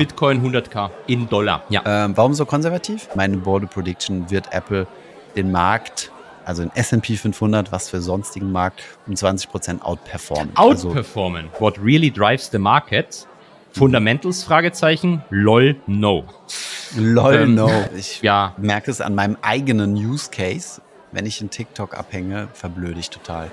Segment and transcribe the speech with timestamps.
[0.00, 1.64] Bitcoin 100k in Dollar.
[1.68, 1.82] Ja.
[1.84, 3.08] Ähm, warum so konservativ?
[3.16, 4.86] Meine Bold Prediction wird Apple
[5.34, 6.12] den Markt,
[6.44, 10.56] also den S&P 500, was für sonstigen Markt, um 20% outperformen.
[10.56, 11.46] Outperformen.
[11.46, 13.26] Also, What really drives the market?
[13.72, 14.44] Fundamentals?
[14.44, 15.24] Fragezeichen.
[15.30, 16.24] LOL, no.
[16.96, 17.68] LOL, ähm, no.
[17.96, 18.54] Ich ja.
[18.58, 20.80] merke es an meinem eigenen Use Case.
[21.10, 23.50] Wenn ich in TikTok abhänge, verblöde ich total.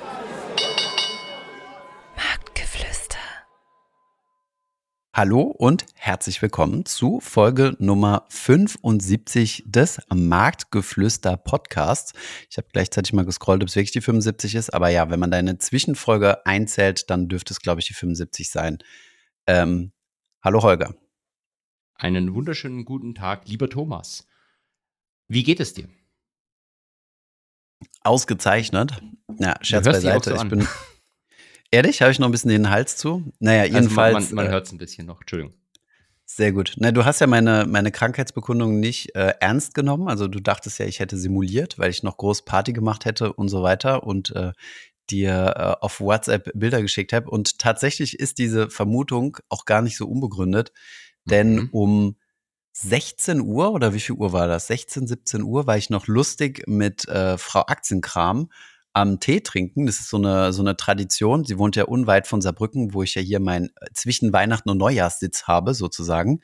[5.17, 12.13] Hallo und herzlich willkommen zu Folge Nummer 75 des Marktgeflüster Podcasts.
[12.51, 15.31] Ich habe gleichzeitig mal gescrollt, ob es wirklich die 75 ist, aber ja, wenn man
[15.31, 18.77] deine Zwischenfolge einzählt, dann dürfte es, glaube ich, die 75 sein.
[19.47, 19.91] Ähm,
[20.43, 20.93] hallo Holger.
[21.95, 24.27] Einen wunderschönen guten Tag, lieber Thomas.
[25.27, 25.89] Wie geht es dir?
[28.01, 29.01] Ausgezeichnet.
[29.39, 30.37] Ja, Scherz beiseite.
[30.37, 30.67] So ich bin
[31.71, 32.01] Ehrlich?
[32.01, 33.31] Habe ich noch ein bisschen den Hals zu?
[33.39, 34.15] Naja, jedenfalls.
[34.15, 35.21] Also man man, man hört es ein bisschen noch.
[35.21, 35.53] Entschuldigung.
[36.29, 36.73] Sehr gut.
[36.75, 40.09] Na, du hast ja meine, meine Krankheitsbekundung nicht äh, ernst genommen.
[40.09, 43.47] Also du dachtest ja, ich hätte simuliert, weil ich noch groß Party gemacht hätte und
[43.47, 44.51] so weiter und äh,
[45.09, 47.29] dir äh, auf WhatsApp Bilder geschickt habe.
[47.29, 50.73] Und tatsächlich ist diese Vermutung auch gar nicht so unbegründet,
[51.23, 51.69] denn mhm.
[51.71, 52.15] um
[52.73, 54.67] 16 Uhr oder wie viel Uhr war das?
[54.67, 58.49] 16, 17 Uhr war ich noch lustig mit äh, Frau Aktienkram
[58.97, 59.85] am Tee trinken.
[59.85, 61.45] Das ist so eine, so eine Tradition.
[61.45, 64.77] Sie wohnt ja unweit von Saarbrücken, wo ich ja hier mein äh, zwischen Weihnachten und
[64.77, 66.41] Neujahrssitz habe, sozusagen.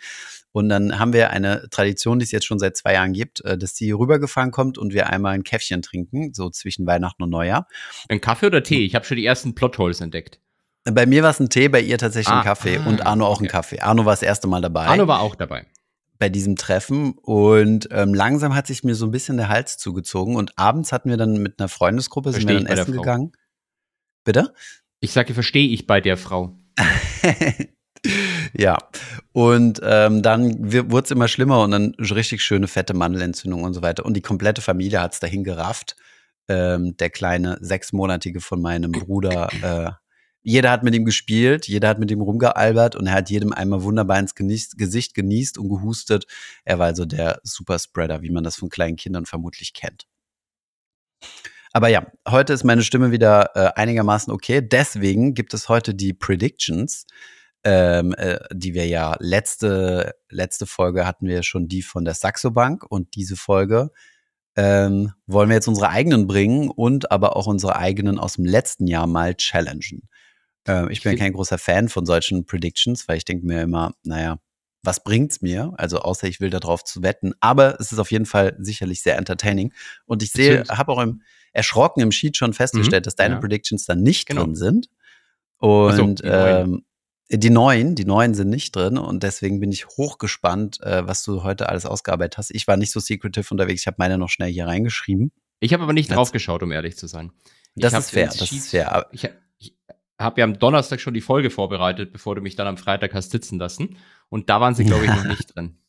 [0.51, 3.57] Und dann haben wir eine Tradition, die es jetzt schon seit zwei Jahren gibt, äh,
[3.57, 7.67] dass sie rübergefahren kommt und wir einmal ein Käffchen trinken, so zwischen Weihnachten und Neujahr.
[8.07, 8.85] Ein Kaffee oder Tee?
[8.85, 10.39] Ich habe schon die ersten Plotholes entdeckt.
[10.85, 13.25] Bei mir war es ein Tee, bei ihr tatsächlich ah, ein Kaffee ah, und Arno
[13.25, 13.45] auch okay.
[13.45, 13.79] ein Kaffee.
[13.79, 14.85] Arno war das erste Mal dabei.
[14.85, 15.65] Arno war auch dabei
[16.19, 20.35] bei diesem Treffen und ähm, langsam hat sich mir so ein bisschen der Hals zugezogen
[20.35, 23.31] und abends hatten wir dann mit einer Freundesgruppe sind wir dann essen gegangen.
[24.23, 24.53] Bitte?
[24.99, 26.57] Ich sage, verstehe ich bei der Frau.
[28.53, 28.77] ja,
[29.33, 33.81] und ähm, dann wurde es immer schlimmer und dann richtig schöne fette Mandelentzündung und so
[33.81, 34.05] weiter.
[34.05, 35.95] Und die komplette Familie hat es dahin gerafft.
[36.47, 40.02] Ähm, der kleine sechsmonatige von meinem Bruder äh,
[40.43, 43.83] jeder hat mit ihm gespielt, jeder hat mit ihm rumgealbert und er hat jedem einmal
[43.83, 46.25] wunderbar ins Gesicht genießt und gehustet.
[46.65, 50.05] Er war also der Superspreader, wie man das von kleinen Kindern vermutlich kennt.
[51.71, 54.61] Aber ja, heute ist meine Stimme wieder äh, einigermaßen okay.
[54.61, 57.07] Deswegen gibt es heute die Predictions,
[57.63, 62.51] ähm, äh, die wir ja letzte, letzte Folge hatten wir schon die von der Saxo
[62.51, 63.89] Bank und diese Folge
[64.55, 68.85] ähm, wollen wir jetzt unsere eigenen bringen und aber auch unsere eigenen aus dem letzten
[68.85, 70.07] Jahr mal challengen.
[70.67, 74.39] Äh, ich bin kein großer Fan von solchen Predictions, weil ich denke mir immer, naja,
[74.83, 75.73] was bringt's mir?
[75.77, 77.33] Also außer ich will darauf zu wetten.
[77.39, 79.73] Aber es ist auf jeden Fall sicherlich sehr entertaining.
[80.05, 81.21] Und ich sehe, habe auch im
[81.53, 83.39] erschrocken im Sheet schon festgestellt, mhm, dass deine ja.
[83.39, 84.43] Predictions dann nicht genau.
[84.43, 84.89] drin sind.
[85.57, 86.83] Und so, die, ähm,
[87.29, 87.39] neuen.
[87.39, 88.97] die neuen, die neuen sind nicht drin.
[88.97, 92.51] Und deswegen bin ich hochgespannt, äh, was du heute alles ausgearbeitet hast.
[92.51, 93.81] Ich war nicht so secretive unterwegs.
[93.81, 95.31] Ich habe meine noch schnell hier reingeschrieben.
[95.59, 97.31] Ich habe aber nicht drauf geschaut, um ehrlich zu sein.
[97.75, 99.07] Das ist fair, das ist fair.
[99.11, 99.29] Ich,
[100.19, 103.31] habe ja am Donnerstag schon die Folge vorbereitet, bevor du mich dann am Freitag hast
[103.31, 103.97] sitzen lassen.
[104.29, 105.77] Und da waren sie, glaube ich, noch nicht drin.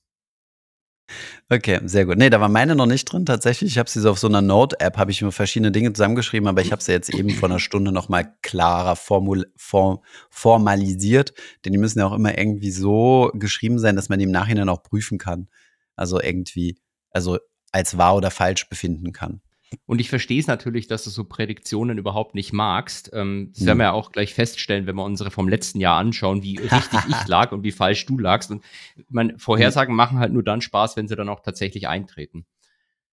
[1.50, 2.16] Okay, sehr gut.
[2.16, 3.72] Nee, da war meine noch nicht drin tatsächlich.
[3.72, 6.62] Ich habe sie so auf so einer Note-App, habe ich mir verschiedene Dinge zusammengeschrieben, aber
[6.62, 11.72] ich habe sie jetzt eben vor einer Stunde noch mal klarer formul form formalisiert, denn
[11.72, 14.82] die müssen ja auch immer irgendwie so geschrieben sein, dass man die im Nachhinein auch
[14.82, 15.48] prüfen kann.
[15.94, 16.78] Also irgendwie,
[17.10, 17.38] also
[17.70, 19.42] als wahr oder falsch befinden kann.
[19.86, 23.10] Und ich verstehe es natürlich, dass du so Prädiktionen überhaupt nicht magst.
[23.12, 23.66] Ähm, das hm.
[23.66, 27.00] werden wir ja auch gleich feststellen, wenn wir unsere vom letzten Jahr anschauen, wie richtig
[27.08, 28.50] ich lag und wie falsch du lagst.
[28.50, 28.62] Und
[29.08, 29.96] meine Vorhersagen hm.
[29.96, 32.46] machen halt nur dann Spaß, wenn sie dann auch tatsächlich eintreten.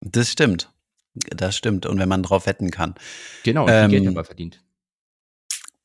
[0.01, 0.71] Das stimmt.
[1.13, 1.85] Das stimmt.
[1.85, 2.95] Und wenn man drauf wetten kann.
[3.43, 4.63] Genau, und ähm, viel Geld ähm, aber verdient.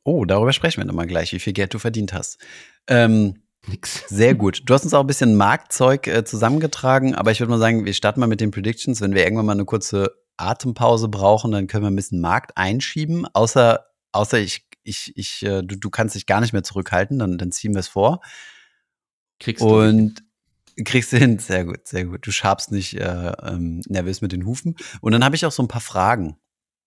[0.05, 2.39] Oh, darüber sprechen wir nochmal gleich, wie viel Geld du verdient hast.
[2.87, 4.05] Ähm, Nix.
[4.09, 4.63] Sehr gut.
[4.65, 7.95] Du hast uns auch ein bisschen Marktzeug äh, zusammengetragen, aber ich würde mal sagen, wir
[7.95, 9.01] starten mal mit den Predictions.
[9.01, 13.27] Wenn wir irgendwann mal eine kurze Atempause brauchen, dann können wir ein bisschen Markt einschieben.
[13.33, 17.39] Außer, außer ich, ich, ich, äh, du, du kannst dich gar nicht mehr zurückhalten, dann,
[17.39, 18.21] dann ziehen wir es vor.
[19.39, 19.79] Kriegst du.
[19.79, 20.23] Und
[20.85, 22.27] kriegst du hin, sehr gut, sehr gut.
[22.27, 24.77] Du schabst nicht äh, ähm, nervös mit den Hufen.
[25.01, 26.37] Und dann habe ich auch so ein paar Fragen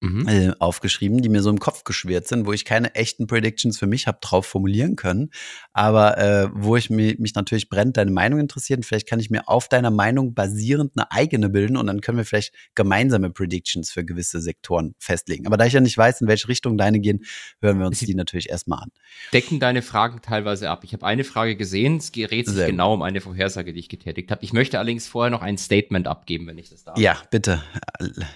[0.01, 0.27] mhm.
[0.27, 3.87] äh, aufgeschrieben, die mir so im Kopf geschwert sind, wo ich keine echten Predictions für
[3.87, 5.29] mich habe drauf formulieren können,
[5.73, 8.83] aber äh, wo ich mich, mich natürlich brennt deine Meinung interessiert.
[8.85, 12.25] Vielleicht kann ich mir auf deiner Meinung basierend eine eigene bilden und dann können wir
[12.25, 15.45] vielleicht gemeinsame Predictions für gewisse Sektoren festlegen.
[15.45, 17.23] Aber da ich ja nicht weiß, in welche Richtung deine gehen,
[17.61, 18.91] hören wir uns Sie die natürlich erstmal an.
[19.33, 20.83] Decken deine Fragen teilweise ab.
[20.83, 23.89] Ich habe eine Frage gesehen, es gerät sich Sehr genau um eine Vorhersage, die ich
[23.89, 24.43] getätigt habe.
[24.43, 26.97] Ich möchte allerdings vorher noch ein Statement abgeben, wenn ich das darf.
[26.97, 27.61] Ja, bitte.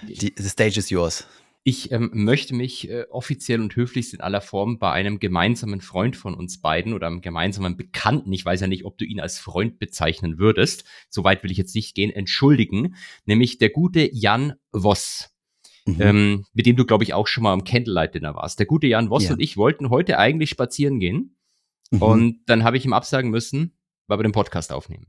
[0.06, 1.26] Die, the stage is yours.
[1.66, 6.14] Ich ähm, möchte mich äh, offiziell und höflichst in aller Form bei einem gemeinsamen Freund
[6.14, 9.38] von uns beiden oder einem gemeinsamen Bekannten, ich weiß ja nicht, ob du ihn als
[9.38, 15.30] Freund bezeichnen würdest, soweit will ich jetzt nicht gehen, entschuldigen, nämlich der gute Jan Voss.
[15.86, 15.96] Mhm.
[16.00, 18.58] Ähm, mit dem du, glaube ich, auch schon mal am Candlelight-Dinner warst.
[18.58, 19.32] Der gute Jan Voss ja.
[19.32, 21.36] und ich wollten heute eigentlich spazieren gehen.
[21.90, 22.02] Mhm.
[22.02, 23.72] Und dann habe ich ihm absagen müssen,
[24.06, 25.06] weil wir den Podcast aufnehmen.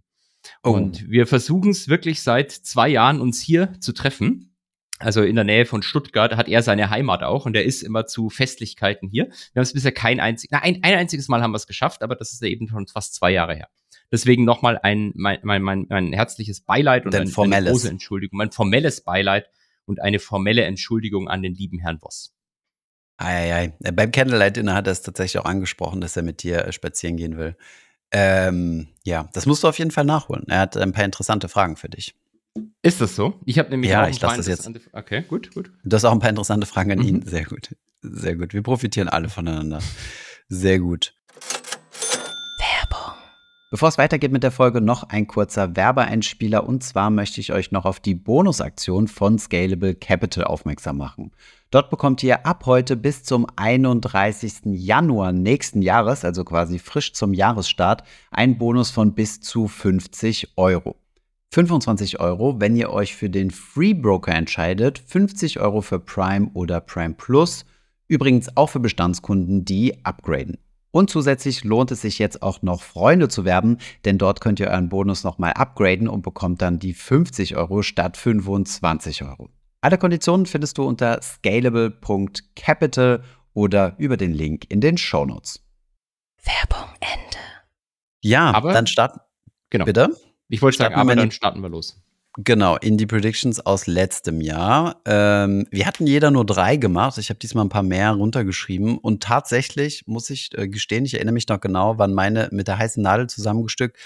[0.63, 0.71] Oh.
[0.71, 4.54] Und wir versuchen es wirklich seit zwei Jahren, uns hier zu treffen.
[4.99, 8.05] Also in der Nähe von Stuttgart hat er seine Heimat auch und er ist immer
[8.05, 9.25] zu Festlichkeiten hier.
[9.25, 12.15] Wir haben es bisher kein einziges, ein, ein einziges Mal haben wir es geschafft, aber
[12.15, 13.67] das ist ja eben schon fast zwei Jahre her.
[14.11, 18.51] Deswegen nochmal ein, mein, mein, mein, mein herzliches Beileid und ein, eine große Entschuldigung, mein
[18.51, 19.49] formelles Beileid
[19.85, 22.33] und eine formelle Entschuldigung an den lieben Herrn Voss.
[23.17, 23.73] Eieiei.
[23.79, 27.17] Beim Candlelight Dinner hat er es tatsächlich auch angesprochen, dass er mit dir äh, spazieren
[27.17, 27.55] gehen will.
[28.11, 30.45] Ähm, ja, das musst du auf jeden Fall nachholen.
[30.47, 32.15] Er hat ein paar interessante Fragen für dich.
[32.81, 33.39] Ist das so?
[33.45, 34.69] Ich habe nämlich ja, auch ich lasse das jetzt.
[34.93, 35.71] Okay, gut, gut.
[35.83, 37.05] Du hast auch ein paar interessante Fragen an mhm.
[37.05, 37.21] ihn.
[37.25, 37.75] Sehr gut.
[38.01, 38.53] Sehr gut.
[38.53, 39.79] Wir profitieren alle voneinander.
[40.47, 41.15] Sehr gut.
[42.59, 43.15] Werbung.
[43.71, 46.65] Bevor es weitergeht mit der Folge, noch ein kurzer Werbeeinspieler.
[46.65, 51.31] Und zwar möchte ich euch noch auf die Bonusaktion von Scalable Capital aufmerksam machen.
[51.71, 54.61] Dort bekommt ihr ab heute bis zum 31.
[54.65, 60.95] Januar nächsten Jahres, also quasi frisch zum Jahresstart, einen Bonus von bis zu 50 Euro.
[61.53, 66.81] 25 Euro, wenn ihr euch für den Free Broker entscheidet, 50 Euro für Prime oder
[66.81, 67.65] Prime Plus,
[68.07, 70.57] übrigens auch für Bestandskunden, die upgraden.
[70.91, 74.67] Und zusätzlich lohnt es sich jetzt auch noch Freunde zu werben, denn dort könnt ihr
[74.67, 79.49] euren Bonus nochmal upgraden und bekommt dann die 50 Euro statt 25 Euro.
[79.81, 85.61] Alle Konditionen findest du unter scalable.capital oder über den Link in den Show Notes.
[86.43, 87.37] Werbung Ende.
[88.21, 89.19] Ja, aber dann starten.
[89.69, 89.85] Genau.
[89.85, 90.09] Bitte?
[90.49, 92.01] Ich wollte sagen, aber dann starten wir los.
[92.37, 95.01] Genau, in die Predictions aus letztem Jahr.
[95.05, 97.17] Ähm, wir hatten jeder nur drei gemacht.
[97.17, 98.97] Ich habe diesmal ein paar mehr runtergeschrieben.
[98.97, 102.77] Und tatsächlich muss ich äh, gestehen, ich erinnere mich noch genau, wann meine mit der
[102.77, 103.97] heißen Nadel zusammengestückt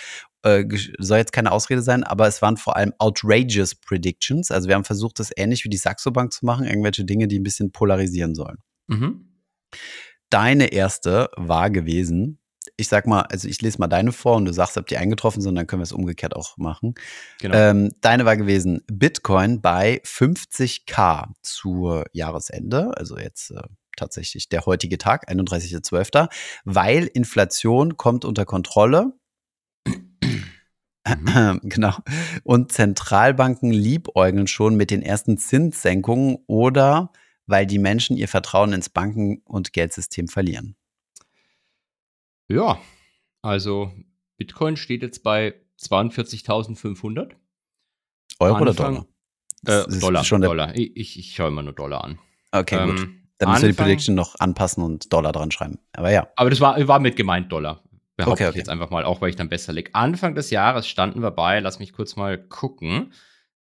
[0.44, 0.66] äh,
[0.98, 4.52] soll jetzt keine Ausrede sein, aber es waren vor allem outrageous Predictions.
[4.52, 7.40] Also wir haben versucht, das ähnlich wie die Saxo Bank zu machen, irgendwelche Dinge, die
[7.40, 8.58] ein bisschen polarisieren sollen.
[8.88, 9.26] Mhm.
[10.30, 12.39] Deine erste war gewesen,
[12.80, 15.42] ich sag mal, also ich lese mal deine vor und du sagst, ob die eingetroffen
[15.42, 16.96] sind, dann können wir es umgekehrt auch machen.
[17.40, 17.56] Genau.
[17.56, 23.62] Ähm, deine war gewesen, Bitcoin bei 50k zur Jahresende, also jetzt äh,
[23.98, 26.30] tatsächlich der heutige Tag, 31.12.,
[26.64, 29.14] weil Inflation kommt unter Kontrolle
[31.18, 31.60] Mhm.
[31.64, 31.94] Genau.
[32.44, 37.12] Und Zentralbanken liebäugeln schon mit den ersten Zinssenkungen oder
[37.48, 40.76] weil die Menschen ihr Vertrauen ins Banken- und Geldsystem verlieren.
[42.50, 42.80] Ja,
[43.42, 43.94] also
[44.38, 47.36] Bitcoin steht jetzt bei 42.500.
[48.40, 49.06] Euro Anfang, oder Dollar?
[49.66, 50.76] Äh, Dollar, schon Dollar.
[50.76, 52.20] Ich, ich schaue immer nur Dollar an.
[52.52, 53.10] Okay, ähm, gut.
[53.38, 55.80] Dann müssen wir die Prediction noch anpassen und Dollar dran schreiben.
[55.94, 56.28] Aber ja.
[56.36, 57.84] Aber das war, war mit gemeint Dollar.
[58.18, 58.52] Behaupte okay, okay.
[58.52, 59.96] ich jetzt einfach mal, auch weil ich dann besser liege.
[59.96, 63.14] Anfang des Jahres standen wir bei, lass mich kurz mal gucken.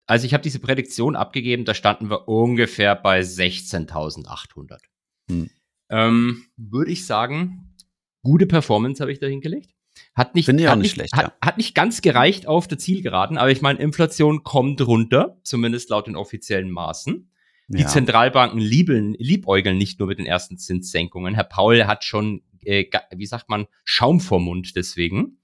[0.06, 4.78] Also ich habe diese Prädiktion abgegeben, da standen wir ungefähr bei 16.800.
[5.30, 5.50] Hm.
[5.90, 7.67] Ähm, Würde ich sagen,
[8.22, 9.70] gute Performance habe ich da hingelegt.
[10.14, 11.12] Hat nicht, Finde ich auch nicht, nicht schlecht.
[11.16, 11.32] Hat, ja.
[11.40, 16.06] hat, nicht ganz gereicht auf der Zielgeraden, aber ich meine, Inflation kommt runter, zumindest laut
[16.06, 17.30] den offiziellen Maßen.
[17.70, 17.86] Die ja.
[17.86, 21.34] Zentralbanken liebeln, liebäugeln nicht nur mit den ersten Zinssenkungen.
[21.34, 25.38] Herr Paul hat schon äh, wie sagt man, Schaum vor Mund deswegen.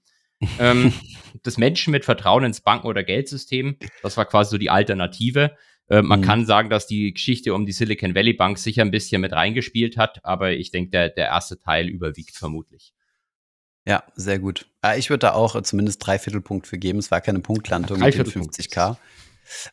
[0.59, 0.93] ähm,
[1.43, 5.55] das Menschen mit Vertrauen ins Banken- oder Geldsystem, das war quasi so die Alternative.
[5.89, 6.23] Äh, man mhm.
[6.23, 9.97] kann sagen, dass die Geschichte um die Silicon Valley Bank sicher ein bisschen mit reingespielt
[9.97, 12.93] hat, aber ich denke, der, der erste Teil überwiegt vermutlich.
[13.87, 14.67] Ja, sehr gut.
[14.81, 16.97] Ah, ich würde da auch zumindest drei Viertelpunkt für geben.
[16.97, 18.97] Es war keine Punktlandung mit den 50k.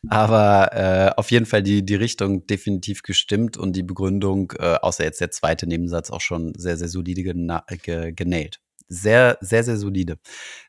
[0.07, 5.03] Aber äh, auf jeden Fall die, die Richtung definitiv gestimmt und die Begründung, äh, außer
[5.03, 8.59] jetzt der zweite Nebensatz, auch schon sehr, sehr solide gena ge genäht.
[8.87, 10.19] Sehr, sehr, sehr solide.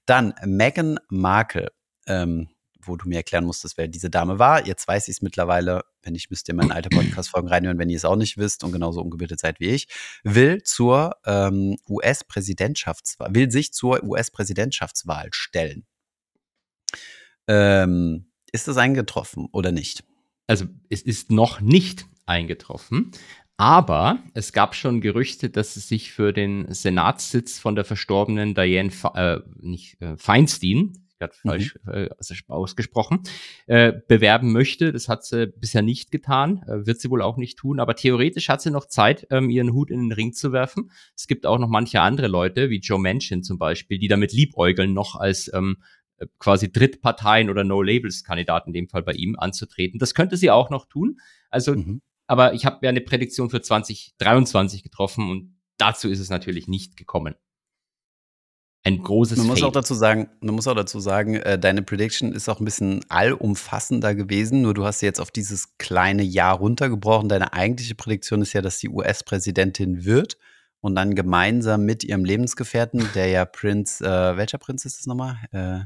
[0.06, 1.72] Dann Meghan Markle,
[2.06, 2.48] ähm,
[2.86, 4.66] wo du mir erklären musstest, wer diese Dame war.
[4.66, 5.84] Jetzt weiß ich es mittlerweile.
[6.02, 8.72] Wenn ich müsst ihr meine alte Podcast-Folgen reinhören, wenn ihr es auch nicht wisst und
[8.72, 9.88] genauso ungebildet seid wie ich.
[10.22, 15.86] Will zur ähm, US-Präsidentschaftswahl, will sich zur US-Präsidentschaftswahl stellen.
[17.46, 20.04] Ähm, ist das eingetroffen oder nicht?
[20.46, 23.12] Also es ist noch nicht eingetroffen,
[23.56, 28.90] aber es gab schon Gerüchte, dass es sich für den Senatssitz von der verstorbenen Diane
[29.14, 31.48] äh, nicht, äh, Feinstein, gerade mhm.
[31.48, 32.08] falsch äh,
[32.48, 33.20] ausgesprochen,
[33.66, 34.92] äh, bewerben möchte.
[34.92, 38.48] Das hat sie bisher nicht getan, äh, wird sie wohl auch nicht tun, aber theoretisch
[38.48, 40.90] hat sie noch Zeit, ähm, ihren Hut in den Ring zu werfen.
[41.16, 44.92] Es gibt auch noch manche andere Leute, wie Joe Manchin zum Beispiel, die damit liebäugeln,
[44.92, 45.78] noch als ähm,
[46.18, 49.98] äh, quasi Drittparteien oder No-Labels-Kandidaten in dem Fall bei ihm anzutreten.
[49.98, 51.18] Das könnte sie auch noch tun.
[51.50, 52.02] Also mhm.
[52.26, 56.96] aber ich habe ja eine Prädiktion für 2023 getroffen und dazu ist es natürlich nicht
[56.96, 57.34] gekommen.
[58.86, 59.68] Ein großes Man muss Fade.
[59.68, 63.02] auch dazu sagen, man muss auch dazu sagen, äh, deine Prediction ist auch ein bisschen
[63.08, 67.30] allumfassender gewesen, nur du hast sie jetzt auf dieses kleine Jahr runtergebrochen.
[67.30, 70.36] Deine eigentliche Prädiktion ist ja, dass die US-Präsidentin wird
[70.82, 75.38] und dann gemeinsam mit ihrem Lebensgefährten, der ja Prinz, äh, welcher Prinz ist das nochmal?
[75.50, 75.80] Äh,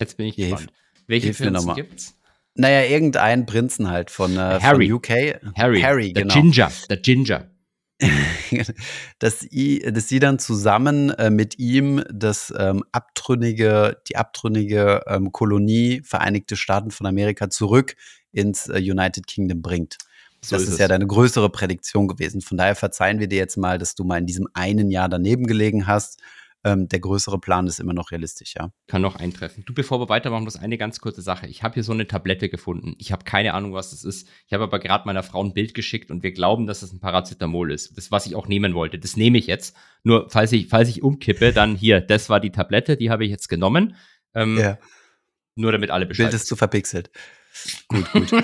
[0.00, 0.72] Jetzt bin ich gespannt.
[1.06, 2.14] Welche Prinzen gibt's?
[2.54, 4.88] naja, irgendein Prinzen halt von, äh, Harry.
[4.88, 5.10] von UK.
[5.56, 6.34] Harry, Harry, der genau.
[6.34, 7.50] Ginger, der Ginger.
[9.18, 15.32] dass, i, dass sie dann zusammen äh, mit ihm das ähm, abtrünnige, die abtrünnige ähm,
[15.32, 17.96] Kolonie Vereinigte Staaten von Amerika zurück
[18.32, 19.98] ins äh, United Kingdom bringt.
[20.40, 22.40] So das ist ist, ja deine größere Prädiktion gewesen.
[22.40, 25.46] Von daher verzeihen wir dir jetzt mal, dass du mal in diesem einen Jahr daneben
[25.46, 26.20] gelegen hast.
[26.64, 28.72] Ähm, der größere Plan ist immer noch realistisch, ja.
[28.88, 29.64] Kann noch eintreffen.
[29.64, 31.46] Du, bevor wir weitermachen, bloß eine ganz kurze Sache.
[31.46, 32.96] Ich habe hier so eine Tablette gefunden.
[32.98, 34.28] Ich habe keine Ahnung, was das ist.
[34.46, 36.98] Ich habe aber gerade meiner Frau ein Bild geschickt und wir glauben, dass es ein
[36.98, 37.96] Paracetamol ist.
[37.96, 38.98] Das, was ich auch nehmen wollte.
[38.98, 39.76] Das nehme ich jetzt.
[40.02, 43.30] Nur, falls ich, falls ich umkippe, dann hier, das war die Tablette, die habe ich
[43.30, 43.94] jetzt genommen.
[44.34, 44.78] Ähm, ja.
[45.54, 47.10] Nur damit alle Bescheid Bild ist zu verpixelt.
[47.88, 48.30] Gut, gut.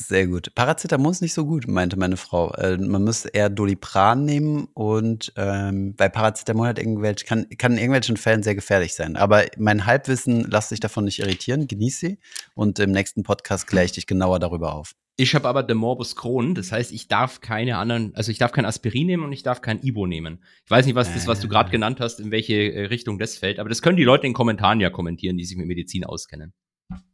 [0.00, 0.54] Sehr gut.
[0.54, 2.52] Paracetamol ist nicht so gut, meinte meine Frau.
[2.54, 7.78] Äh, man müsste eher Dolipran nehmen und ähm, weil Paracetamol hat irgendwelche, kann, kann in
[7.78, 9.16] irgendwelchen Fällen sehr gefährlich sein.
[9.16, 12.18] Aber mein Halbwissen, lass dich davon nicht irritieren, genieß sie
[12.54, 14.92] und im nächsten Podcast kläre ich dich genauer darüber auf.
[15.18, 18.50] Ich habe aber den Morbus Crohn, das heißt, ich darf keine anderen, also ich darf
[18.50, 20.42] kein Aspirin nehmen und ich darf kein Ibo nehmen.
[20.64, 21.72] Ich weiß nicht, was das, was du gerade Äh.
[21.72, 24.36] genannt hast, in welche äh, Richtung das fällt, aber das können die Leute in den
[24.36, 26.54] Kommentaren ja kommentieren, die sich mit Medizin auskennen.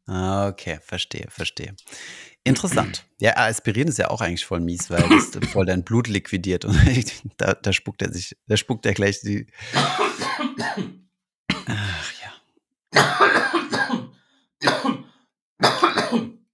[0.09, 1.75] Ah, Okay, verstehe, verstehe.
[2.43, 3.05] Interessant.
[3.21, 6.75] Ja, Aspirin ist ja auch eigentlich voll mies, weil das voll dein Blut liquidiert und
[7.37, 9.47] da, da spuckt er sich, da spuckt er gleich die.
[11.67, 12.33] Ach ja.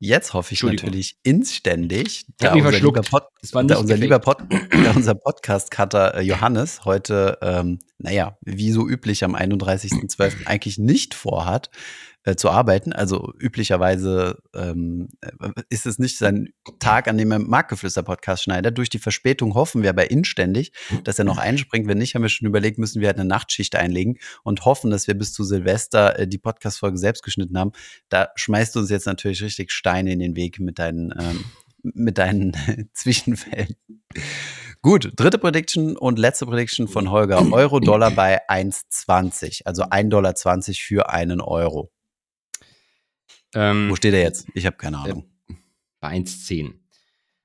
[0.00, 5.14] Jetzt hoffe ich natürlich inständig, da unser, lieber, Pod, da unser, lieber Pod, da unser
[5.14, 10.46] Podcast-Cutter äh, Johannes heute, ähm, naja, wie so üblich am 31.12.
[10.46, 11.70] eigentlich nicht vorhat,
[12.24, 12.92] äh, zu arbeiten.
[12.92, 18.78] Also üblicherweise ähm, äh, ist es nicht sein Tag, an dem er Marktgeflüster-Podcast schneidet.
[18.78, 20.72] Durch die Verspätung hoffen wir aber inständig,
[21.04, 21.86] dass er noch einspringt.
[21.86, 25.06] Wenn nicht, haben wir schon überlegt, müssen wir halt eine Nachtschicht einlegen und hoffen, dass
[25.06, 27.72] wir bis zu Silvester äh, die Podcast-Folge selbst geschnitten haben.
[28.08, 31.44] Da schmeißt du uns jetzt natürlich richtig Steine in den Weg mit deinen, ähm,
[31.82, 32.56] mit deinen
[32.94, 33.74] Zwischenfällen.
[34.80, 37.50] Gut, dritte Prediction und letzte Prediction von Holger.
[37.52, 39.62] Euro-Dollar bei 1,20.
[39.64, 40.34] Also 1,20 Dollar
[40.74, 41.90] für einen Euro.
[43.54, 44.46] Ähm, Wo steht er jetzt?
[44.54, 45.24] Ich habe keine Ahnung.
[46.00, 46.74] bei 1,10.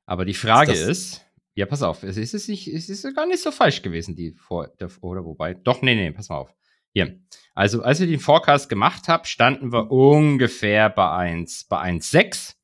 [0.06, 1.25] Aber die Frage Ist ist,
[1.56, 4.32] ja, pass auf, es ist, es nicht, es ist gar nicht so falsch gewesen, die
[4.32, 6.56] vor, der, oder wobei, doch, nee, nee, pass mal auf.
[6.94, 7.20] Hier.
[7.54, 12.56] Also, als ich den Forecast gemacht habe, standen wir ungefähr bei 1, bei 1,6.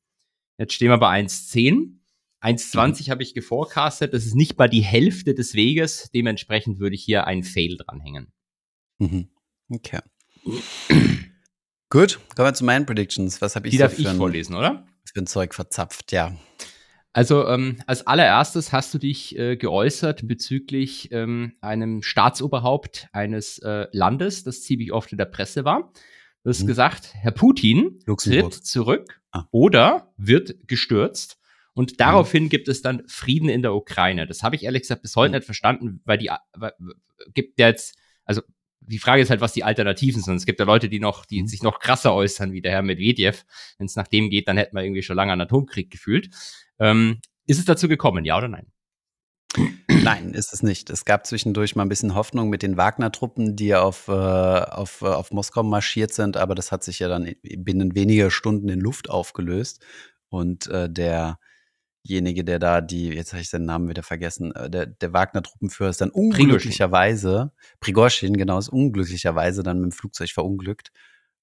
[0.58, 1.98] Jetzt stehen wir bei 1,10.
[2.42, 4.14] 1,20 habe ich geforecastet.
[4.14, 6.10] Das ist nicht mal die Hälfte des Weges.
[6.14, 8.32] Dementsprechend würde ich hier einen Fail dranhängen.
[8.98, 9.28] Mhm.
[9.68, 10.00] Okay.
[11.96, 13.40] Gut, kommen wir zu meinen Predictions.
[13.40, 14.86] Was habe ich Die so darf für ich ein, vorlesen, oder?
[15.14, 16.12] für ein Zeug verzapft?
[16.12, 16.36] Ja.
[17.14, 23.86] Also ähm, als allererstes hast du dich äh, geäußert bezüglich ähm, einem Staatsoberhaupt eines äh,
[23.92, 25.90] Landes, das ziemlich oft in der Presse war.
[26.44, 26.66] Du hast Mhm.
[26.66, 28.52] gesagt, Herr Putin Luxemburg.
[28.52, 29.44] tritt zurück Ah.
[29.50, 31.38] oder wird gestürzt.
[31.40, 31.80] Mhm.
[31.80, 34.26] Und daraufhin gibt es dann Frieden in der Ukraine.
[34.26, 35.36] Das habe ich ehrlich gesagt bis heute Mhm.
[35.36, 36.72] nicht verstanden, weil die weil,
[37.32, 38.42] gibt ja jetzt, also
[38.86, 40.36] die Frage ist halt, was die Alternativen sind.
[40.36, 41.46] Es gibt ja Leute, die noch, die Mhm.
[41.48, 43.44] sich noch krasser äußern, wie der Herr Medvedev.
[43.78, 46.30] Wenn es nach dem geht, dann hätten wir irgendwie schon lange einen Atomkrieg gefühlt.
[46.78, 48.66] Ähm, ist es dazu gekommen, ja oder nein?
[49.88, 50.90] Nein, ist es nicht.
[50.90, 55.06] Es gab zwischendurch mal ein bisschen Hoffnung mit den Wagner-Truppen, die auf, äh, auf, äh,
[55.06, 59.08] auf Moskau marschiert sind, aber das hat sich ja dann binnen weniger Stunden in Luft
[59.08, 59.84] aufgelöst.
[60.28, 60.90] Und äh,
[62.08, 65.90] derjenige, der da die, jetzt habe ich seinen Namen wieder vergessen, äh, der, der Wagner-Truppenführer
[65.90, 70.92] ist dann unglücklicherweise, Prigozhin, genau, ist unglücklicherweise dann mit dem Flugzeug verunglückt.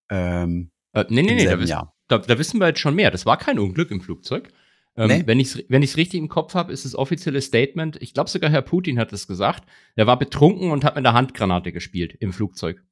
[0.09, 1.69] Ähm, Äh, nee, nee, nee, da, wiss,
[2.07, 3.09] da, da wissen wir jetzt schon mehr.
[3.09, 4.49] Das war kein Unglück im Flugzeug.
[4.95, 5.23] Ähm, Nee.
[5.25, 8.29] Wenn ich es wenn ich's richtig im Kopf habe, ist das offizielle Statement, ich glaube
[8.29, 9.63] sogar Herr Putin hat es gesagt,
[9.95, 12.83] er war betrunken und hat mit einer Handgranate gespielt im Flugzeug.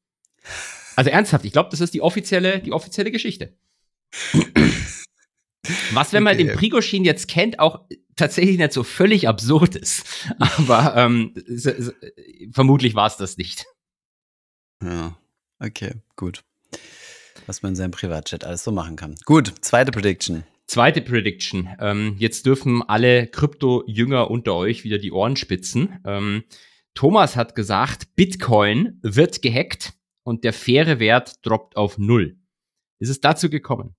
[0.95, 3.55] Also ernsthaft, ich glaube, das ist die offizielle, die offizielle Geschichte.
[5.93, 6.45] Was, wenn man Okay.
[6.45, 7.81] den Prigoshin jetzt kennt, auch
[8.15, 10.05] tatsächlich nicht so völlig absurd ist.
[10.39, 11.33] Aber ähm,
[12.53, 13.65] vermutlich war es das nicht.
[14.83, 15.15] Ja,
[15.59, 16.43] okay, gut.
[17.47, 19.15] Was man in seinem Privatchat alles so machen kann.
[19.25, 20.43] Gut, zweite Prediction.
[20.67, 21.69] Zweite Prediction.
[21.79, 25.99] Ähm, jetzt dürfen alle Krypto-Jünger unter euch wieder die Ohren spitzen.
[26.05, 26.43] Ähm,
[26.93, 32.37] Thomas hat gesagt, Bitcoin wird gehackt und der faire Wert droppt auf Null.
[32.99, 33.95] Ist es dazu gekommen?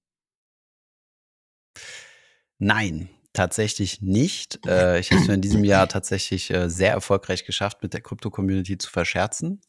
[2.64, 4.61] Nein, Tatsächlich nicht.
[4.66, 8.76] Äh, ich habe es in diesem Jahr tatsächlich äh, sehr erfolgreich geschafft, mit der Krypto-Community
[8.76, 9.62] zu verscherzen.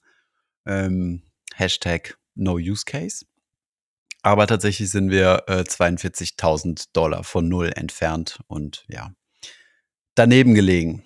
[0.66, 1.22] Ähm,
[1.56, 3.26] Hashtag No Use Case.
[4.22, 9.14] Aber tatsächlich sind wir äh, 42.000 Dollar von null entfernt und ja,
[10.16, 11.06] daneben gelegen.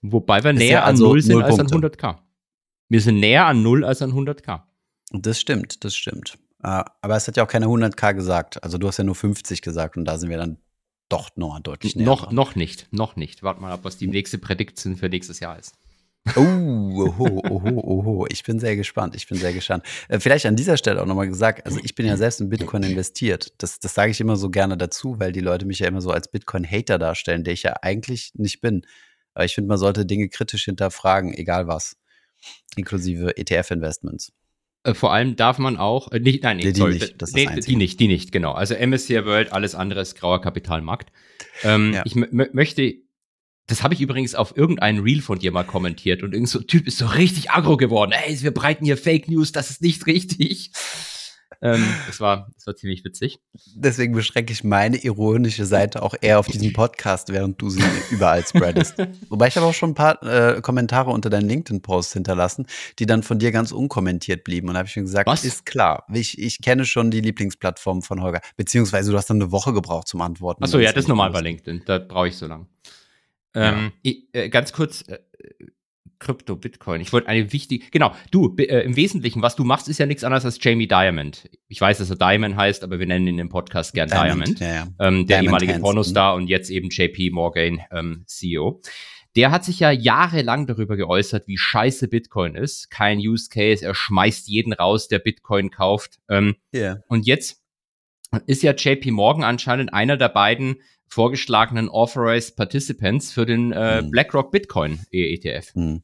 [0.00, 2.18] Wobei wir näher ja also an null sind als an 100k.
[2.88, 4.62] Wir sind näher an null als an 100k.
[5.12, 6.38] Das stimmt, das stimmt.
[6.62, 8.62] Äh, aber es hat ja auch keine 100k gesagt.
[8.62, 10.58] Also du hast ja nur 50 gesagt und da sind wir dann
[11.08, 12.06] doch noch deutlich näher.
[12.06, 13.42] Noch, noch nicht, noch nicht.
[13.42, 15.74] Warte mal ab, was die nächste Prediction für nächstes Jahr ist.
[16.36, 18.26] Oh, oho, oho, oho.
[18.28, 19.14] Ich bin sehr gespannt.
[19.14, 19.84] Ich bin sehr gespannt.
[20.08, 22.82] Äh, vielleicht an dieser Stelle auch nochmal gesagt, also ich bin ja selbst in Bitcoin
[22.82, 23.54] investiert.
[23.58, 26.10] Das, das sage ich immer so gerne dazu, weil die Leute mich ja immer so
[26.10, 28.82] als Bitcoin-Hater darstellen, der ich ja eigentlich nicht bin.
[29.34, 31.96] Aber ich finde, man sollte Dinge kritisch hinterfragen, egal was.
[32.76, 34.32] Inklusive ETF-Investments.
[34.84, 37.48] Äh, vor allem darf man auch, äh, nicht, nein, nee, die, sorry, nicht, das nee,
[37.66, 38.52] die nicht, die nicht, genau.
[38.52, 41.10] Also MSCI World, alles andere ist grauer Kapitalmarkt.
[41.64, 42.02] Ähm, ja.
[42.04, 42.94] Ich möchte
[43.68, 46.66] das habe ich übrigens auf irgendeinen Reel von dir mal kommentiert und irgend so ein
[46.66, 48.12] Typ ist so richtig aggro geworden.
[48.12, 50.72] Ey, wir breiten hier Fake News, das ist nicht richtig.
[51.60, 53.40] Ähm, das, war, das war ziemlich witzig.
[53.74, 58.46] Deswegen beschränke ich meine ironische Seite auch eher auf diesen Podcast, während du sie überall
[58.46, 58.94] spreadest.
[59.28, 62.66] Wobei ich habe auch schon ein paar äh, Kommentare unter deinen LinkedIn-Posts hinterlassen,
[63.00, 64.68] die dann von dir ganz unkommentiert blieben.
[64.68, 65.44] Und da habe ich mir gesagt, Was?
[65.44, 66.06] ist klar.
[66.12, 68.40] Ich, ich kenne schon die Lieblingsplattform von Holger.
[68.56, 70.62] Beziehungsweise du hast dann eine Woche gebraucht zum Antworten.
[70.62, 71.82] Achso, ja, das ist normal bei LinkedIn.
[71.86, 72.66] Da brauche ich so lange.
[73.54, 73.90] Ähm, ja.
[74.02, 75.18] ich, äh, ganz kurz, äh,
[76.18, 77.00] Krypto, Bitcoin.
[77.00, 80.24] Ich wollte eine wichtige, genau, du, äh, im Wesentlichen, was du machst, ist ja nichts
[80.24, 81.48] anderes als Jamie Diamond.
[81.68, 84.58] Ich weiß, dass er Diamond heißt, aber wir nennen ihn im Podcast gern Diamond.
[84.58, 84.60] Diamond.
[84.60, 84.82] Ja, ja.
[84.98, 85.82] Ähm, der Diamond ehemalige Hansen.
[85.82, 88.80] Pornostar und jetzt eben JP Morgan ähm, CEO.
[89.36, 92.90] Der hat sich ja jahrelang darüber geäußert, wie scheiße Bitcoin ist.
[92.90, 96.18] Kein Use Case, er schmeißt jeden raus, der Bitcoin kauft.
[96.28, 97.02] Ähm, yeah.
[97.08, 97.62] Und jetzt
[98.46, 104.10] ist ja JP Morgan anscheinend einer der beiden vorgeschlagenen Authorized Participants für den äh, hm.
[104.10, 105.74] BlackRock Bitcoin ETF.
[105.74, 106.02] Hm.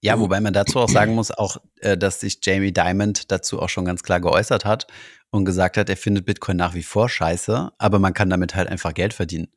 [0.00, 3.68] Ja, wobei man dazu auch sagen muss, auch, äh, dass sich Jamie Dimon dazu auch
[3.68, 4.86] schon ganz klar geäußert hat
[5.30, 8.68] und gesagt hat, er findet Bitcoin nach wie vor scheiße, aber man kann damit halt
[8.68, 9.48] einfach Geld verdienen.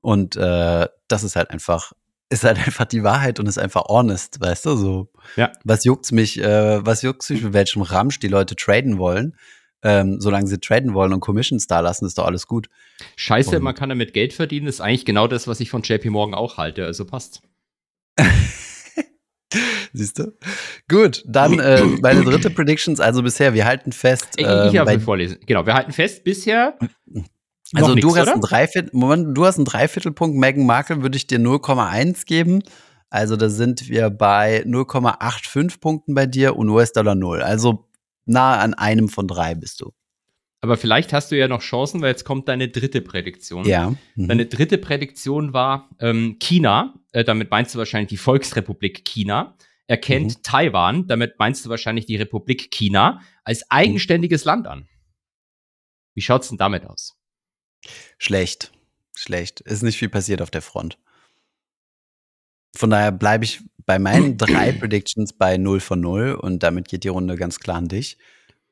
[0.00, 1.92] Und äh, das ist halt einfach,
[2.30, 5.12] ist halt einfach die Wahrheit und ist einfach honest, weißt du, so.
[5.36, 5.52] Ja.
[5.64, 9.36] Was juckt's mich, äh, was juckt's mich, mit welchem Ramsch die Leute traden wollen?
[9.82, 12.68] ähm, solange sie traden wollen und Commissions da lassen, ist doch alles gut.
[13.16, 16.10] Scheiße, und man kann damit Geld verdienen, ist eigentlich genau das, was ich von JP
[16.10, 17.42] Morgan auch halte, also passt.
[19.92, 20.32] Siehst du?
[20.88, 24.28] Gut, dann äh, meine dritte Predictions, also bisher, wir halten fest.
[24.36, 25.38] ich, ich habe ähm, vorlesen.
[25.46, 26.78] Genau, wir halten fest, bisher.
[27.74, 31.26] Also nix, du hast ein Dreiviertel, Moment, du hast einen Dreiviertelpunkt, Meghan Markle würde ich
[31.26, 32.62] dir 0,1 geben.
[33.10, 37.42] Also da sind wir bei 0,85 Punkten bei dir und US-Dollar 0.
[37.42, 37.88] Also
[38.24, 39.92] nahe an einem von drei bist du.
[40.62, 43.64] Aber vielleicht hast du ja noch Chancen, weil jetzt kommt deine dritte Prädiktion.
[43.64, 43.94] Ja.
[44.14, 44.28] Mhm.
[44.28, 50.38] Deine dritte Prädiktion war ähm, China, äh, damit meinst du wahrscheinlich die Volksrepublik China, erkennt
[50.38, 50.42] mhm.
[50.42, 54.48] Taiwan, damit meinst du wahrscheinlich die Republik China, als eigenständiges mhm.
[54.48, 54.88] Land an.
[56.14, 57.16] Wie schaut's denn damit aus?
[58.18, 58.72] Schlecht.
[59.16, 59.60] Schlecht.
[59.60, 60.98] Ist nicht viel passiert auf der Front.
[62.76, 67.04] Von daher bleibe ich bei meinen drei Predictions bei 0 von 0 und damit geht
[67.04, 68.18] die Runde ganz klar an dich.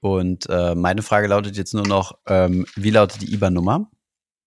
[0.01, 3.91] Und äh, meine Frage lautet jetzt nur noch, ähm, wie lautet die IBAN-Nummer?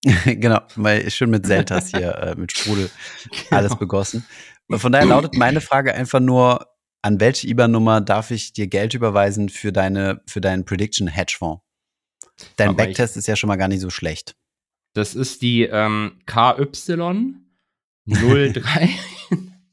[0.25, 2.89] genau, weil schön mit Seltas hier, äh, mit Sprudel,
[3.23, 3.57] genau.
[3.57, 4.25] alles begossen.
[4.69, 6.67] Von daher lautet meine Frage einfach nur,
[7.01, 11.61] an welche IBAN-Nummer darf ich dir Geld überweisen für, deine, für deinen Prediction-Hedgefonds?
[12.55, 14.35] Dein Aber Backtest ist ja schon mal gar nicht so schlecht.
[14.93, 16.67] Das ist die ähm, KY
[18.07, 18.89] 03.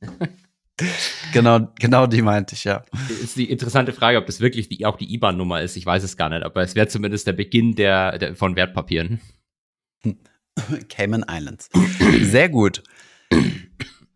[1.32, 2.84] genau, genau die meinte ich, ja.
[3.22, 5.76] Ist die interessante Frage, ob das wirklich die, auch die IBAN-Nummer ist.
[5.76, 9.20] Ich weiß es gar nicht, aber es wäre zumindest der Beginn der, der, von Wertpapieren.
[10.88, 11.68] Cayman Islands.
[12.22, 12.82] Sehr gut.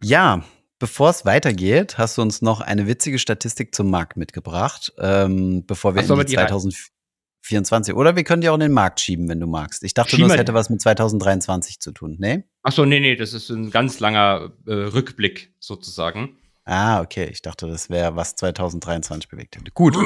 [0.03, 0.44] Ja,
[0.79, 5.94] bevor es weitergeht, hast du uns noch eine witzige Statistik zum Markt mitgebracht, ähm, bevor
[5.94, 7.94] wir Ach, in die 2024.
[7.94, 9.85] Oder wir können die auch in den Markt schieben, wenn du magst.
[9.85, 12.16] Ich dachte nur, es hätte was mit 2023 zu tun.
[12.18, 12.44] Nee?
[12.62, 16.37] Achso, nee, nee, das ist ein ganz langer äh, Rückblick sozusagen.
[16.64, 17.29] Ah, okay.
[17.31, 19.70] Ich dachte, das wäre, was 2023 bewegt hätte.
[19.72, 19.96] Gut.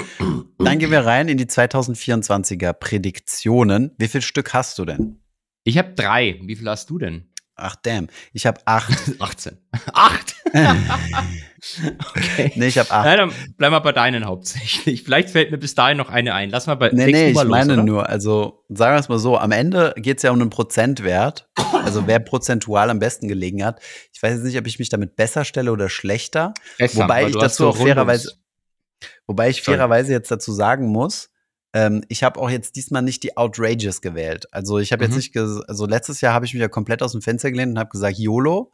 [0.58, 3.92] Dann gehen wir rein in die 2024er Prädiktionen.
[3.98, 5.20] Wie viel Stück hast du denn?
[5.64, 6.40] Ich habe drei.
[6.42, 7.28] Wie viel hast du denn?
[7.58, 8.08] Ach, damn.
[8.34, 8.92] Ich habe acht.
[9.18, 9.56] 18.
[9.94, 10.34] Acht?
[12.14, 12.52] okay.
[12.54, 13.06] Nee, ich habe acht.
[13.06, 15.02] Nein, dann bleib mal bei deinen hauptsächlich.
[15.02, 16.50] Vielleicht fällt mir bis dahin noch eine ein.
[16.50, 17.82] Lass mal bei Nee, nee, ich los, meine oder?
[17.82, 21.48] nur, also sagen wir es mal so, am Ende geht es ja um einen Prozentwert.
[21.82, 23.80] Also wer prozentual am besten gelegen hat.
[24.12, 26.52] Ich weiß jetzt nicht, ob ich mich damit besser stelle oder schlechter.
[26.76, 28.34] Besser, wobei ich dazu auch fairerweise,
[29.26, 31.30] wobei ich fairerweise jetzt dazu sagen muss,
[31.76, 34.46] Ähm, ich habe auch jetzt diesmal nicht die Outrageous gewählt.
[34.50, 35.12] Also ich habe Mhm.
[35.12, 37.78] jetzt nicht, also letztes Jahr habe ich mich ja komplett aus dem Fenster gelehnt und
[37.78, 38.72] habe gesagt, YOLO.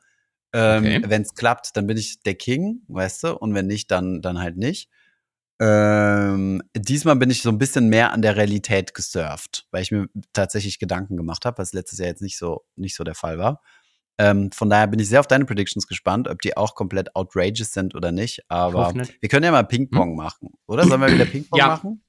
[0.54, 1.02] Ähm, Okay.
[1.06, 4.38] Wenn es klappt, dann bin ich der King, weißt du, und wenn nicht, dann, dann
[4.38, 4.88] halt nicht.
[5.60, 10.06] Ähm, diesmal bin ich so ein bisschen mehr an der Realität gesurft, weil ich mir
[10.32, 13.62] tatsächlich Gedanken gemacht habe, was letztes Jahr jetzt nicht so, nicht so der Fall war.
[14.18, 17.72] Ähm, von daher bin ich sehr auf deine Predictions gespannt, ob die auch komplett outrageous
[17.72, 18.44] sind oder nicht.
[18.48, 20.86] Aber wir können ja mal Ping-Pong machen, oder?
[20.86, 21.68] Sollen wir wieder Ping-Pong Ja.
[21.68, 22.02] machen?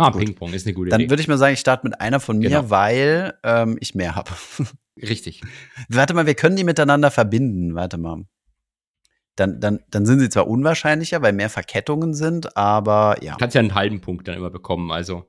[0.00, 0.10] Ah.
[0.10, 1.10] Ping-Pong ist eine gute Dann Idee.
[1.10, 2.70] würde ich mal sagen, ich starte mit einer von mir, Genau.
[2.70, 4.30] weil ähm, ich mehr habe.
[5.00, 5.42] Richtig.
[5.88, 7.74] Warte mal, wir können die miteinander verbinden.
[7.74, 8.24] Warte mal.
[9.36, 13.32] Dann, dann, dann sind sie zwar unwahrscheinlicher, weil mehr Verkettungen sind, aber ja.
[13.32, 14.90] Du kannst ja einen halben Punkt dann immer bekommen.
[14.90, 15.26] Also,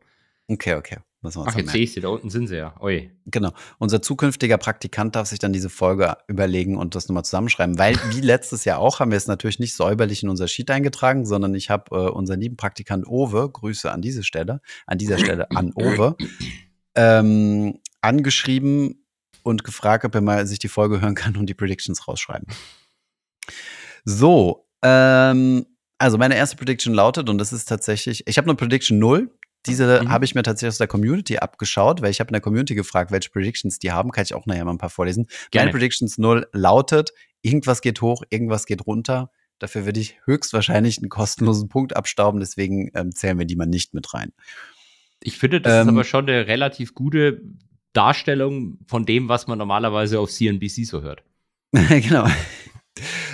[0.51, 0.97] Okay, okay.
[1.21, 2.73] Müssen wir uns ach, jetzt sehe ich sie, da unten sind sie ja.
[2.82, 3.12] Ui.
[3.25, 3.51] Genau.
[3.77, 8.21] Unser zukünftiger Praktikant darf sich dann diese Folge überlegen und das nochmal zusammenschreiben, weil wie
[8.21, 11.69] letztes Jahr auch haben wir es natürlich nicht säuberlich in unser Sheet eingetragen, sondern ich
[11.69, 16.15] habe äh, unseren lieben Praktikant Owe, Grüße an diese Stelle, an dieser Stelle an Owe,
[16.95, 19.05] ähm, angeschrieben
[19.43, 22.47] und gefragt, ob er mal sich die Folge hören kann und die Predictions rausschreiben.
[24.05, 25.65] So, ähm,
[25.97, 29.29] also meine erste Prediction lautet, und das ist tatsächlich, ich habe eine Prediction 0.
[29.65, 30.10] Diese Mhm.
[30.10, 33.12] habe ich mir tatsächlich aus der Community abgeschaut, weil ich habe in der Community gefragt,
[33.12, 34.12] welche Predictions die haben.
[34.12, 35.28] Kann ich auch nachher mal ein paar vorlesen.
[35.52, 35.67] Gerne.
[35.67, 39.32] Meine Predictions 0 lautet, irgendwas geht hoch, irgendwas geht runter.
[39.60, 43.93] Dafür würde ich höchstwahrscheinlich einen kostenlosen Punkt abstauben, deswegen ähm, zählen wir die mal nicht
[43.93, 44.32] mit rein.
[45.22, 47.41] Ich finde, das ist Ähm, aber schon eine relativ gute
[47.91, 51.24] Darstellung von dem, was man normalerweise auf CNBC so hört.
[51.74, 52.26] genau.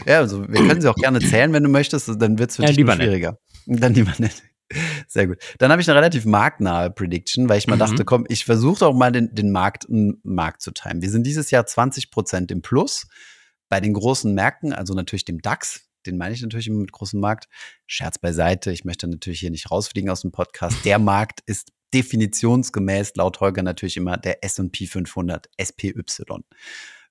[0.08, 2.64] Ja, also wir können sie auch gerne zählen, wenn du möchtest, dann wird es für
[2.64, 3.38] Ja, dich lieber nur schwieriger.
[3.68, 4.44] Dann lieber nicht.
[5.08, 5.38] Sehr gut.
[5.60, 7.80] Dann habe ich eine relativ marktnahe Prediction, weil ich mal Mhm.
[7.80, 11.02] dachte, komm, ich versuche doch mal den, den Markt, Markt zu timen.
[11.02, 13.08] Wir sind dieses Jahr 20 Prozent im Plus
[13.70, 15.82] bei den großen Märkten, also natürlich dem DAX.
[16.06, 17.46] Den meine ich natürlich immer mit großem Markt.
[17.88, 18.72] Scherz beiseite.
[18.72, 20.86] Ich möchte natürlich hier nicht rausfliegen aus dem Podcast.
[20.86, 25.94] Der Markt ist definitionsgemäß laut Holger natürlich immer der S&P 500 SPY.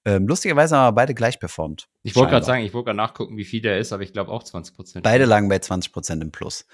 [0.07, 1.89] Ähm, lustigerweise haben wir beide gleich performt.
[2.03, 4.31] Ich wollte gerade sagen, ich wollte gerade nachgucken, wie viel der ist, aber ich glaube
[4.31, 5.03] auch 20 Prozent.
[5.03, 6.67] Beide lagen bei 20 Prozent im Plus.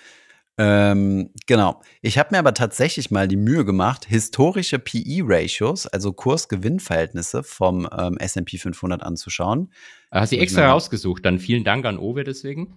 [0.58, 1.80] Ähm, genau.
[2.02, 8.18] Ich habe mir aber tatsächlich mal die Mühe gemacht, historische PE-Ratios, also Kurs-Gewinn-Verhältnisse vom ähm,
[8.18, 9.72] S&P 500 anzuschauen.
[10.10, 11.24] Hast du ich extra rausgesucht?
[11.24, 12.74] Dann vielen Dank an Owe deswegen.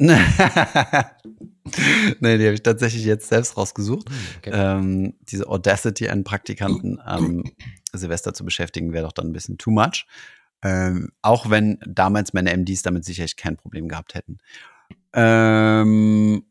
[0.00, 0.08] nee,
[2.38, 4.08] die habe ich tatsächlich jetzt selbst rausgesucht.
[4.38, 4.50] Okay.
[4.54, 7.44] Ähm, diese Audacity, einen Praktikanten am
[7.92, 10.06] Silvester zu beschäftigen, wäre doch dann ein bisschen too much.
[10.62, 14.38] Ähm, auch wenn damals meine MDs damit sicherlich kein Problem gehabt hätten.
[15.12, 16.44] Ähm,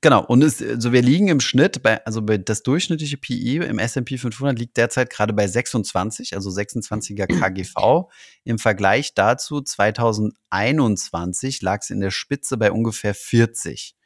[0.00, 3.78] genau, und es, also wir liegen im Schnitt bei, also bei das durchschnittliche PI im
[3.78, 8.08] S&P 500 liegt derzeit gerade bei 26, also 26er KGV.
[8.44, 13.96] Im Vergleich dazu 2021 lag es in der Spitze bei ungefähr 40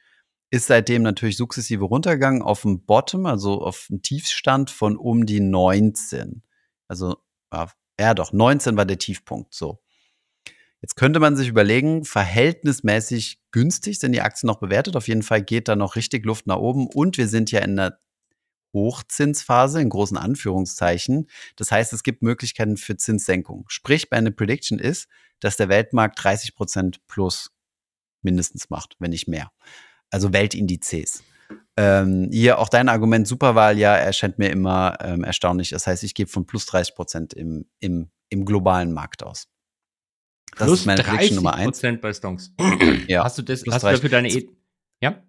[0.50, 5.40] ist seitdem natürlich sukzessive runtergegangen auf dem Bottom, also auf einen Tiefstand von um die
[5.40, 6.42] 19.
[6.88, 7.16] Also,
[7.98, 9.80] ja doch, 19 war der Tiefpunkt, so.
[10.80, 14.96] Jetzt könnte man sich überlegen, verhältnismäßig günstig sind die Aktien noch bewertet.
[14.96, 17.78] Auf jeden Fall geht da noch richtig Luft nach oben und wir sind ja in
[17.78, 17.98] einer
[18.72, 21.28] Hochzinsphase in großen Anführungszeichen.
[21.56, 23.64] Das heißt, es gibt Möglichkeiten für Zinssenkung.
[23.68, 25.08] Sprich, meine Prediction ist,
[25.40, 27.50] dass der Weltmarkt 30 Prozent plus
[28.22, 29.50] mindestens macht, wenn nicht mehr.
[30.10, 31.24] Also Weltindizes.
[31.76, 35.70] Ähm, hier auch dein Argument Superwahl, ja, erscheint mir immer ähm, erstaunlich.
[35.70, 39.48] Das heißt, ich gebe von plus 30 Prozent im, im, im globalen Markt aus.
[40.56, 41.64] Das Plus ist meine Prediction Nummer 1.
[41.66, 42.52] Prozent bei Stonks.
[43.08, 43.24] Ja.
[43.24, 44.02] Hast du das, Plus hast du 30.
[44.02, 44.48] dafür deine e
[45.00, 45.22] Ja?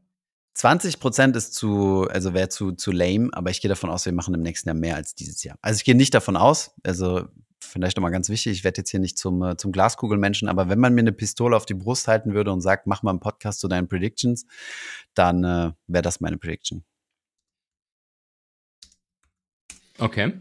[0.53, 4.13] 20 Prozent ist zu, also wäre zu, zu lame, aber ich gehe davon aus, wir
[4.13, 5.57] machen im nächsten Jahr mehr als dieses Jahr.
[5.61, 7.27] Also ich gehe nicht davon aus, also
[7.59, 10.79] vielleicht nochmal ganz wichtig, ich werde jetzt hier nicht zum, äh, zum Glaskugelmenschen, aber wenn
[10.79, 13.59] man mir eine Pistole auf die Brust halten würde und sagt, mach mal einen Podcast
[13.59, 14.45] zu deinen Predictions,
[15.13, 16.83] dann äh, wäre das meine Prediction.
[19.97, 20.33] Okay.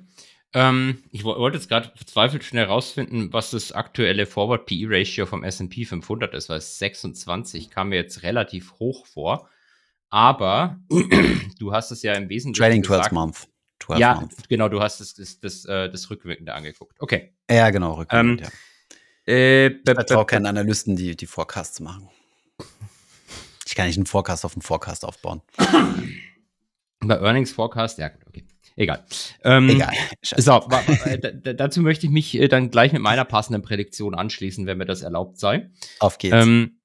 [0.53, 5.27] Ähm, ich wo- wollte jetzt gerade verzweifelt schnell rausfinden, was das aktuelle Forward PE Ratio
[5.27, 9.49] vom S&P 500 ist, weil 26 kam mir jetzt relativ hoch vor.
[10.09, 10.81] Aber
[11.61, 13.13] du hast es ja im Wesentlichen Trading 12 gesagt.
[13.13, 13.49] Month.
[13.79, 14.49] 12 Ja, Month.
[14.49, 16.97] genau, du hast das, das, das, äh, das Rückwirkende angeguckt.
[16.99, 17.33] Okay.
[17.49, 18.49] Ja, genau, rückwärts, Ähm, ja.
[19.33, 22.09] Äh, Ich vertraue keinen Analysten, die, die Forecasts machen.
[23.67, 25.43] Ich kann nicht einen Forecast auf einen Forecast aufbauen.
[27.01, 28.45] bei Earnings Forecast, ja, gut, okay.
[28.77, 29.05] Egal.
[29.45, 29.93] Ähm, Egal.
[30.23, 30.43] Scheiße.
[30.43, 30.69] So,
[31.05, 34.65] äh, da- da- dazu möchte ich mich äh, dann gleich mit meiner passenden Prädiktion anschließen,
[34.67, 35.71] wenn mir das erlaubt sei.
[35.99, 36.35] Auf geht's.
[36.37, 36.81] Ähm,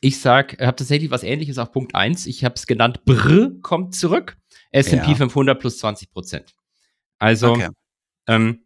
[0.00, 2.26] ich sag, habe tatsächlich was ähnliches auf Punkt 1.
[2.26, 4.36] Ich habe es genannt, Brr kommt zurück.
[4.70, 5.14] S&P Ja.
[5.14, 6.54] 500 plus 20 Prozent.
[7.18, 7.68] Also, okay.
[8.28, 8.63] ähm,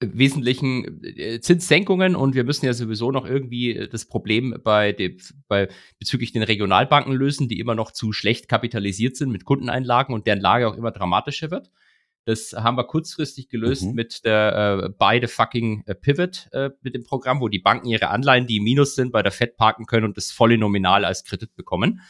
[0.00, 5.16] wesentlichen äh, Zinssenkungen und wir müssen ja sowieso noch irgendwie äh, das Problem bei, dem,
[5.48, 10.26] bei bezüglich den Regionalbanken lösen, die immer noch zu schlecht kapitalisiert sind mit Kundeneinlagen und
[10.26, 11.70] deren Lage auch immer dramatischer wird.
[12.26, 13.94] Das haben wir kurzfristig gelöst mhm.
[13.94, 18.08] mit der äh, beide fucking äh, Pivot äh, mit dem Programm, wo die Banken ihre
[18.08, 21.22] Anleihen, die im Minus sind, bei der Fed parken können und das volle Nominal als
[21.24, 22.00] Kredit bekommen.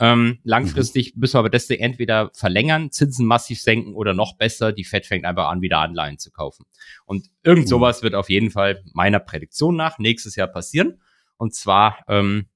[0.00, 1.20] Ähm, langfristig mhm.
[1.20, 5.24] müssen wir aber das entweder verlängern, Zinsen massiv senken oder noch besser, die Fed fängt
[5.24, 6.66] einfach an, wieder Anleihen zu kaufen.
[7.04, 7.68] Und irgend mhm.
[7.68, 11.00] sowas wird auf jeden Fall meiner Prädiktion nach nächstes Jahr passieren.
[11.36, 12.46] Und zwar ähm,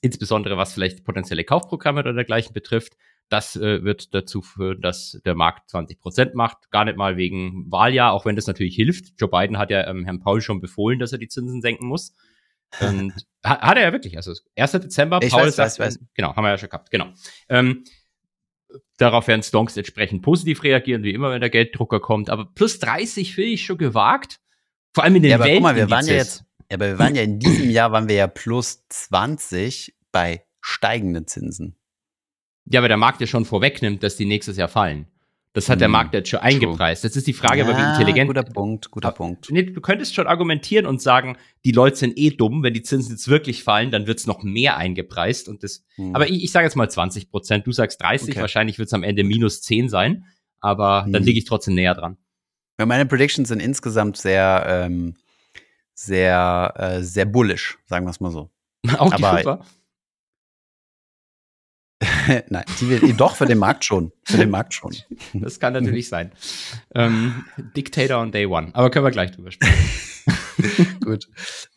[0.00, 2.94] insbesondere was vielleicht potenzielle Kaufprogramme oder dergleichen betrifft.
[3.28, 6.70] Das äh, wird dazu führen, dass der Markt 20 Prozent macht.
[6.70, 9.14] Gar nicht mal wegen Wahljahr, auch wenn das natürlich hilft.
[9.18, 12.14] Joe Biden hat ja ähm, Herrn Paul schon befohlen, dass er die Zinsen senken muss.
[12.80, 14.16] Und hat, hat er ja wirklich.
[14.16, 14.72] Also 1.
[14.72, 16.06] Dezember, ich Paul weiß, sagt, weiß, weiß.
[16.14, 17.12] genau, haben wir ja schon gehabt, genau.
[17.48, 17.84] Ähm,
[18.98, 22.30] darauf werden Stonks entsprechend positiv reagieren, wie immer, wenn der Gelddrucker kommt.
[22.30, 24.40] Aber plus 30 finde ich schon gewagt.
[24.94, 27.14] Vor allem in den ja, aber guck mal, wir waren ja jetzt, aber wir waren
[27.14, 31.76] ja in diesem Jahr waren wir ja plus 20 bei steigenden Zinsen.
[32.64, 35.06] Ja, aber der Markt ja schon vorwegnimmt, dass die nächstes Jahr fallen.
[35.56, 37.02] Das hat der hm, Markt jetzt schon eingepreist.
[37.02, 38.28] Jetzt ist die Frage, ja, aber wie intelligent.
[38.28, 39.50] Guter Punkt, guter Punkt.
[39.50, 43.12] Nee, du könntest schon argumentieren und sagen, die Leute sind eh dumm, wenn die Zinsen
[43.12, 45.48] jetzt wirklich fallen, dann wird es noch mehr eingepreist.
[45.48, 46.14] Und das, hm.
[46.14, 48.40] Aber ich, ich sage jetzt mal 20 Prozent, du sagst 30, okay.
[48.42, 50.26] wahrscheinlich wird es am Ende minus 10 sein,
[50.60, 51.12] aber hm.
[51.14, 52.18] dann liege ich trotzdem näher dran.
[52.78, 55.14] Ja, meine Predictions sind insgesamt sehr, ähm,
[55.94, 58.50] sehr, äh, sehr bullish, sagen wir es mal so.
[58.98, 59.64] Auch die aber,
[62.48, 64.12] Nein, die will, doch für den Markt schon.
[64.24, 64.94] Für den Markt schon.
[65.32, 66.30] Das kann natürlich sein.
[66.94, 68.70] Ähm, Dictator on Day One.
[68.74, 69.74] Aber können wir gleich drüber sprechen.
[71.04, 71.28] Gut.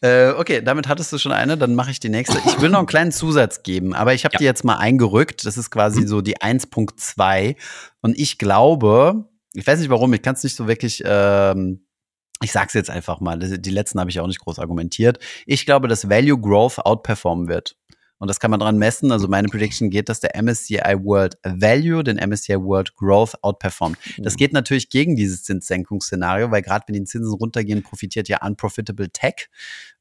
[0.01, 2.37] Äh, okay, damit hattest du schon eine, dann mache ich die nächste.
[2.45, 4.39] Ich will noch einen kleinen Zusatz geben, aber ich habe ja.
[4.39, 5.45] die jetzt mal eingerückt.
[5.45, 7.55] Das ist quasi so die 1.2.
[8.01, 11.01] Und ich glaube, ich weiß nicht warum, ich kann es nicht so wirklich.
[11.05, 11.85] Ähm,
[12.41, 15.19] ich sag's jetzt einfach mal, die letzten habe ich auch nicht groß argumentiert.
[15.45, 17.75] Ich glaube, dass Value Growth outperformen wird.
[18.19, 19.11] Und das kann man dran messen.
[19.11, 23.97] Also meine Prediction geht, dass der MSCI World Value den MSCI World Growth outperformt.
[24.17, 29.09] Das geht natürlich gegen dieses Zinssenkungsszenario, weil gerade wenn die Zinsen runtergehen, profitiert ja Unprofitable
[29.09, 29.49] Tech,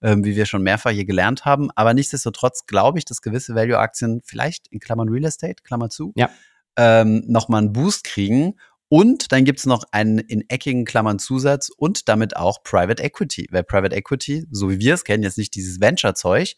[0.02, 1.70] ähm, wie wir schon mehrfach hier gelernt haben.
[1.76, 6.28] Aber nichtsdestotrotz glaube ich, dass gewisse Value-Aktien vielleicht in Klammern Real Estate, Klammer zu, ja.
[6.76, 8.54] ähm, nochmal einen Boost kriegen.
[8.90, 13.46] Und dann gibt's noch einen in eckigen Klammern Zusatz und damit auch Private Equity.
[13.50, 16.54] Weil Private Equity, so wie wir es kennen, jetzt nicht dieses Venture-Zeug,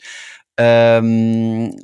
[0.63, 1.75] ähm,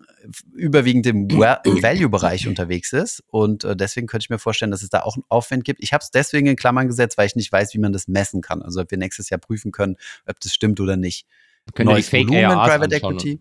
[0.53, 3.23] überwiegend im, Value-Bereich unterwegs ist.
[3.29, 5.83] Und äh, deswegen könnte ich mir vorstellen, dass es da auch einen Aufwand gibt.
[5.83, 8.43] Ich habe es deswegen in Klammern gesetzt, weil ich nicht weiß, wie man das messen
[8.43, 8.61] kann.
[8.61, 11.27] Also ob wir nächstes Jahr prüfen können, ob das stimmt oder nicht.
[11.75, 13.41] Können Neues Volumen in Private Equity?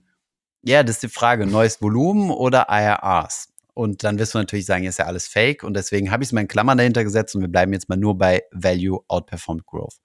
[0.63, 1.45] Ja, das ist die Frage.
[1.45, 3.49] Neues Volumen oder IRRs?
[3.73, 5.63] Und dann wirst du natürlich sagen, ist ja alles Fake.
[5.63, 7.97] Und deswegen habe ich es mal in Klammern dahinter gesetzt und wir bleiben jetzt mal
[7.97, 9.97] nur bei Value Outperformed Growth.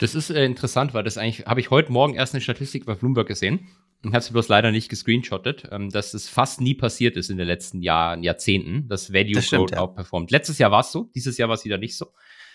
[0.00, 2.94] Das ist äh, interessant, weil das eigentlich, habe ich heute Morgen erst eine Statistik bei
[2.94, 3.68] Bloomberg gesehen
[4.02, 7.36] und habe sie bloß leider nicht gescreenshottet, ähm, dass es fast nie passiert ist in
[7.36, 9.80] den letzten Jahren, Jahrzehnten, dass Value das stimmt, Growth ja.
[9.80, 10.30] outperformt.
[10.30, 12.06] Letztes Jahr war es so, dieses Jahr war es wieder nicht so.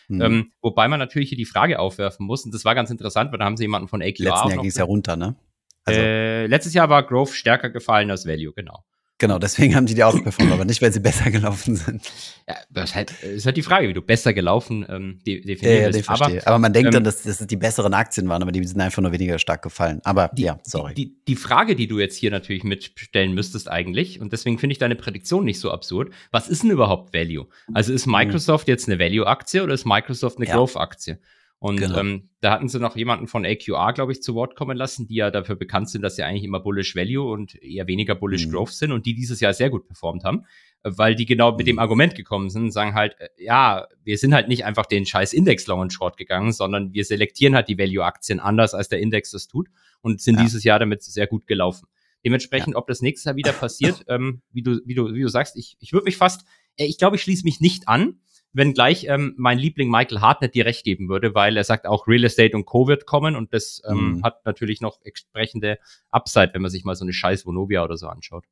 [0.08, 0.22] Mhm.
[0.22, 3.38] Ähm, wobei man natürlich hier die Frage aufwerfen muss, und das war ganz interessant, weil
[3.38, 4.08] da haben sie jemanden von AQR.
[4.18, 5.36] Letztes Jahr ging es ja runter, ne?
[5.84, 8.84] Also, äh, letztes Jahr war Growth stärker gefallen als Value, genau.
[9.26, 12.04] Genau, deswegen haben die die outperformed, aber nicht, weil sie besser gelaufen sind.
[12.48, 15.90] Ja, das ist halt, ist halt die Frage, wie du besser gelaufen ähm, definiert ja,
[15.90, 18.52] ja, aber, aber man denkt ähm, dann, dass, dass es die besseren Aktien waren, aber
[18.52, 20.00] die sind einfach nur weniger stark gefallen.
[20.04, 20.94] Aber die, ja, sorry.
[20.94, 24.74] Die, die, die, Frage, die du jetzt hier natürlich mitstellen müsstest eigentlich, und deswegen finde
[24.74, 27.48] ich deine Prädiktion nicht so absurd, was ist denn überhaupt Value?
[27.74, 30.54] Also ist Microsoft jetzt eine Value-Aktie oder ist Microsoft eine ja.
[30.54, 31.18] Growth-Aktie?
[31.60, 31.98] Und genau.
[32.00, 35.16] ähm, da hatten sie noch jemanden von AQR, glaube ich, zu Wort kommen lassen, die
[35.16, 38.52] ja dafür bekannt sind, dass sie eigentlich immer Bullish Value und eher weniger Bullish mhm.
[38.52, 40.46] Growth sind und die dieses Jahr sehr gut performt haben,
[40.84, 41.80] weil die genau mit dem mhm.
[41.80, 45.34] Argument gekommen sind und sagen halt, äh, ja, wir sind halt nicht einfach den scheiß
[45.34, 49.32] Index Long und Short gegangen, sondern wir selektieren halt die Value-Aktien anders, als der Index
[49.32, 49.70] das tut
[50.02, 50.44] und sind ja.
[50.44, 51.88] dieses Jahr damit sehr gut gelaufen.
[52.24, 52.78] Dementsprechend, ja.
[52.78, 55.78] ob das nächstes Jahr wieder passiert, ähm, wie, du, wie, du, wie du sagst, ich,
[55.80, 58.20] ich würde mich fast, äh, ich glaube, ich schließe mich nicht an,
[58.56, 62.08] wenn gleich ähm, mein Liebling Michael Hartnett dir recht geben würde, weil er sagt, auch
[62.08, 64.24] Real Estate und Covid kommen und das ähm, mhm.
[64.24, 65.78] hat natürlich noch entsprechende
[66.10, 68.46] Upside, wenn man sich mal so eine scheiß Vonovia oder so anschaut.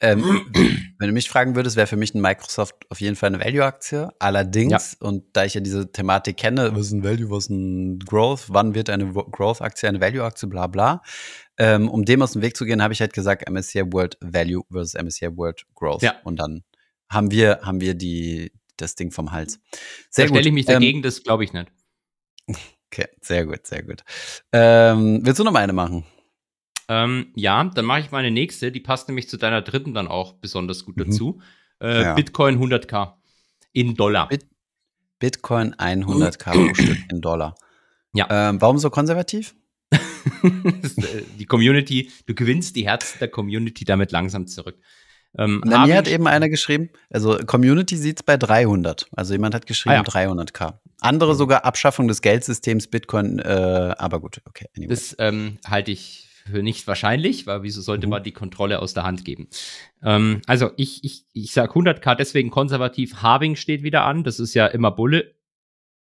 [0.00, 0.46] Ähm,
[0.98, 4.10] wenn du mich fragen würdest, wäre für mich ein Microsoft auf jeden Fall eine Value-Aktie.
[4.18, 5.06] Allerdings, ja.
[5.06, 8.46] und da ich ja diese Thematik kenne, was ist ein Value, was ist ein Growth,
[8.48, 11.02] wann wird eine Growth-Aktie eine Value-Aktie, bla bla.
[11.56, 14.64] Ähm, um dem aus dem Weg zu gehen, habe ich halt gesagt, MSCI World Value
[14.70, 16.02] versus MSCI World Growth.
[16.02, 16.16] Ja.
[16.24, 16.64] Und dann
[17.08, 19.60] haben wir, haben wir die, das Ding vom Hals.
[20.10, 21.70] Sehr da stelle ich mich dagegen, ähm, das glaube ich nicht.
[22.92, 24.04] Okay, sehr gut, sehr gut.
[24.52, 26.04] Ähm, willst du noch mal eine machen?
[26.88, 28.70] Ähm, ja, dann mache ich meine nächste.
[28.70, 31.04] Die passt nämlich zu deiner dritten dann auch besonders gut mhm.
[31.04, 31.40] dazu.
[31.80, 32.14] Äh, ja.
[32.14, 33.14] Bitcoin 100k
[33.72, 34.28] in Dollar.
[34.28, 34.46] Bit
[35.18, 37.56] Bitcoin 100k pro Stück in Dollar.
[38.12, 38.28] Ja.
[38.30, 39.56] Ähm, warum so konservativ?
[41.38, 44.78] die Community, du gewinnst die Herzen der Community damit langsam zurück.
[45.36, 49.06] Ähm, Na, mir hat eben einer geschrieben, also Community sieht es bei 300.
[49.12, 50.30] Also jemand hat geschrieben ah, ja.
[50.30, 50.74] 300k.
[51.00, 54.66] Andere sogar Abschaffung des Geldsystems Bitcoin, äh, aber gut, okay.
[54.76, 54.88] Anyway.
[54.88, 58.10] Das ähm, halte ich für nicht wahrscheinlich, weil wieso sollte mhm.
[58.12, 59.48] man die Kontrolle aus der Hand geben?
[60.02, 63.16] Ähm, also ich, ich, ich sage 100k deswegen konservativ.
[63.16, 65.34] Harving steht wieder an, das ist ja immer Bulle.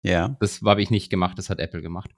[0.02, 0.38] Ja.
[0.40, 2.12] Das habe ich nicht gemacht, das hat Apple gemacht.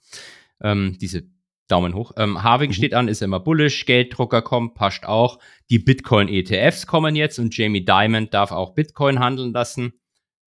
[0.62, 1.24] Ähm, diese
[1.72, 2.12] Daumen hoch.
[2.18, 2.74] Ähm, Harving mhm.
[2.74, 5.40] steht an, ist immer bullish, Gelddrucker kommt, passt auch.
[5.70, 9.94] Die Bitcoin-ETFs kommen jetzt und Jamie Dimon darf auch Bitcoin handeln lassen.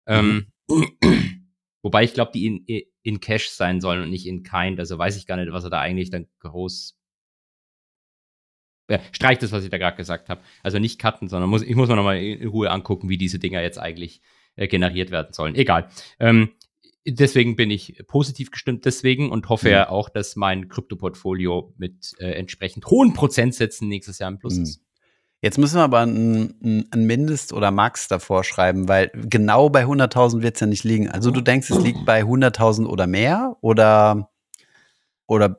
[0.06, 0.98] Ähm, mhm.
[1.82, 4.78] wobei ich glaube, die in, in Cash sein sollen und nicht in Kind.
[4.78, 6.98] Also weiß ich gar nicht, was er da eigentlich dann groß.
[8.90, 10.42] Ja, streicht das, was ich da gerade gesagt habe.
[10.62, 13.62] Also nicht cutten, sondern muss, ich muss mir nochmal in Ruhe angucken, wie diese Dinger
[13.62, 14.20] jetzt eigentlich
[14.56, 15.54] äh, generiert werden sollen.
[15.54, 15.88] Egal.
[16.18, 16.50] Ähm,
[17.06, 19.90] deswegen bin ich positiv gestimmt deswegen und hoffe ja mhm.
[19.90, 24.62] auch, dass mein Krypto-Portfolio mit äh, entsprechend hohen Prozentsätzen nächstes Jahr im Plus mhm.
[24.62, 24.80] ist.
[25.40, 30.40] Jetzt müssen wir aber ein, ein Mindest oder Max davor schreiben, weil genau bei 100.000
[30.40, 31.10] wird es ja nicht liegen.
[31.10, 34.30] Also du denkst, es liegt bei 100.000 oder mehr oder,
[35.26, 35.58] oder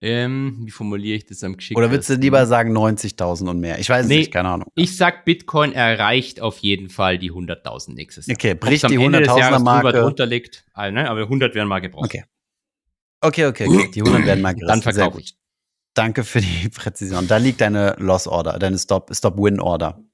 [0.00, 1.82] ähm, wie formuliere ich das am geschicktesten?
[1.82, 3.78] Oder würdest du lieber sagen 90.000 und mehr?
[3.78, 4.68] Ich weiß nee, nicht, keine Ahnung.
[4.76, 8.36] Ich sag, Bitcoin erreicht auf jeden Fall die 100.000 nächstes Jahr.
[8.36, 9.92] Okay, bricht die 100.000er Marke.
[9.92, 11.10] drunter liegt, ah, ne?
[11.10, 12.04] aber 100 werden mal gebraucht.
[12.04, 12.24] Okay.
[13.20, 13.90] Okay, okay, okay.
[13.92, 14.68] Die 100 werden mal gerissen.
[14.68, 15.36] Dann verkaufe ich.
[15.94, 17.26] Danke für die Präzision.
[17.26, 19.88] Da liegt deine Loss-Order, deine Stop-Win-Order.
[19.90, 20.04] Stop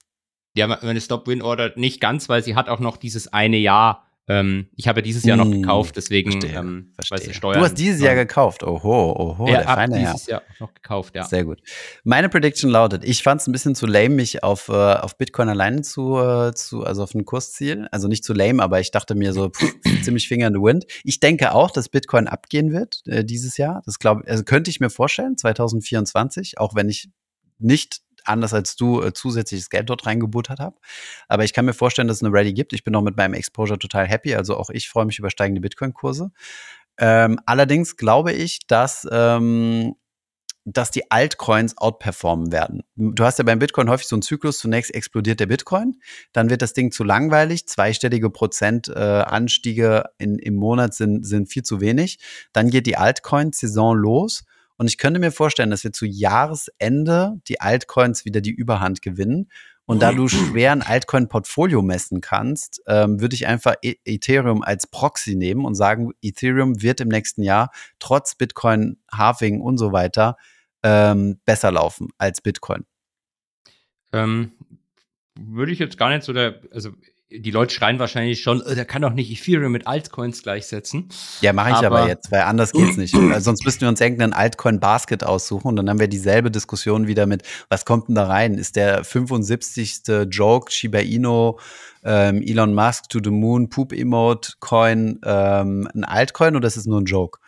[0.57, 4.89] ja, meine Stop-Win-Order nicht ganz, weil sie hat auch noch dieses eine Jahr ähm, ich
[4.89, 7.35] habe dieses Jahr noch hm, gekauft, deswegen verstehe, ähm, verstehe.
[7.35, 7.59] Steuern.
[7.59, 8.63] Du hast dieses Jahr gekauft.
[8.63, 11.25] Oho, oho, ja, der feine dieses Jahr noch gekauft, ja.
[11.25, 11.61] Sehr gut.
[12.05, 15.51] Meine Prediction lautet, ich fand es ein bisschen zu lame, mich auf, äh, auf Bitcoin
[15.51, 17.87] alleine zu, äh, zu, also auf ein Kursziel.
[17.91, 20.87] Also nicht zu lame, aber ich dachte mir so, pff, ziemlich Finger in the Wind.
[21.05, 23.83] Ich denke auch, dass Bitcoin abgehen wird äh, dieses Jahr.
[23.85, 27.11] Das glaube also könnte ich mir vorstellen, 2024, auch wenn ich
[27.59, 30.77] nicht anders als du äh, zusätzliches Geld dort reingebuttert habe.
[31.29, 32.73] Aber ich kann mir vorstellen, dass es eine Ready gibt.
[32.73, 34.35] Ich bin auch mit meinem Exposure total happy.
[34.35, 36.31] Also auch ich freue mich über steigende Bitcoin-Kurse.
[36.99, 39.95] Ähm, allerdings glaube ich, dass, ähm,
[40.65, 42.83] dass die Altcoins outperformen werden.
[42.97, 44.59] Du hast ja beim Bitcoin häufig so einen Zyklus.
[44.59, 46.01] Zunächst explodiert der Bitcoin,
[46.33, 47.67] dann wird das Ding zu langweilig.
[47.67, 49.25] Zweistellige Prozent äh,
[50.19, 52.19] im Monat sind, sind viel zu wenig.
[52.53, 54.45] Dann geht die Altcoin-Saison los
[54.77, 59.49] und ich könnte mir vorstellen, dass wir zu Jahresende die Altcoins wieder die Überhand gewinnen.
[59.87, 64.87] Und da du schwer ein Altcoin-Portfolio messen kannst, ähm, würde ich einfach e Ethereum als
[64.87, 70.39] Proxy nehmen und sagen, Ethereum wird im nächsten Jahr trotz Bitcoin, Halving und so weiter
[70.83, 72.87] ähm, besser laufen als Bitcoin.
[74.13, 74.53] Ähm,
[75.39, 76.93] würde ich jetzt gar nicht so, der, also
[77.39, 81.09] die Leute schreien wahrscheinlich schon, äh, der kann doch nicht Ethereum mit Altcoins gleichsetzen.
[81.41, 83.15] Ja, mache ich aber, aber, jetzt, weil anders geht's nicht.
[83.15, 87.27] Also sonst müssten wir uns irgendeinen Altcoin-Basket aussuchen und dann haben wir dieselbe Diskussion wieder
[87.27, 88.55] mit, was kommt denn da rein?
[88.55, 90.03] Ist der 75.
[90.31, 91.59] Joke Shiba Inu,
[92.05, 96.87] ähm, Elon Musk to the Moon, Poop Emote Coin ähm, ein Altcoin oder ist es
[96.87, 97.39] nur ein Joke?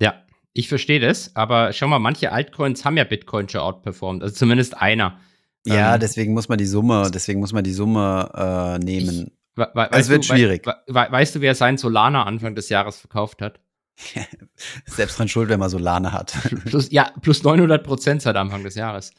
[0.00, 4.34] Ja, ich verstehe das, aber schau mal, manche Altcoins haben ja Bitcoin schon outperformed, also
[4.34, 5.18] zumindest einer.
[5.66, 9.32] Ja, ähm, deswegen muss man die Summe, deswegen muss man die Summe äh, nehmen.
[9.56, 10.66] Ich, we es wird du, schwierig.
[10.66, 13.60] We we weißt du, wer sein Solana Anfang des Jahres verkauft hat?
[14.86, 16.34] Selbst dran schuld, wenn man Solana hat.
[16.64, 19.12] plus, ja, plus 900 Prozent seit Anfang des Jahres.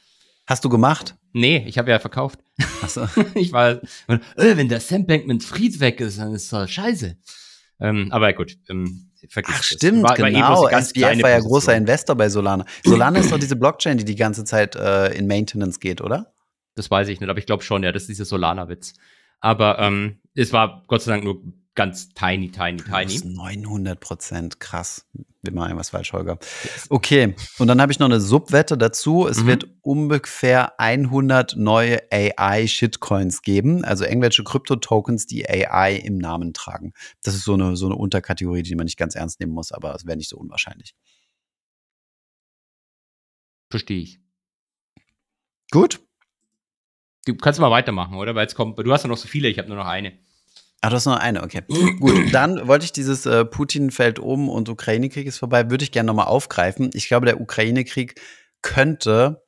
[0.47, 1.15] Hast du gemacht?
[1.33, 2.39] Nee, ich habe ja verkauft.
[2.81, 3.07] Ach so.
[3.35, 7.17] ich war, äh, wenn der Sam Bankman Fried weg ist, dann ist das scheiße.
[7.81, 10.63] Ähm, aber gut, ähm, vergiss Ach, stimmt, war, genau.
[10.63, 12.65] War SBF war ja großer Investor bei Solana.
[12.83, 16.33] Solana ist doch diese Blockchain, die die ganze Zeit äh, in Maintenance geht, oder?
[16.75, 18.93] Das weiß ich nicht, aber ich glaube schon, ja, das ist dieser Solana-Witz.
[19.41, 21.41] Aber ähm, es war Gott sei Dank nur
[21.79, 23.21] ganz tiny, tiny, tiny.
[23.23, 25.07] 900 Prozent, krass.
[25.43, 26.37] Will mal irgendwas falsch, Holger.
[26.89, 29.25] Okay, und dann habe ich noch eine Subwette dazu.
[29.25, 29.47] Es mhm.
[29.47, 36.91] wird ungefähr 100 neue AI-Shitcoins geben, also irgendwelche Krypto-Tokens, die AI im Namen tragen.
[37.23, 39.95] Das ist so eine, so eine Unterkategorie, die man nicht ganz ernst nehmen muss, aber
[39.95, 40.95] es wäre nicht so unwahrscheinlich.
[43.69, 44.19] Verstehe ich.
[45.71, 46.01] Gut,
[47.25, 48.33] Du kannst mal weitermachen, oder?
[48.33, 50.17] Weil jetzt kommt, du hast ja noch so viele, ich habe nur noch eine.
[50.81, 51.61] Ach, du hast nur eine, okay.
[51.99, 55.91] Gut, dann wollte ich dieses äh, Putin fällt um und Ukraine-Krieg ist vorbei, würde ich
[55.91, 56.89] gerne nochmal aufgreifen.
[56.93, 58.19] Ich glaube, der Ukraine-Krieg
[58.61, 59.43] könnte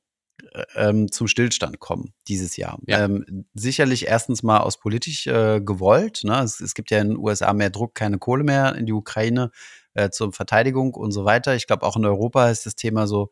[0.53, 2.79] äh, ähm, zum Stillstand kommen dieses Jahr.
[2.85, 3.05] Ja.
[3.05, 6.21] Ähm, sicherlich erstens mal aus politisch äh, gewollt.
[6.23, 6.39] Ne?
[6.43, 9.51] Es, es, gibt ja in den USA mehr Druck, keine Kohle mehr in die Ukraine
[9.93, 11.55] äh, zur Verteidigung und so weiter.
[11.55, 13.31] Ich glaube, auch in Europa ist das Thema so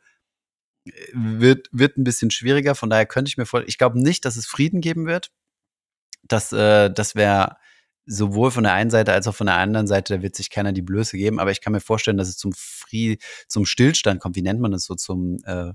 [1.14, 2.76] wird, wird ein bisschen schwieriger.
[2.76, 5.32] Von daher könnte ich mir vorstellen, ich glaube nicht, dass es Frieden geben wird.
[6.24, 7.58] das, äh, das wäre
[8.10, 10.74] sowohl von der einen Seite als auch von der anderen Seite, da wird sich keiner
[10.74, 14.36] die Blöße geben, aber ich kann mir vorstellen, dass es zum Free, zum Stillstand kommt.
[14.36, 15.74] Wie nennt man das so zum äh,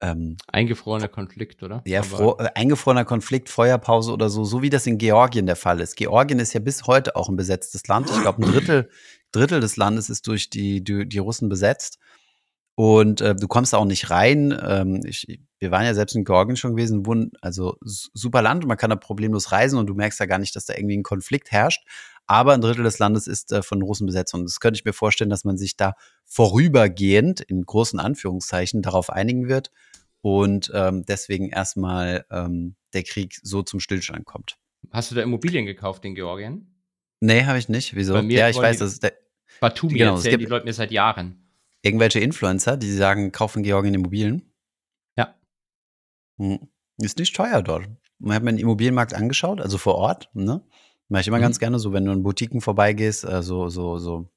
[0.00, 1.82] ähm, eingefrorener Konflikt, oder?
[1.86, 5.96] Ja, äh, eingefrorener Konflikt, Feuerpause oder so, so wie das in Georgien der Fall ist.
[5.96, 8.10] Georgien ist ja bis heute auch ein besetztes Land.
[8.10, 8.88] Ich glaube, ein Drittel,
[9.32, 11.98] Drittel des Landes ist durch die, die, die Russen besetzt.
[12.76, 14.56] Und äh, du kommst auch nicht rein.
[14.60, 18.68] Ähm, ich, wir waren ja selbst in Georgien schon gewesen, wohnen, also super Land und
[18.68, 21.04] man kann da problemlos reisen und du merkst da gar nicht, dass da irgendwie ein
[21.04, 21.86] Konflikt herrscht.
[22.26, 24.34] Aber ein Drittel des Landes ist äh, von Russen besetzt.
[24.34, 25.92] Und das könnte ich mir vorstellen, dass man sich da
[26.24, 29.70] vorübergehend in großen Anführungszeichen darauf einigen wird
[30.24, 34.56] und ähm, deswegen erstmal ähm, der Krieg so zum Stillstand kommt.
[34.90, 36.74] Hast du da Immobilien gekauft in Georgien?
[37.20, 37.94] Nee, habe ich nicht.
[37.94, 38.16] Wieso?
[38.16, 39.12] ja, ich weiß, dass der.
[39.60, 41.43] Batumi genau, erzählen die Leute mir seit Jahren
[41.84, 44.50] irgendwelche Influencer, die sagen, kaufen Georgien Immobilien.
[45.16, 45.34] Ja.
[46.38, 46.68] Hm.
[46.98, 47.88] Ist nicht teuer dort.
[48.18, 50.64] Man hat mir den Immobilienmarkt angeschaut, also vor Ort, ne?
[51.08, 51.42] Mache ich immer mhm.
[51.42, 54.30] ganz gerne, so wenn du in Boutiquen vorbeigehst, äh, so, so, so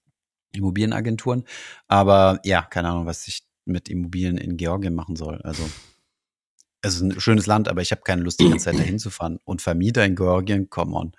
[0.51, 1.45] Immobilienagenturen.
[1.87, 5.41] Aber ja, keine Ahnung, was ich mit Immobilien in Georgien machen soll.
[5.43, 5.63] Also,
[6.81, 9.09] es ist ein schönes Land, aber ich habe keine Lust, die ganze Zeit dahin zu
[9.09, 9.39] fahren.
[9.45, 11.13] Und Vermieter in Georgien, come on.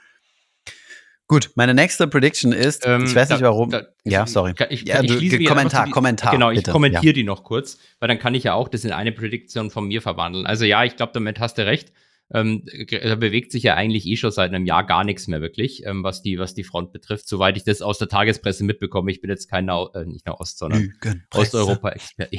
[1.28, 3.68] Gut, meine nächste Prediction ist, ähm, ich weiß nicht warum.
[3.68, 4.54] Da, ja, sorry.
[4.70, 6.32] Ich, ja, ich, ich Kommentar, die, Kommentar.
[6.32, 7.12] Genau, ich kommentiere ja.
[7.12, 10.00] die noch kurz, weil dann kann ich ja auch das in eine Prediction von mir
[10.00, 10.46] verwandeln.
[10.46, 11.92] Also ja, ich glaube, damit hast du recht.
[12.32, 12.64] Ähm,
[13.02, 16.02] da bewegt sich ja eigentlich eh schon seit einem Jahr gar nichts mehr wirklich, ähm,
[16.02, 19.10] was die was die Front betrifft, soweit ich das aus der Tagespresse mitbekomme.
[19.10, 20.94] Ich bin jetzt kein äh, nicht nur Ost, sondern
[21.34, 22.36] Osteuropa-Experte.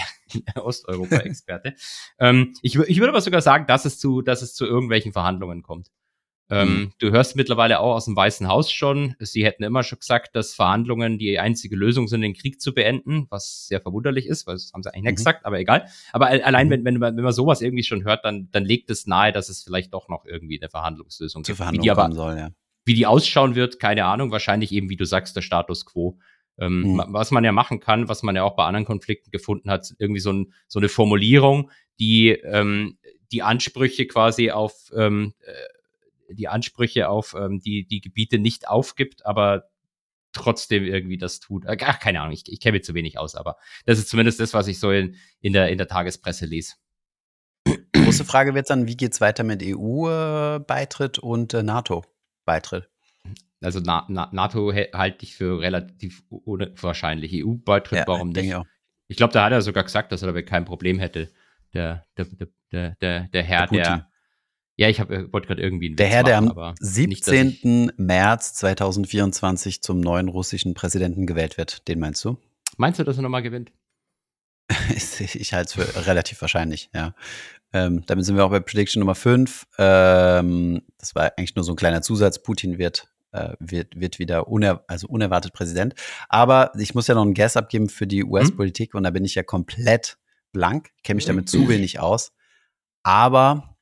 [0.55, 1.73] Ja, Osteuropa-Experte.
[2.19, 5.63] ähm, ich, ich würde aber sogar sagen, dass es zu dass es zu irgendwelchen Verhandlungen
[5.63, 5.89] kommt.
[6.51, 6.91] Ähm, mhm.
[6.97, 10.55] Du hörst mittlerweile auch aus dem Weißen Haus schon, sie hätten immer schon gesagt, dass
[10.55, 14.71] Verhandlungen die einzige Lösung sind, den Krieg zu beenden, was sehr verwunderlich ist, weil das
[14.73, 15.15] haben sie eigentlich nicht mhm.
[15.17, 15.85] gesagt, aber egal.
[16.11, 16.71] Aber allein, mhm.
[16.71, 19.49] wenn, wenn, man, wenn man sowas irgendwie schon hört, dann, dann legt es nahe, dass
[19.49, 21.57] es vielleicht doch noch irgendwie eine Verhandlungslösung gibt.
[21.57, 22.49] Verhandlung die aber, soll, ja.
[22.85, 24.31] Wie die ausschauen wird, keine Ahnung.
[24.31, 26.17] Wahrscheinlich eben, wie du sagst, der Status quo.
[26.57, 27.03] Ähm, mhm.
[27.09, 30.19] Was man ja machen kann, was man ja auch bei anderen Konflikten gefunden hat, irgendwie
[30.19, 31.69] so, ein, so eine Formulierung,
[31.99, 32.97] die ähm,
[33.31, 35.51] die Ansprüche quasi auf ähm, äh,
[36.31, 39.69] die Ansprüche auf ähm, die, die Gebiete nicht aufgibt, aber
[40.33, 41.65] trotzdem irgendwie das tut.
[41.65, 44.39] Äh, ach, keine Ahnung, ich, ich kenne mir zu wenig aus, aber das ist zumindest
[44.39, 46.75] das, was ich so in, in, der, in der Tagespresse lese.
[47.93, 52.89] Große Frage wird dann, wie geht es weiter mit EU-Beitritt und äh, NATO-Beitritt?
[53.61, 57.45] Also Na Na NATO halte ich für relativ unwahrscheinlich.
[57.45, 58.45] EU-Beitritt, ja, warum nicht?
[58.45, 58.55] Ich,
[59.09, 61.29] ich glaube, da hat er sogar gesagt, dass er damit kein Problem hätte.
[61.73, 62.25] Der, der,
[62.71, 64.08] der, der, der Herr, der
[64.79, 67.47] ja, ich äh, wollte gerade irgendwie einen Der Herr, der am 17.
[67.47, 72.37] Nicht, März 2024 zum neuen russischen Präsidenten gewählt wird, den meinst du?
[72.77, 73.73] Meinst du, dass er nochmal gewinnt?
[74.89, 77.13] ich halte es für relativ wahrscheinlich, ja.
[77.73, 79.67] Ähm, damit sind wir auch bei Prediction Nummer 5.
[79.79, 82.41] Ähm, das war eigentlich nur so ein kleiner Zusatz.
[82.41, 85.93] Putin wird, äh, wird, wird wieder uner also unerwartet Präsident.
[86.29, 88.99] Aber ich muss ja noch einen Guess abgeben für die US-Politik hm?
[88.99, 90.17] und da bin ich ja komplett
[90.53, 92.31] blank, kenne mich damit zu wenig aus.
[93.03, 93.75] Aber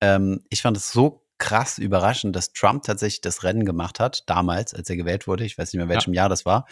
[0.00, 4.74] ähm, ich fand es so krass überraschend, dass Trump tatsächlich das Rennen gemacht hat, damals,
[4.74, 5.44] als er gewählt wurde.
[5.44, 6.22] Ich weiß nicht mehr, welchem ja.
[6.22, 6.66] Jahr das war.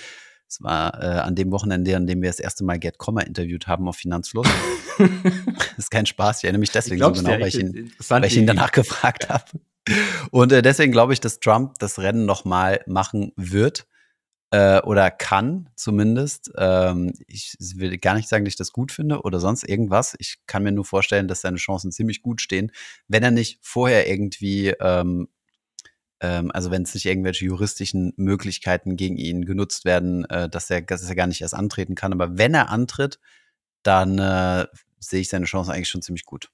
[0.48, 3.66] Es war äh, an dem Wochenende, an dem wir das erste Mal Get Comma interviewt
[3.66, 4.46] haben auf Finanzfluss.
[4.98, 5.08] das
[5.76, 8.46] ist kein Spaß, ich erinnere mich deswegen so genau, weil ich, ihn, weil ich ihn
[8.46, 9.44] danach gefragt habe.
[10.30, 13.86] Und äh, deswegen glaube ich, dass Trump das Rennen nochmal machen wird
[14.50, 16.52] äh, oder kann zumindest.
[16.56, 20.14] Ähm, ich will gar nicht sagen, dass ich das gut finde oder sonst irgendwas.
[20.18, 22.72] Ich kann mir nur vorstellen, dass seine Chancen ziemlich gut stehen,
[23.08, 25.28] wenn er nicht vorher irgendwie, ähm,
[26.20, 30.82] ähm, also wenn es nicht irgendwelche juristischen Möglichkeiten gegen ihn genutzt werden, äh, dass, er,
[30.82, 32.12] dass er gar nicht erst antreten kann.
[32.12, 33.18] Aber wenn er antritt,
[33.82, 34.66] dann äh,
[35.00, 36.50] sehe ich seine Chancen eigentlich schon ziemlich gut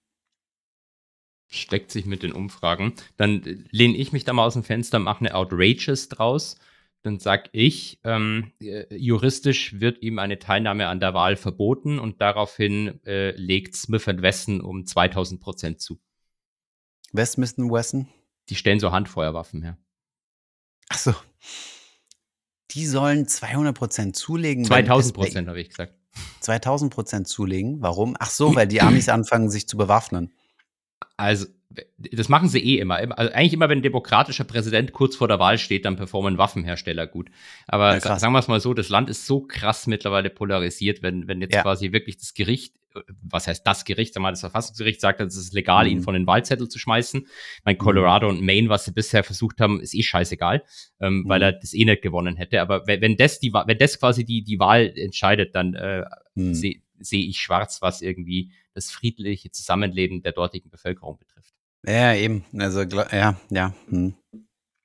[1.55, 2.95] steckt sich mit den Umfragen.
[3.19, 6.57] Dann äh, lehne ich mich da mal aus dem Fenster, mache eine Outrageous draus
[7.03, 12.21] dann sag ich, ähm, äh, juristisch wird ihm eine Teilnahme an der Wahl verboten und
[12.21, 16.01] daraufhin äh, legt Smith Wesson um 2000 Prozent zu.
[17.11, 18.09] Smith Wesson?
[18.49, 19.79] Die stellen so Handfeuerwaffen her.
[20.89, 21.15] Ach so.
[22.71, 24.65] Die sollen 200 Prozent zulegen.
[24.65, 25.95] 2000 Prozent, habe ich gesagt.
[26.41, 27.83] 2000 Prozent zulegen.
[27.83, 28.17] Warum?
[28.19, 30.33] Ach so, weil die Amis anfangen, sich zu bewaffnen.
[31.17, 31.47] Also,
[31.97, 32.97] das machen sie eh immer.
[33.19, 37.07] Also eigentlich immer, wenn ein demokratischer Präsident kurz vor der Wahl steht, dann performen Waffenhersteller
[37.07, 37.31] gut.
[37.67, 41.29] Aber ja, sagen wir es mal so, das Land ist so krass mittlerweile polarisiert, wenn,
[41.29, 41.63] wenn jetzt ja.
[41.63, 42.75] quasi wirklich das Gericht,
[43.23, 45.91] was heißt das Gericht, mal, das Verfassungsgericht sagt, es ist legal, mhm.
[45.93, 47.27] ihn von den Wahlzettel zu schmeißen.
[47.65, 48.39] Mein Colorado mhm.
[48.39, 50.63] und Maine, was sie bisher versucht haben, ist eh scheißegal,
[51.01, 51.29] ähm, mhm.
[51.29, 52.61] weil er das eh nicht gewonnen hätte.
[52.61, 56.05] Aber wenn, wenn das die wenn das quasi die, die Wahl entscheidet, dann äh,
[56.35, 56.55] mhm.
[56.55, 61.32] sehe seh ich schwarz, was irgendwie das friedliche Zusammenleben der dortigen Bevölkerung betrifft.
[61.87, 62.45] Ja, eben.
[62.59, 63.75] Also, ja, ja.
[63.89, 64.15] Hm.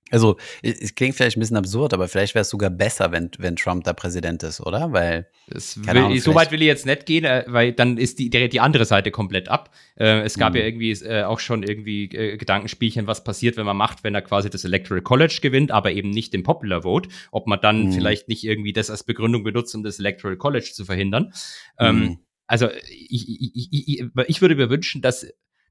[0.09, 3.57] Also, es klingt vielleicht ein bisschen absurd, aber vielleicht wäre es sogar besser, wenn, wenn
[3.57, 4.93] Trump da Präsident ist, oder?
[4.93, 5.27] Weil.
[5.47, 8.59] Will, Ahnung, so weit will ich jetzt nicht gehen, äh, weil dann ist die, die
[8.59, 9.73] andere Seite komplett ab.
[9.97, 13.75] Äh, es gab ja irgendwie äh, auch schon irgendwie äh, Gedankenspielchen, was passiert, wenn man
[13.75, 17.09] macht, wenn er quasi das Electoral College gewinnt, aber eben nicht den Popular Vote.
[17.31, 17.91] Ob man dann mhm.
[17.91, 21.33] vielleicht nicht irgendwie das als Begründung benutzt, um das Electoral College zu verhindern.
[21.79, 22.19] Ähm, mhm.
[22.47, 25.27] also ich, ich, ich, ich würde mir wünschen, dass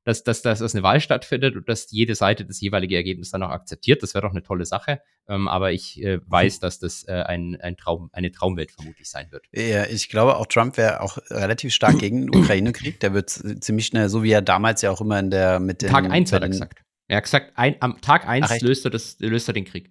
[0.06, 3.42] dass, dass, dass, dass eine Wahl stattfindet und dass jede Seite das jeweilige Ergebnis dann
[3.42, 4.04] auch akzeptiert.
[4.04, 5.00] Das wäre doch eine tolle Sache.
[5.28, 9.32] Ähm, aber ich äh, weiß, dass das äh, ein, ein Traum, eine Traumwelt vermutlich sein
[9.32, 9.46] wird.
[9.50, 13.00] Ja, ich glaube auch Trump wäre auch relativ stark gegen den Ukraine-Krieg.
[13.00, 15.90] Der wird ziemlich schnell, so wie er damals ja auch immer in der mit den
[15.90, 16.84] Tag 1 hat er gesagt.
[17.08, 19.90] Er hat gesagt, ein, am Tag 1 löst er, das, löst er den Krieg.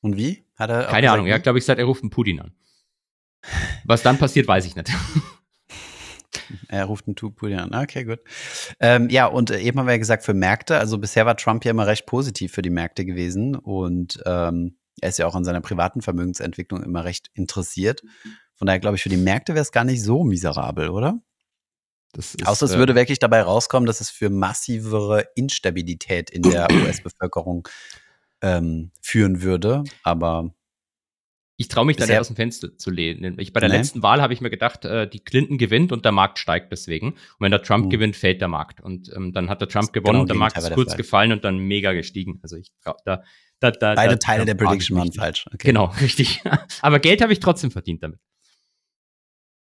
[0.00, 0.46] Und wie?
[0.56, 1.26] Hat er Keine Ahnung.
[1.26, 2.54] Er hat, glaube ich, gesagt, er ruft einen Putin an.
[3.84, 4.90] Was dann passiert, weiß ich nicht.
[6.68, 7.74] Er ruft einen Tupul an.
[7.74, 8.20] Okay, gut.
[8.78, 11.64] Ähm, ja, und äh, eben haben wir ja gesagt, für Märkte, also bisher war Trump
[11.64, 15.44] ja immer recht positiv für die Märkte gewesen und ähm, er ist ja auch an
[15.44, 18.02] seiner privaten Vermögensentwicklung immer recht interessiert.
[18.54, 21.20] Von daher glaube ich, für die Märkte wäre es gar nicht so miserabel, oder?
[22.16, 26.68] Ist, Außer es äh, würde wirklich dabei rauskommen, dass es für massivere Instabilität in der
[26.72, 27.68] US-Bevölkerung
[28.42, 29.84] ähm, führen würde.
[30.02, 30.52] Aber
[31.60, 33.38] ich traue mich da nicht aus dem Fenster zu lehnen.
[33.38, 33.76] Ich, bei der nee.
[33.76, 37.08] letzten Wahl habe ich mir gedacht, äh, die Clinton gewinnt und der Markt steigt deswegen.
[37.10, 37.88] Und wenn der Trump uh.
[37.90, 38.80] gewinnt, fällt der Markt.
[38.80, 41.44] Und ähm, dann hat der Trump gewonnen genau und der Markt ist kurz gefallen und
[41.44, 42.40] dann mega gestiegen.
[42.42, 43.22] Also ich trau, da,
[43.58, 45.44] da, da, Beide da, Teile der Prediction waren falsch.
[45.48, 45.58] Okay.
[45.66, 46.42] Genau, richtig.
[46.80, 48.20] Aber Geld habe ich trotzdem verdient damit.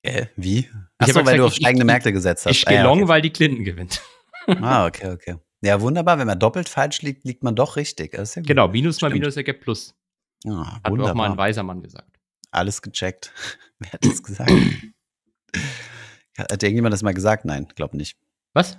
[0.03, 0.69] Äh, wie?
[0.99, 2.57] Achso, weil gesagt, du auf steigende ich, Märkte gesetzt hast.
[2.57, 3.09] Ich gehe ah, ja, long, okay.
[3.09, 4.01] weil die Clinton gewinnt.
[4.47, 5.39] ah, okay, okay.
[5.61, 6.21] Ja, wunderbar.
[6.21, 8.15] Wenn man doppelt falsch liegt, liegt man doch richtig.
[8.15, 9.11] Ja genau, Minus Stimmt.
[9.11, 9.97] mal Minus ergibt Plus.
[10.45, 11.13] Ja, Hat wunderbar.
[11.13, 12.19] auch mal ein weiser Mann gesagt.
[12.51, 13.33] Alles gecheckt.
[13.79, 14.51] Wer hat das gesagt?
[16.39, 17.45] hat irgendjemand das mal gesagt?
[17.45, 18.17] Nein, glaub nicht.
[18.55, 18.79] Was?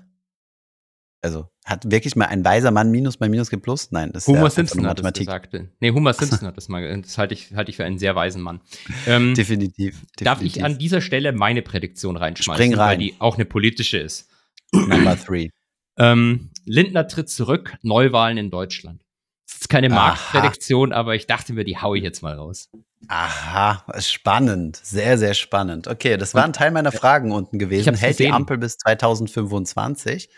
[1.24, 3.92] Also, hat wirklich mal ein weiser Mann Minus bei Minus gibt Plus?
[3.92, 5.56] Nein, das ist Homer ja Simpson hat das gesagt.
[5.80, 8.42] Nee, Homer Simpson hat das mal, das halte ich, halte ich für einen sehr weisen
[8.42, 8.62] Mann.
[9.06, 12.90] Ähm, definitiv, definitiv, Darf ich an dieser Stelle meine Prädiktion reinschmeißen, Spring rein.
[12.90, 14.30] weil die auch eine politische ist?
[14.74, 15.50] Number three.
[16.00, 19.04] Ähm, Lindner tritt zurück, Neuwahlen in Deutschland.
[19.52, 22.70] Das ist keine Marktprädiktion, aber ich dachte mir, die haue ich jetzt mal raus.
[23.08, 24.80] Aha, spannend.
[24.82, 25.88] Sehr, sehr spannend.
[25.88, 27.96] Okay, das war ein Teil meiner Fragen unten gewesen.
[27.96, 28.28] Hält gesehen.
[28.28, 30.30] die Ampel bis 2025?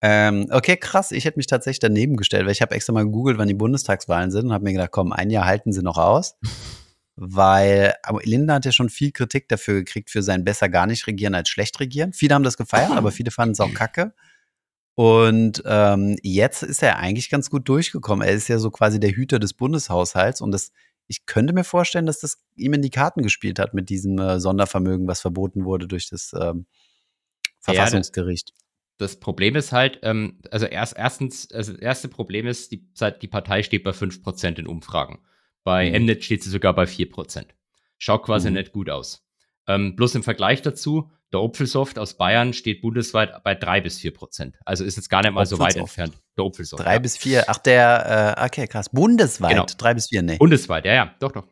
[0.00, 1.12] Ähm, okay, krass.
[1.12, 4.30] Ich hätte mich tatsächlich daneben gestellt, weil ich habe extra mal gegoogelt, wann die Bundestagswahlen
[4.30, 6.36] sind und habe mir gedacht, komm, ein Jahr halten sie noch aus.
[7.20, 11.34] weil Linda hat ja schon viel Kritik dafür gekriegt, für sein besser gar nicht regieren
[11.34, 12.12] als schlecht regieren.
[12.12, 14.14] Viele haben das gefeiert, aber viele fanden es auch kacke.
[14.98, 18.26] Und ähm, jetzt ist er eigentlich ganz gut durchgekommen.
[18.26, 20.72] Er ist ja so quasi der Hüter des Bundeshaushalts und das,
[21.06, 24.40] ich könnte mir vorstellen, dass das ihm in die Karten gespielt hat mit diesem äh,
[24.40, 26.66] Sondervermögen, was verboten wurde durch das ähm,
[27.60, 28.48] Verfassungsgericht.
[28.48, 28.54] Ja,
[28.96, 32.84] das, das Problem ist halt, ähm, also erst, erstens, also das erste Problem ist, die,
[33.22, 35.20] die Partei steht bei 5% in Umfragen.
[35.62, 36.06] Bei mhm.
[36.06, 37.44] Mnet steht sie sogar bei 4%.
[37.98, 38.56] Schaut quasi mhm.
[38.56, 39.27] nicht gut aus.
[39.68, 44.14] Ähm, bloß im Vergleich dazu, der Opfelsoft aus Bayern steht bundesweit bei drei bis vier
[44.14, 44.56] Prozent.
[44.64, 46.14] Also ist jetzt gar nicht mal so weit entfernt.
[46.36, 46.82] Der Opfelsoft.
[46.82, 46.98] Drei ja.
[46.98, 47.44] bis vier.
[47.48, 48.88] Ach, der, äh, okay, krass.
[48.88, 49.50] Bundesweit.
[49.50, 49.66] Genau.
[49.76, 50.38] Drei bis vier, nee.
[50.38, 51.44] Bundesweit, ja, ja, doch, doch.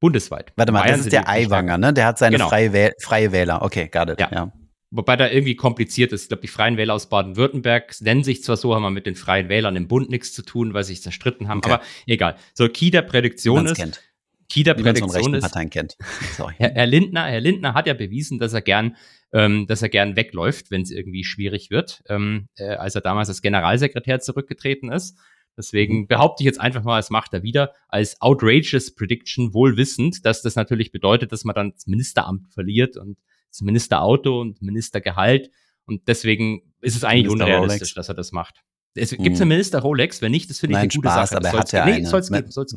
[0.00, 0.52] Bundesweit.
[0.56, 1.92] Warte mal, Bayern das ist der Aiwanger, ne?
[1.92, 2.48] Der hat seine genau.
[2.48, 3.62] freie, Wähl freie Wähler.
[3.62, 4.20] Okay, got it.
[4.20, 4.28] Ja.
[4.32, 4.52] ja.
[4.90, 6.22] Wobei da irgendwie kompliziert ist.
[6.22, 9.16] Ich glaube, die Freien Wähler aus Baden-Württemberg nennen sich zwar so, haben aber mit den
[9.16, 11.58] Freien Wählern im Bund nichts zu tun, weil sie sich zerstritten haben.
[11.58, 11.72] Okay.
[11.72, 12.36] Aber egal.
[12.54, 14.00] So, Key der Prädiktion ist, kennt.
[14.48, 15.96] Key der Prädiktion ist, Parteien kennt.
[16.36, 16.54] Sorry.
[16.56, 18.96] Herr, Herr, Lindner, Herr Lindner hat ja bewiesen, dass er gern,
[19.32, 23.28] ähm, dass er gern wegläuft, wenn es irgendwie schwierig wird, ähm, äh, als er damals
[23.28, 25.18] als Generalsekretär zurückgetreten ist.
[25.58, 26.06] Deswegen mhm.
[26.06, 30.40] behaupte ich jetzt einfach mal, es macht er wieder als outrageous Prediction, wohl wissend, dass
[30.40, 33.18] das natürlich bedeutet, dass man dann das Ministeramt verliert und
[33.50, 35.50] das Ministerauto und Ministergehalt.
[35.84, 37.94] Und deswegen ist es eigentlich Minister unrealistisch, Rolex.
[37.94, 38.62] dass er das macht.
[38.94, 39.34] Es gibt mhm.
[39.34, 41.38] einen Minister Rolex, wenn nicht, das finde ich Nein, eine gute Spaß, Sache.
[41.38, 42.74] Aber er hat ja nee, soll es geben, soll es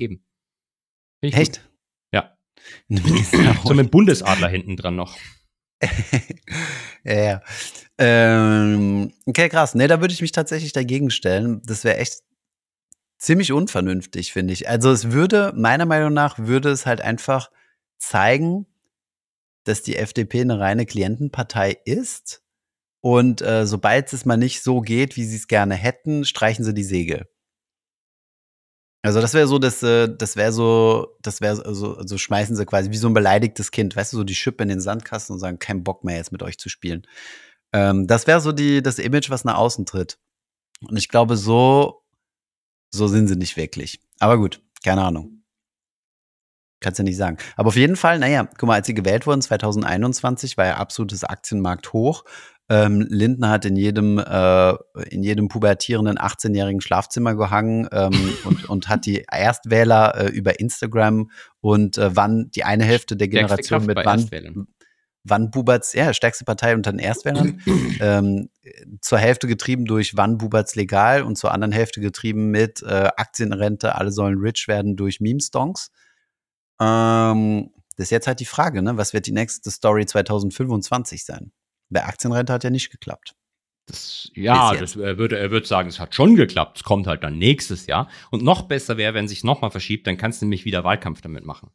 [1.30, 1.42] geben.
[1.42, 1.62] Echt?
[1.62, 1.70] Gut.
[2.14, 2.38] Ja.
[3.64, 5.18] so mit Bundesadler hinten dran noch.
[7.04, 7.42] ja, ja.
[7.98, 9.76] Ähm, okay, krass.
[9.76, 11.62] Nee, da würde ich mich tatsächlich dagegen stellen.
[11.66, 12.22] Das wäre echt
[13.18, 14.68] ziemlich unvernünftig, finde ich.
[14.68, 17.52] Also es würde, meiner Meinung nach, würde es halt einfach
[17.98, 18.66] zeigen,
[19.64, 22.44] dass die FDP eine reine Klientenpartei ist.
[23.02, 26.74] Und äh, sobald es mal nicht so geht, wie sie es gerne hätten, streichen sie
[26.74, 27.28] die Segel.
[29.04, 32.56] Also das wäre so, das, äh, das wäre so, das wäre so, also, also schmeißen
[32.56, 35.34] sie quasi wie so ein beleidigtes Kind, weißt du, so die Schippe in den Sandkasten
[35.34, 37.08] und sagen, kein Bock mehr jetzt mit euch zu spielen.
[37.74, 40.20] Ähm, das wäre so die, das Image, was nach außen tritt.
[40.88, 42.04] Und ich glaube, so,
[42.92, 44.02] so sind sie nicht wirklich.
[44.20, 45.44] Aber gut, keine Ahnung.
[46.80, 47.38] Kannst du nicht sagen.
[47.56, 51.24] Aber auf jeden Fall, naja, guck mal, als sie gewählt wurden, 2021, war ja absolutes
[51.24, 52.24] Aktienmarkt hoch.
[52.72, 54.74] Ähm, Lindner hat in jedem, äh,
[55.10, 58.14] in jedem pubertierenden 18-jährigen Schlafzimmer gehangen ähm,
[58.46, 63.28] und, und hat die Erstwähler äh, über Instagram und äh, wann die eine Hälfte der
[63.28, 64.68] Generation mit wann,
[65.26, 67.62] wann Buberts, ja, stärkste Partei unter den Erstwählern,
[68.00, 68.48] ähm,
[69.02, 73.96] zur Hälfte getrieben durch wann Buberts legal und zur anderen Hälfte getrieben mit äh, Aktienrente,
[73.96, 75.92] alle sollen rich werden durch Meme-Stonks.
[76.80, 78.96] Ähm, das ist jetzt halt die Frage, ne?
[78.96, 81.52] Was wird die nächste Story 2025 sein?
[81.92, 83.36] Bei Aktienrente hat ja nicht geklappt.
[83.86, 86.78] Das, ja, das, er, würde, er würde sagen, es hat schon geklappt.
[86.78, 88.10] Es kommt halt dann nächstes Jahr.
[88.32, 91.46] Und noch besser wäre, wenn sich nochmal verschiebt, dann kannst du nämlich wieder Wahlkampf damit
[91.46, 91.72] machen.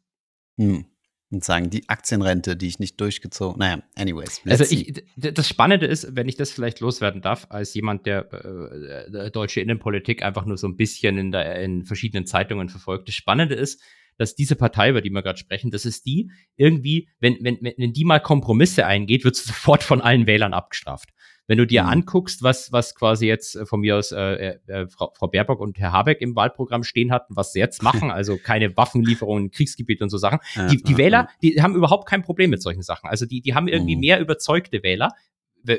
[0.57, 0.85] Hm.
[1.29, 3.59] Und sagen, die Aktienrente, die ich nicht durchgezogen.
[3.59, 4.41] Naja, anyways.
[4.47, 9.29] Also ich, das Spannende ist, wenn ich das vielleicht loswerden darf, als jemand, der äh,
[9.29, 13.09] deutsche Innenpolitik einfach nur so ein bisschen in, der, in verschiedenen Zeitungen verfolgt.
[13.09, 13.81] Das Spannende ist,
[14.17, 17.93] dass diese Partei, über die wir gerade sprechen, das ist die, irgendwie, wenn, wenn, wenn
[17.93, 21.09] die mal Kompromisse eingeht, wird sie sofort von allen Wählern abgestraft.
[21.49, 21.89] Wenn du dir mhm.
[21.89, 25.61] anguckst, was, was quasi jetzt äh, von mir aus äh, äh, äh, Frau, Frau Baerbock
[25.61, 29.51] und Herr Habeck im Wahlprogramm stehen hatten, was sie jetzt machen, also keine Waffenlieferungen in
[29.51, 30.39] Kriegsgebiet und so Sachen,
[30.69, 33.09] die, die Wähler, die haben überhaupt kein Problem mit solchen Sachen.
[33.09, 34.01] Also die, die haben irgendwie mhm.
[34.01, 35.13] mehr überzeugte Wähler,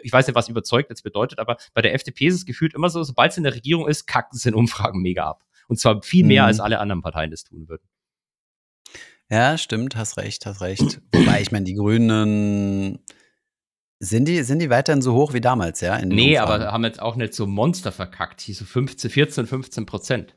[0.02, 2.90] ich weiß nicht, was überzeugt jetzt bedeutet, aber bei der FDP ist es gefühlt immer
[2.90, 5.44] so, sobald es in der Regierung ist, kacken sie in Umfragen mega ab.
[5.66, 6.48] Und zwar viel mehr, mhm.
[6.48, 7.86] als alle anderen Parteien das tun würden.
[9.30, 11.00] Ja, stimmt, hast recht, hast recht.
[11.12, 12.98] Wobei, ich meine, die Grünen,
[14.00, 15.98] sind die, sind die weiterhin so hoch wie damals, ja?
[16.04, 16.62] nee, Umfragen?
[16.62, 20.36] aber haben jetzt auch nicht so Monster verkackt, hier so 15, 14, 15 Prozent.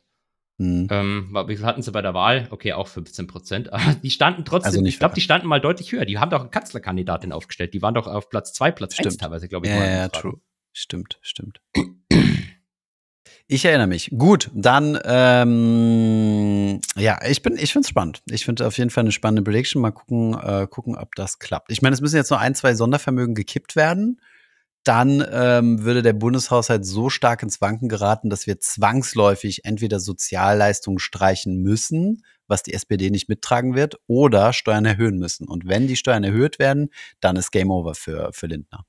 [0.60, 0.88] Hm.
[0.92, 2.48] Ähm, wie viel hatten sie bei der Wahl?
[2.52, 3.74] Okay, auch 15 Prozent.
[3.74, 6.06] Aber die standen trotzdem, also ich glaube, die standen mal deutlich höher.
[6.06, 7.74] Die haben doch eine Kanzlerkandidatin aufgestellt.
[7.74, 9.74] Die waren doch auf Platz 2, Platz 1 teilweise, glaube ich.
[9.74, 10.40] Ja, ja, true.
[10.74, 11.62] Stimmt, stimmt.
[13.54, 14.10] Ich erinnere mich.
[14.18, 18.24] Gut, dann ähm, ja, ich bin, ich finde es spannend.
[18.30, 19.82] Ich finde auf jeden Fall eine spannende Prediction.
[19.82, 21.70] Mal gucken, äh, gucken, ob das klappt.
[21.70, 24.22] Ich meine, es müssen jetzt nur ein, zwei Sondervermögen gekippt werden.
[24.86, 31.00] Dann ähm, würde der Bundeshaushalt so stark ins Wanken geraten, dass wir zwangsläufig entweder Sozialleistungen
[31.00, 35.50] streichen müssen, was die SPD nicht mittragen wird, oder Steuern erhöhen müssen.
[35.50, 36.90] Und wenn die Steuern erhöht werden,
[37.20, 38.86] dann ist Game Over für, für Lindner.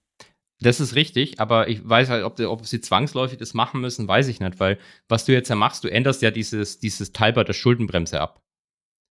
[0.62, 4.28] Das ist richtig, aber ich weiß halt, ob, ob sie zwangsläufig das machen müssen, weiß
[4.28, 7.42] ich nicht, weil was du jetzt ja machst, du änderst ja dieses, dieses Teil bei
[7.42, 8.42] der Schuldenbremse ab.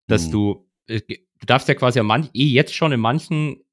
[0.08, 0.32] Dass mhm.
[0.32, 3.64] du, äh, du darfst ja quasi manch, eh jetzt schon in manchen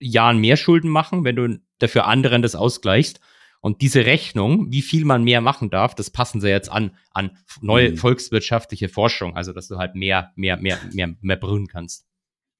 [0.00, 3.20] Jahren mehr Schulden machen, wenn du dafür anderen das ausgleichst.
[3.60, 7.36] Und diese Rechnung, wie viel man mehr machen darf, das passen sie jetzt an, an
[7.60, 7.96] neue mhm.
[7.96, 12.06] volkswirtschaftliche Forschung, also dass du halt mehr, mehr, mehr, mehr, mehr brühen kannst.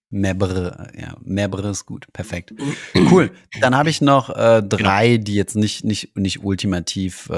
[0.08, 2.54] Mehrere, ja, mehrere ist gut, perfekt.
[3.10, 3.32] Cool.
[3.60, 5.24] Dann habe ich noch äh, drei, genau.
[5.24, 7.32] die jetzt nicht, nicht, nicht ultimativ äh,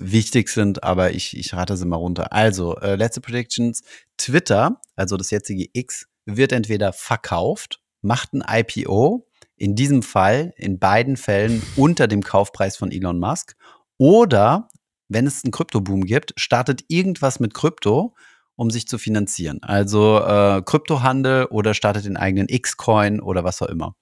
[0.00, 2.32] wichtig sind, aber ich, ich rate sie mal runter.
[2.32, 3.82] Also, äh, letzte Predictions.
[4.16, 10.78] Twitter, also das jetzige X, wird entweder verkauft, macht ein IPO, in diesem Fall, in
[10.78, 13.54] beiden Fällen unter dem Kaufpreis von Elon Musk,
[13.98, 14.68] oder
[15.08, 18.14] wenn es einen Kryptoboom gibt, startet irgendwas mit Krypto
[18.56, 19.62] um sich zu finanzieren.
[19.62, 23.94] Also äh, Kryptohandel oder startet den eigenen X-Coin oder was auch immer.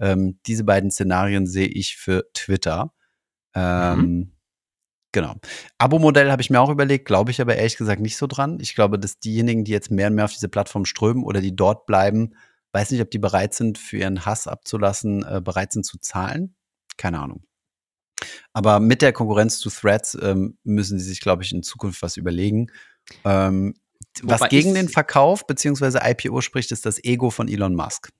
[0.00, 2.94] Ähm, diese beiden Szenarien sehe ich für Twitter.
[3.54, 4.32] Ähm, mhm.
[5.12, 5.34] Genau.
[5.78, 8.58] Abo-Modell habe ich mir auch überlegt, glaube ich aber ehrlich gesagt nicht so dran.
[8.60, 11.56] Ich glaube, dass diejenigen, die jetzt mehr und mehr auf diese Plattform strömen oder die
[11.56, 12.34] dort bleiben,
[12.72, 16.54] weiß nicht, ob die bereit sind, für ihren Hass abzulassen, äh, bereit sind zu zahlen.
[16.98, 17.42] Keine Ahnung.
[18.52, 22.16] Aber mit der Konkurrenz zu Threads ähm, müssen sie sich, glaube ich, in Zukunft was
[22.16, 22.70] überlegen.
[23.24, 23.74] Ähm,
[24.22, 25.98] was gegen den Verkauf bzw.
[26.02, 28.10] IPO spricht, ist das Ego von Elon Musk.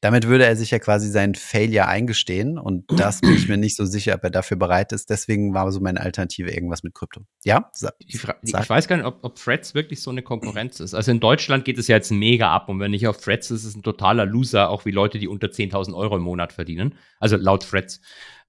[0.00, 3.74] Damit würde er sich ja quasi seinen Failure eingestehen und das bin ich mir nicht
[3.74, 5.10] so sicher, ob er dafür bereit ist.
[5.10, 7.22] Deswegen war so meine Alternative irgendwas mit Krypto.
[7.44, 7.68] Ja?
[7.72, 10.94] Sag, ich weiß gar nicht, ob, ob Threads wirklich so eine Konkurrenz ist.
[10.94, 13.62] Also in Deutschland geht es ja jetzt mega ab und wenn nicht auf Threads ist,
[13.62, 16.94] ist es ein totaler Loser, auch wie Leute, die unter 10.000 Euro im Monat verdienen.
[17.18, 18.00] Also laut Threads.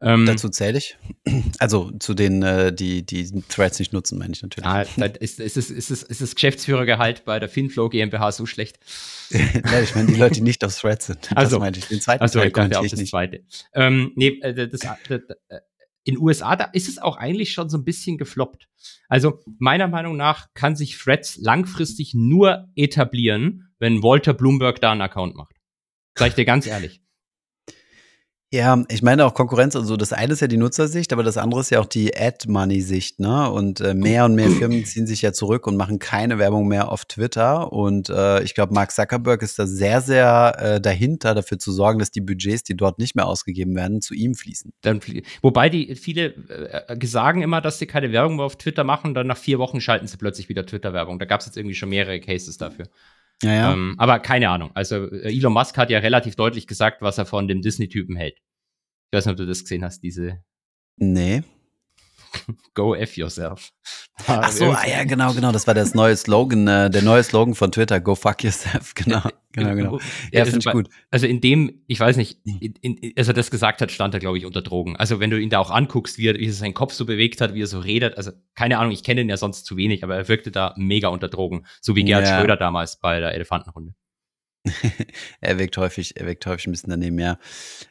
[0.01, 0.97] Ähm, Dazu zähle ich.
[1.59, 4.65] Also zu denen, äh, die die Threads nicht nutzen, meine ich natürlich.
[4.65, 8.79] Ah, ist, ist, ist, ist, ist das Geschäftsführergehalt bei der Finflow GmbH so schlecht?
[9.29, 11.29] ja, ich meine, die Leute, die nicht auf Threads sind.
[11.35, 11.87] Also, das meinte ich.
[11.87, 13.09] Den zweiten also, Teil ich auch das nicht.
[13.09, 13.43] zweite.
[13.73, 15.59] Ähm, nee, äh, das, das, das, äh,
[16.03, 18.67] in USA, da ist es auch eigentlich schon so ein bisschen gefloppt.
[19.09, 25.01] Also meiner Meinung nach kann sich Threads langfristig nur etablieren, wenn Walter Bloomberg da einen
[25.01, 25.55] Account macht.
[26.17, 27.01] Sag ich dir ganz ehrlich.
[28.51, 31.59] Ja, ich meine auch Konkurrenz, also das eine ist ja die Nutzersicht, aber das andere
[31.59, 33.47] ist ja auch die Ad-Money-Sicht, ne?
[33.51, 36.91] Und äh, mehr und mehr Firmen ziehen sich ja zurück und machen keine Werbung mehr
[36.91, 37.71] auf Twitter.
[37.71, 41.99] Und äh, ich glaube, Mark Zuckerberg ist da sehr, sehr äh, dahinter, dafür zu sorgen,
[41.99, 44.73] dass die Budgets, die dort nicht mehr ausgegeben werden, zu ihm fließen.
[44.81, 44.99] Dann,
[45.43, 49.27] wobei die viele äh, sagen immer, dass sie keine Werbung mehr auf Twitter machen, dann
[49.27, 51.19] nach vier Wochen schalten sie plötzlich wieder Twitter-Werbung.
[51.19, 52.87] Da gab es jetzt irgendwie schon mehrere Cases dafür.
[53.43, 53.73] Ja, ja.
[53.73, 54.71] Ähm, aber keine Ahnung.
[54.73, 58.37] Also äh, Elon Musk hat ja relativ deutlich gesagt, was er von dem Disney-Typen hält.
[59.11, 60.43] Ich weiß nicht, ob du das gesehen hast, diese
[60.97, 61.43] Nee.
[62.73, 63.71] Go F yourself.
[64.27, 65.51] Ach so, ah, ja, genau, genau.
[65.51, 68.93] Das war das neue Slogan, äh, der neue Slogan von Twitter, Go fuck yourself.
[69.09, 69.21] Genau,
[69.53, 69.99] genau, genau.
[70.31, 70.89] Ja, finde ich gut.
[71.09, 74.19] Also in dem, ich weiß nicht, in, in, als er das gesagt hat, stand er,
[74.19, 74.95] glaube ich, unter Drogen.
[74.95, 77.41] Also wenn du ihn da auch anguckst, wie er, wie er seinen Kopf so bewegt
[77.41, 80.03] hat, wie er so redet, also keine Ahnung, ich kenne ihn ja sonst zu wenig,
[80.03, 81.65] aber er wirkte da mega unter Drogen.
[81.81, 82.37] So wie Gerhard ja.
[82.37, 83.93] Schröder damals bei der Elefantenrunde.
[85.41, 87.37] er wirkt häufig, er wirkt häufig ein bisschen daneben, ja.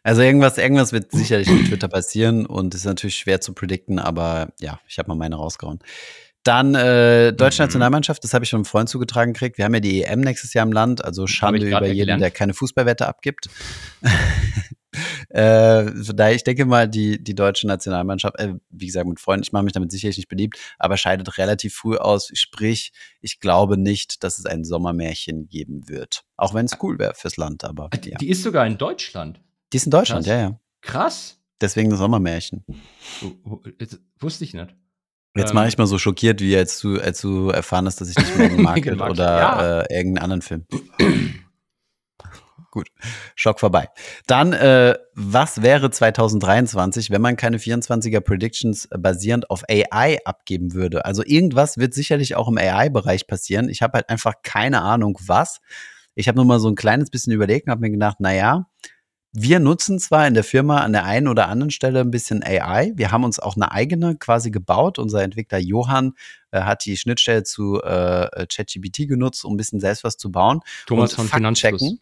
[0.02, 4.52] Also irgendwas, irgendwas wird sicherlich mit Twitter passieren und ist natürlich schwer zu predikten, aber
[4.60, 5.80] ja, ich habe mal meine rausgehauen.
[6.44, 7.66] Dann äh, deutsche mhm.
[7.66, 9.58] Nationalmannschaft, das habe ich schon einem Freund zugetragen gekriegt.
[9.58, 12.54] Wir haben ja die EM nächstes Jahr im Land, also Schande über jeden, der keine
[12.54, 13.50] Fußballwette abgibt.
[15.28, 19.52] äh, daher, ich denke mal, die, die deutsche Nationalmannschaft, äh, wie gesagt, mit Freunden, ich
[19.52, 22.30] mache mich damit sicherlich nicht beliebt, aber scheidet relativ früh aus.
[22.34, 26.24] Sprich, ich glaube nicht, dass es ein Sommermärchen geben wird.
[26.36, 27.88] Auch wenn es cool wäre fürs Land, aber.
[27.90, 28.18] Die, ja.
[28.18, 29.40] die ist sogar in Deutschland.
[29.72, 30.34] Die ist in Deutschland, Krass.
[30.34, 30.60] ja, ja.
[30.80, 31.38] Krass.
[31.60, 32.64] Deswegen das Sommermärchen.
[34.20, 34.74] Wusste ich nicht.
[35.36, 35.68] Jetzt mache ähm.
[35.68, 38.50] ich mal so schockiert, wie als du, als du erfahren hast, dass ich nicht mehr
[38.58, 39.80] Market oder ja.
[39.80, 40.66] äh, irgendeinen anderen Film.
[42.78, 42.92] Gut,
[43.34, 43.88] Schock vorbei.
[44.28, 51.04] Dann, äh, was wäre 2023, wenn man keine 24er Predictions basierend auf AI abgeben würde?
[51.04, 53.68] Also irgendwas wird sicherlich auch im AI-Bereich passieren.
[53.68, 55.58] Ich habe halt einfach keine Ahnung, was.
[56.14, 58.66] Ich habe nur mal so ein kleines bisschen überlegt und habe mir gedacht, na ja,
[59.32, 62.92] wir nutzen zwar in der Firma an der einen oder anderen Stelle ein bisschen AI.
[62.94, 65.00] Wir haben uns auch eine eigene quasi gebaut.
[65.00, 66.12] Unser Entwickler Johann
[66.52, 70.60] äh, hat die Schnittstelle zu äh, ChatGPT genutzt, um ein bisschen selbst was zu bauen.
[70.86, 71.98] Thomas und von Finanzchecken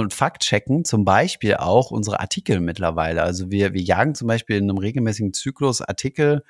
[0.00, 3.22] und Faktchecken zum Beispiel auch unsere Artikel mittlerweile.
[3.22, 6.42] Also wir, wir jagen zum Beispiel in einem regelmäßigen Zyklus Artikel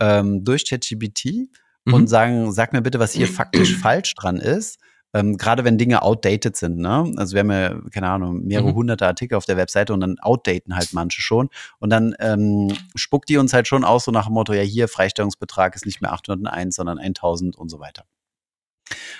[0.00, 1.48] ähm, durch ChatGPT
[1.84, 1.94] mhm.
[1.94, 4.78] und sagen, sag mir bitte, was hier faktisch falsch dran ist.
[5.12, 7.12] Ähm, Gerade wenn Dinge outdated sind, ne?
[7.16, 8.76] Also wir haben ja, keine Ahnung, mehrere mhm.
[8.76, 11.48] hunderte Artikel auf der Webseite und dann outdaten halt manche schon.
[11.80, 14.86] Und dann ähm, spuckt die uns halt schon aus, so nach dem Motto, ja, hier
[14.86, 18.04] Freistellungsbetrag ist nicht mehr 801, sondern 1000 und so weiter.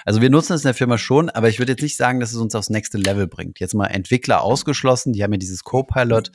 [0.05, 2.33] Also wir nutzen es in der Firma schon, aber ich würde jetzt nicht sagen, dass
[2.33, 3.61] es uns aufs nächste Level bringt.
[3.61, 6.33] Jetzt mal Entwickler ausgeschlossen, die haben ja dieses Copilot.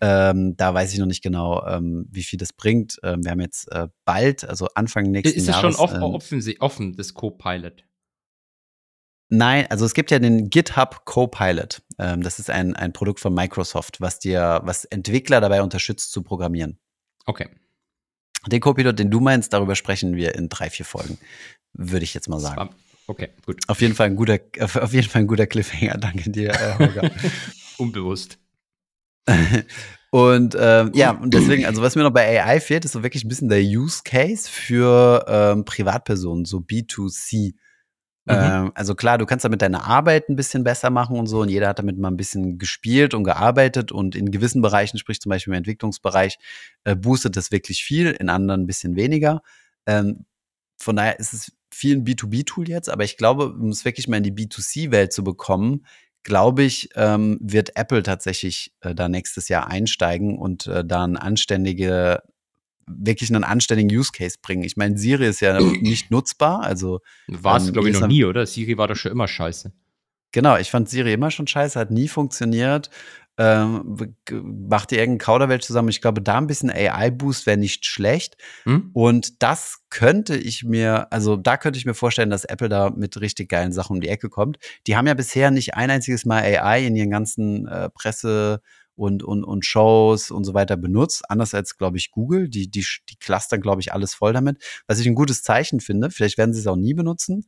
[0.00, 2.98] Ähm, da weiß ich noch nicht genau, ähm, wie viel das bringt.
[3.02, 5.48] Ähm, wir haben jetzt äh, bald, also Anfang nächsten Jahres.
[5.48, 7.84] Ist es schon offen, offen, offen, das Copilot?
[9.30, 11.82] Nein, also es gibt ja den GitHub Copilot.
[11.98, 16.22] Ähm, das ist ein, ein Produkt von Microsoft, was dir, was Entwickler dabei unterstützt zu
[16.22, 16.78] programmieren.
[17.26, 17.48] Okay.
[18.46, 21.18] Den Copilot, den du meinst, darüber sprechen wir in drei, vier Folgen,
[21.72, 22.70] würde ich jetzt mal sagen.
[23.06, 23.60] Okay, gut.
[23.68, 25.96] Auf jeden Fall ein guter, auf jeden Fall ein guter Cliffhanger.
[25.98, 27.10] Danke dir, äh, Holger.
[27.78, 28.38] Unbewusst.
[30.10, 33.24] Und ähm, ja, und deswegen, also was mir noch bei AI fehlt, ist so wirklich
[33.24, 37.52] ein bisschen der Use Case für ähm, Privatpersonen, so B2C.
[38.28, 38.34] Mhm.
[38.34, 41.40] Ähm, also klar, du kannst damit deine Arbeit ein bisschen besser machen und so.
[41.40, 43.90] Und jeder hat damit mal ein bisschen gespielt und gearbeitet.
[43.90, 46.38] Und in gewissen Bereichen, sprich zum Beispiel im Entwicklungsbereich,
[46.84, 49.40] äh, boostet das wirklich viel, in anderen ein bisschen weniger.
[49.86, 50.26] Ähm,
[50.78, 54.18] von daher ist es viel ein B2B-Tool jetzt, aber ich glaube, um es wirklich mal
[54.18, 55.84] in die B2C-Welt zu bekommen,
[56.22, 61.16] glaube ich, ähm, wird Apple tatsächlich äh, da nächstes Jahr einsteigen und äh, da ein
[61.16, 62.22] anständige
[62.96, 64.64] wirklich einen anständigen Use Case bringen.
[64.64, 68.24] Ich meine, Siri ist ja nicht nutzbar, also war es ähm, glaube ich noch nie,
[68.24, 68.46] oder?
[68.46, 69.72] Siri war doch schon immer scheiße.
[70.32, 72.90] Genau, ich fand Siri immer schon scheiße, hat nie funktioniert.
[73.40, 73.96] Ähm,
[74.68, 75.90] macht ihr irgendeinen Kauderwelsch zusammen.
[75.90, 78.36] Ich glaube, da ein bisschen AI-Boost wäre nicht schlecht.
[78.64, 78.90] Hm?
[78.92, 83.20] Und das könnte ich mir, also da könnte ich mir vorstellen, dass Apple da mit
[83.20, 84.58] richtig geilen Sachen um die Ecke kommt.
[84.88, 88.60] Die haben ja bisher nicht ein einziges Mal AI in ihren ganzen äh, Presse-
[88.98, 91.22] und, und, und Shows und so weiter benutzt.
[91.30, 92.48] Anders als, glaube ich, Google.
[92.48, 94.62] Die, die, die clustern, glaube ich, alles voll damit.
[94.86, 96.10] Was ich ein gutes Zeichen finde.
[96.10, 97.46] Vielleicht werden sie es auch nie benutzen.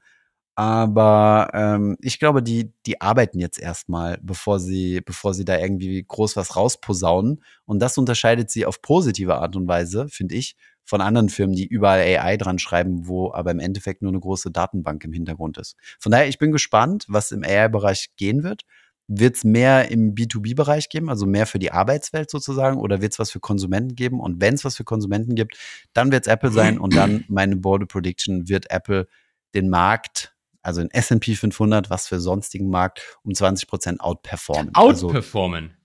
[0.55, 6.05] Aber ähm, ich glaube, die, die arbeiten jetzt erstmal, bevor sie, bevor sie da irgendwie
[6.07, 7.42] groß was rausposaunen.
[7.64, 11.66] Und das unterscheidet sie auf positive Art und Weise, finde ich, von anderen Firmen, die
[11.66, 15.76] überall AI dran schreiben, wo aber im Endeffekt nur eine große Datenbank im Hintergrund ist.
[15.98, 18.64] Von daher, ich bin gespannt, was im AI-Bereich gehen wird.
[19.13, 23.19] Wird es mehr im B2B-Bereich geben, also mehr für die Arbeitswelt sozusagen, oder wird es
[23.19, 24.21] was für Konsumenten geben?
[24.21, 25.59] Und wenn es was für Konsumenten gibt,
[25.93, 29.09] dann wird es Apple sein und dann meine Bold Prediction wird Apple
[29.53, 34.71] den Markt, also den S&P 500, was für sonstigen Markt, um 20 Prozent outperformen.
[34.75, 35.77] Also outperformen?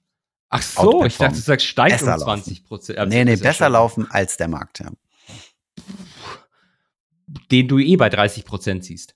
[0.49, 3.09] Ach so, ich dachte, du sagst steigt um 20 Prozent.
[3.09, 4.91] Nee, nee, besser laufen als der Markt, ja.
[7.51, 9.15] Den du eh bei 30 Prozent siehst.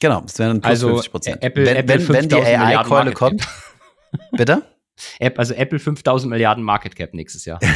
[0.00, 1.42] Genau, es wären plus also 50 Prozent.
[1.42, 3.46] Apple, wenn, Apple wenn, wenn die AI-Keule kommt.
[4.32, 4.62] Bitte?
[5.36, 7.58] Also Apple 5000 Milliarden Market Cap nächstes Jahr.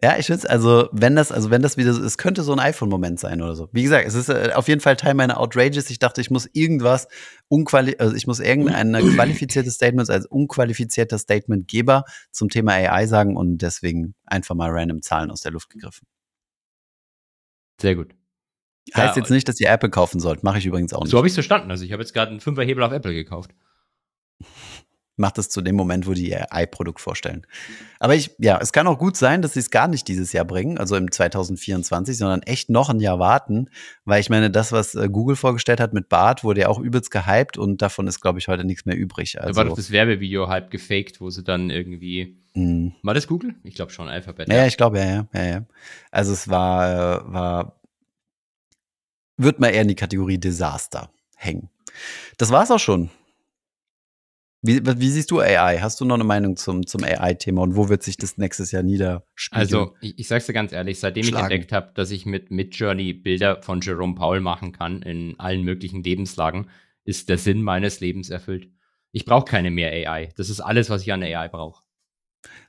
[0.00, 2.52] Ja, ich finde es, also, wenn das, also wenn das wieder so, es könnte so
[2.52, 3.68] ein iPhone-Moment sein oder so.
[3.72, 5.90] Wie gesagt, es ist äh, auf jeden Fall Teil meiner Outrageous.
[5.90, 7.08] Ich dachte, ich muss irgendwas
[7.48, 13.58] unquali also ich muss irgendein qualifiziertes Statement als unqualifizierter Statementgeber zum Thema AI sagen und
[13.58, 16.06] deswegen einfach mal random Zahlen aus der Luft gegriffen.
[17.80, 18.14] Sehr gut.
[18.94, 20.42] Heißt ja, jetzt nicht, dass ihr Apple kaufen sollt.
[20.42, 21.10] Mache ich übrigens auch nicht.
[21.10, 21.70] So habe ich es verstanden.
[21.70, 23.50] Also ich habe jetzt gerade einen Fünferhebel auf Apple gekauft
[25.18, 27.46] macht es zu dem Moment, wo die ihr i-Produkt vorstellen.
[27.98, 30.44] Aber ich, ja, es kann auch gut sein, dass sie es gar nicht dieses Jahr
[30.44, 33.68] bringen, also im 2024, sondern echt noch ein Jahr warten,
[34.04, 37.10] weil ich meine, das, was äh, Google vorgestellt hat mit Bart, wurde ja auch übelst
[37.10, 39.40] gehypt und davon ist, glaube ich, heute nichts mehr übrig.
[39.40, 42.38] Also, da war doch das Werbevideo halb gefaked, wo sie dann irgendwie.
[42.54, 42.88] Mm.
[43.02, 43.54] War das Google?
[43.64, 44.48] Ich glaube schon, Alphabet.
[44.48, 45.66] Ja, ja, ich glaube, ja, ja, ja, ja.
[46.10, 47.77] Also es war, äh, war,
[49.38, 51.70] wird mal eher in die Kategorie Desaster hängen.
[52.36, 53.10] Das war's auch schon
[54.60, 55.78] wie, wie, siehst du AI?
[55.80, 58.82] Hast du noch eine Meinung zum, zum AI-Thema und wo wird sich das nächstes Jahr
[58.82, 59.60] niederspiegeln?
[59.60, 61.46] Also, ich, ich sag's dir ganz ehrlich, seitdem Schlagen.
[61.46, 65.62] ich entdeckt habe, dass ich mit Midjourney Bilder von Jerome Paul machen kann in allen
[65.62, 66.68] möglichen Lebenslagen,
[67.04, 68.68] ist der Sinn meines Lebens erfüllt.
[69.12, 70.30] Ich brauche keine mehr AI.
[70.36, 71.84] Das ist alles, was ich an AI brauche.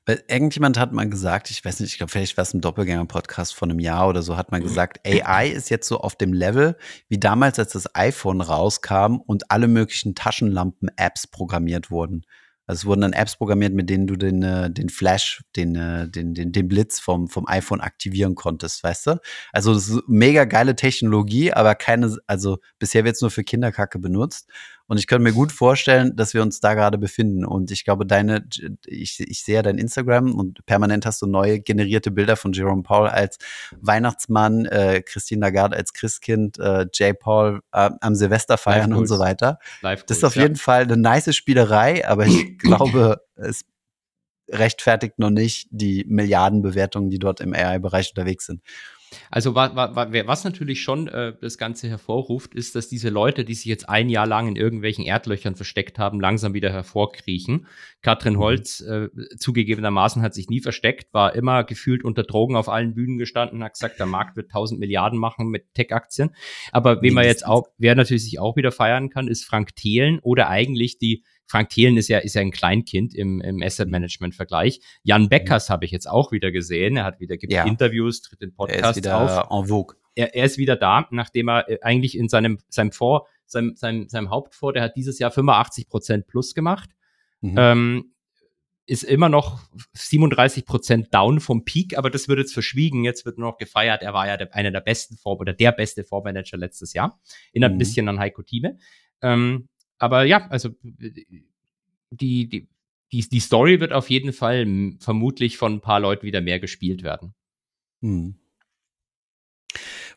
[0.10, 3.53] Weil irgendjemand hat mal gesagt, ich weiß nicht, ich glaube, vielleicht war es im Doppelgänger-Podcast
[3.53, 6.78] von einem Jahr oder so, hat man gesagt, AI ist jetzt so auf dem Level
[7.10, 12.26] wie damals, als das iPhone rauskam und alle möglichen Taschenlampen-Apps programmiert wurden.
[12.66, 16.10] Also es wurden dann Apps programmiert, mit denen du den, äh, den Flash, den, äh,
[16.10, 19.20] den, den, den Blitz vom, vom iPhone aktivieren konntest, weißt du?
[19.51, 23.99] Also das ist mega geile Technologie, aber keine, also bisher wird es nur für Kinderkacke
[23.99, 24.49] benutzt.
[24.90, 27.46] Und ich könnte mir gut vorstellen, dass wir uns da gerade befinden.
[27.46, 28.44] Und ich glaube, deine,
[28.88, 33.08] ich, ich sehe dein Instagram und permanent hast du neue generierte Bilder von Jerome Paul
[33.08, 33.38] als
[33.80, 39.20] Weihnachtsmann, äh, Christine Lagarde als Christkind, äh, Jay Paul äh, am Silvester feiern und so
[39.20, 39.60] weiter.
[39.82, 40.42] Live das ist auf ja.
[40.42, 43.66] jeden Fall eine nice Spielerei, aber ich glaube, es
[44.52, 48.64] rechtfertigt noch nicht die Milliardenbewertungen, die dort im AI-Bereich unterwegs sind.
[49.32, 53.53] Also wa, wa, was natürlich schon äh, das Ganze hervorruft, ist, dass diese Leute, die
[53.53, 57.68] sich jetzt ein Jahr lang in irgendwelchen Erdlöchern versteckt haben, langsam wieder hervorkriechen.
[58.01, 58.39] Katrin mhm.
[58.39, 63.18] Holz äh, zugegebenermaßen hat sich nie versteckt, war immer gefühlt unter Drogen auf allen Bühnen
[63.18, 66.32] gestanden, hat gesagt, der Markt wird 1000 Milliarden machen mit Tech-Aktien.
[66.72, 70.20] Aber wen man jetzt auch, wer natürlich sich auch wieder feiern kann, ist Frank Thelen
[70.20, 74.36] oder eigentlich die Frank Thelen ist ja, ist ja ein Kleinkind im, im Asset Management
[74.36, 74.82] Vergleich.
[75.02, 75.30] Jan mhm.
[75.30, 76.95] Beckers habe ich jetzt auch wieder gesehen.
[76.95, 77.66] Er hat wieder, gibt ja.
[77.66, 79.64] Interviews, tritt den Podcast er ist wieder auf.
[79.64, 79.95] En vogue.
[80.14, 84.08] Er, er ist wieder da, nachdem er äh, eigentlich in seinem, seinem Vor, seinem, seinem,
[84.10, 86.91] seinem Hauptfonds, der hat dieses Jahr 85 Prozent plus gemacht.
[87.41, 87.56] Mhm.
[87.58, 88.14] Ähm,
[88.86, 89.60] ist immer noch
[89.93, 93.06] 37 Prozent down vom Peak, aber das wird jetzt verschwiegen.
[93.06, 94.04] Jetzt wird nur noch gefeiert.
[94.04, 97.20] Er war ja der, einer der besten Fonds oder der beste Fondsmanager letztes Jahr.
[97.54, 97.76] Erinnert mhm.
[97.76, 98.78] ein bisschen an Heiko Thieme.
[99.22, 99.69] Ähm,
[100.00, 102.68] aber ja, also die, die,
[103.12, 104.66] die, die Story wird auf jeden Fall
[105.00, 107.36] vermutlich von ein paar Leuten wieder mehr gespielt werden.
[108.02, 108.36] Hm.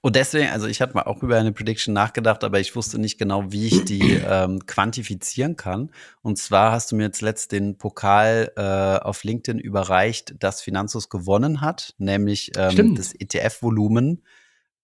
[0.05, 3.19] Und deswegen, also ich hatte mal auch über eine Prediction nachgedacht, aber ich wusste nicht
[3.19, 5.91] genau, wie ich die ähm, quantifizieren kann.
[6.23, 11.09] Und zwar hast du mir jetzt letzt den Pokal äh, auf LinkedIn überreicht, das Finanzus
[11.09, 14.25] gewonnen hat, nämlich ähm, das ETF-Volumen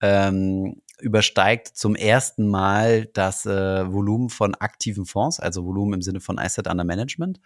[0.01, 6.19] ähm, übersteigt zum ersten Mal das äh, Volumen von aktiven Fonds, also Volumen im Sinne
[6.19, 7.39] von Asset Under Management.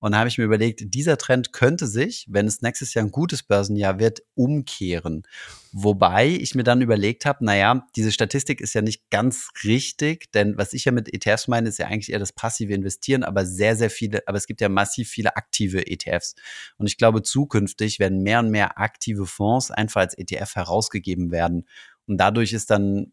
[0.00, 3.10] Und da habe ich mir überlegt, dieser Trend könnte sich, wenn es nächstes Jahr ein
[3.10, 5.24] gutes Börsenjahr wird, umkehren.
[5.72, 10.56] Wobei ich mir dann überlegt habe, naja, diese Statistik ist ja nicht ganz richtig, denn
[10.56, 13.74] was ich ja mit ETFs meine, ist ja eigentlich eher das passive Investieren, aber sehr,
[13.74, 16.36] sehr viele, aber es gibt ja massiv viele aktive ETFs.
[16.76, 21.66] Und ich glaube, zukünftig werden mehr und mehr aktive Fonds einfach als ETF herausgegeben werden.
[22.08, 23.12] Und dadurch ist dann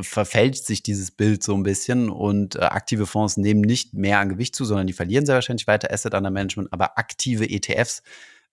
[0.00, 4.28] verfälscht sich dieses Bild so ein bisschen und äh, aktive Fonds nehmen nicht mehr an
[4.28, 8.02] Gewicht zu, sondern die verlieren sehr wahrscheinlich weiter Asset under Management, aber aktive ETFs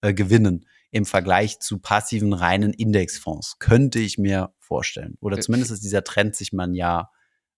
[0.01, 5.17] äh, gewinnen im Vergleich zu passiven reinen Indexfonds, könnte ich mir vorstellen.
[5.21, 7.11] Oder zumindest ist dieser Trend sich mal ein Jahr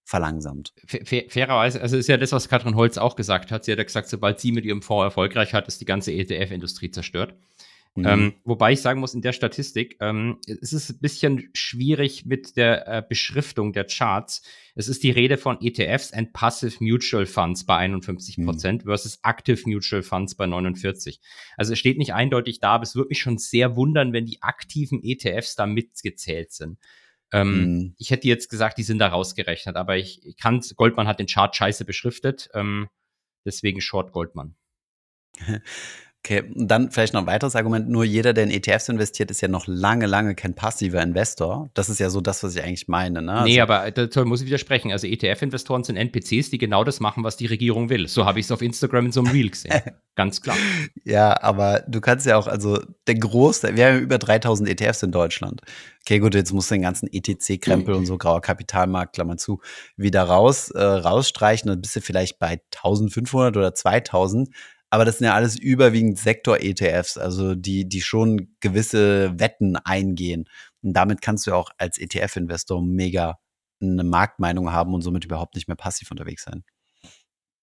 [0.06, 0.74] verlangsamt.
[0.86, 3.64] Fairerweise, also ist ja das, was Katrin Holz auch gesagt hat.
[3.64, 6.92] Sie hat ja gesagt, sobald sie mit ihrem Fonds erfolgreich hat, ist die ganze ETF-Industrie
[6.92, 7.36] zerstört.
[7.96, 8.06] Mhm.
[8.08, 12.58] Ähm, wobei ich sagen muss, in der Statistik, ähm, es ist ein bisschen schwierig mit
[12.58, 14.42] der äh, Beschriftung der Charts.
[14.74, 18.46] Es ist die Rede von ETFs and Passive Mutual Funds bei 51 mhm.
[18.46, 18.90] Prozent mhm.
[18.90, 21.20] versus Active Mutual Funds bei 49.
[21.56, 24.42] Also es steht nicht eindeutig da, aber es würde mich schon sehr wundern, wenn die
[24.42, 26.80] aktiven ETFs da mitgezählt sind.
[27.32, 27.96] Ähm, mhm.
[28.00, 31.28] Ich hätte jetzt gesagt, die sind da rausgerechnet, aber ich, ich kann, Goldman hat den
[31.28, 32.90] Chart scheiße beschriftet, ähm,
[33.46, 34.56] deswegen Short Goldman.
[36.26, 37.90] Okay, und dann vielleicht noch ein weiteres Argument.
[37.90, 41.70] Nur jeder, der in ETFs investiert, ist ja noch lange, lange kein passiver Investor.
[41.74, 43.22] Das ist ja so das, was ich eigentlich meine.
[43.22, 43.34] Ne?
[43.34, 44.94] Also nee, aber da muss ich widersprechen.
[44.94, 48.08] Also ETF-Investoren sind NPCs, die genau das machen, was die Regierung will.
[48.08, 49.82] So habe ich es auf Instagram in so einem Reel gesehen.
[50.16, 50.56] Ganz klar.
[51.04, 55.12] Ja, aber du kannst ja auch, also der Großteil, wir haben über 3000 ETFs in
[55.12, 55.62] Deutschland.
[56.06, 59.60] Okay, gut, jetzt musst du den ganzen ETC-Krempel und so grauer Kapitalmarkt, Klammer zu,
[59.98, 61.68] wieder raus, äh, rausstreichen.
[61.68, 64.50] Dann bist du vielleicht bei 1500 oder 2000.
[64.94, 70.48] Aber das sind ja alles überwiegend Sektor-ETFs, also die, die schon gewisse Wetten eingehen.
[70.84, 73.40] Und damit kannst du auch als ETF-Investor mega
[73.82, 76.64] eine Marktmeinung haben und somit überhaupt nicht mehr passiv unterwegs sein.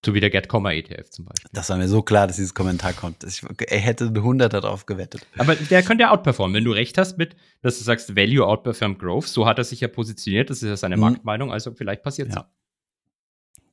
[0.05, 1.49] So wie der Get ETF zum Beispiel.
[1.53, 3.23] Das war mir so klar, dass dieses Kommentar kommt.
[3.23, 5.25] Ich, er hätte eine 100 darauf gewettet.
[5.39, 6.57] Aber der könnte ja outperformen.
[6.57, 9.79] Wenn du recht hast mit, dass du sagst, Value outperform Growth, so hat er sich
[9.79, 10.51] ja positioniert.
[10.51, 11.03] Das ist ja seine mhm.
[11.03, 11.53] Marktmeinung.
[11.53, 12.35] Also vielleicht passiert es.
[12.35, 12.51] Ja.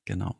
[0.05, 0.36] Genau.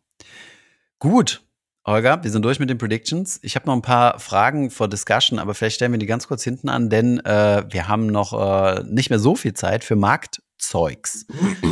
[1.00, 1.47] Gut.
[1.88, 3.40] Olga, wir sind durch mit den Predictions.
[3.44, 6.44] Ich habe noch ein paar Fragen vor Discussion, aber vielleicht stellen wir die ganz kurz
[6.44, 11.26] hinten an, denn äh, wir haben noch äh, nicht mehr so viel Zeit für Marktzeugs.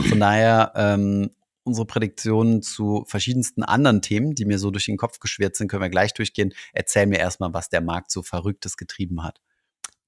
[0.07, 1.31] Von daher ähm,
[1.65, 5.83] unsere Prädiktionen zu verschiedensten anderen Themen, die mir so durch den Kopf geschwirrt sind, können
[5.83, 6.53] wir gleich durchgehen.
[6.71, 9.41] Erzähl mir erstmal, was der Markt so Verrücktes getrieben hat.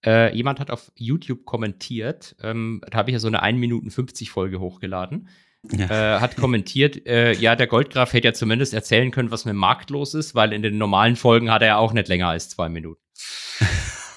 [0.06, 3.92] Äh, jemand hat auf YouTube kommentiert, ähm, da habe ich ja so eine 1 Minuten
[3.92, 5.28] 50 Folge hochgeladen
[5.72, 6.18] ja.
[6.18, 9.58] äh, hat kommentiert, äh, ja, der Goldgraf hätte ja zumindest erzählen können, was mit dem
[9.58, 12.50] Markt los ist, weil in den normalen Folgen hat er ja auch nicht länger als
[12.50, 13.02] zwei Minuten.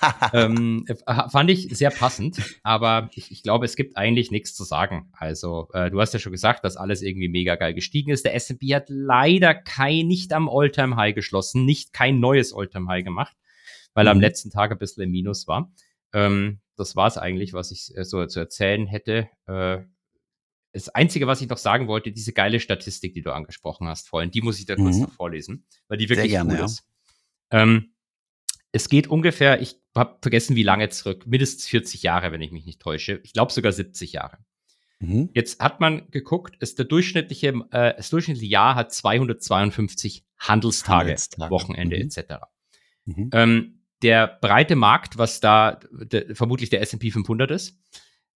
[0.32, 5.10] ähm, fand ich sehr passend, aber ich, ich, glaube, es gibt eigentlich nichts zu sagen.
[5.12, 8.24] Also, äh, du hast ja schon gesagt, dass alles irgendwie mega geil gestiegen ist.
[8.24, 13.04] Der S&P hat leider kein, nicht am Alltime high geschlossen, nicht kein neues Alltime high
[13.04, 13.36] gemacht,
[13.94, 14.22] weil er am mhm.
[14.22, 15.70] letzten Tag ein bisschen im Minus war.
[16.12, 19.28] Ähm, das war es eigentlich, was ich äh, so zu erzählen hätte.
[19.46, 19.80] Äh,
[20.72, 24.30] das Einzige, was ich noch sagen wollte, diese geile Statistik, die du angesprochen hast vorhin,
[24.30, 25.02] die muss ich da kurz mhm.
[25.02, 26.84] noch vorlesen, weil die wirklich gerne, cool ist.
[27.50, 27.92] Ähm,
[28.72, 32.64] es geht ungefähr, ich habe vergessen, wie lange zurück, mindestens 40 Jahre, wenn ich mich
[32.64, 33.20] nicht täusche.
[33.24, 34.38] Ich glaube sogar 70 Jahre.
[35.00, 35.30] Mhm.
[35.34, 41.50] Jetzt hat man geguckt, ist der durchschnittliche, äh, das durchschnittliche Jahr hat 252 Handelstage, Handelstage.
[41.50, 42.02] Wochenende mhm.
[42.02, 42.34] etc.
[43.06, 43.30] Mhm.
[43.32, 47.78] Ähm, der breite Markt, was da der, vermutlich der S&P 500 ist,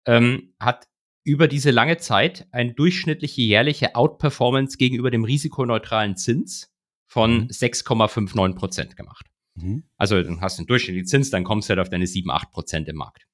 [0.05, 0.87] ähm, hat
[1.23, 6.73] über diese lange Zeit eine durchschnittliche jährliche Outperformance gegenüber dem risikoneutralen Zins
[7.05, 7.47] von mhm.
[7.47, 9.27] 6,59 Prozent gemacht.
[9.55, 9.83] Mhm.
[9.97, 12.51] Also dann hast du einen durchschnittlichen Zins, dann kommst du halt auf deine 7, 8
[12.51, 13.27] Prozent im Markt.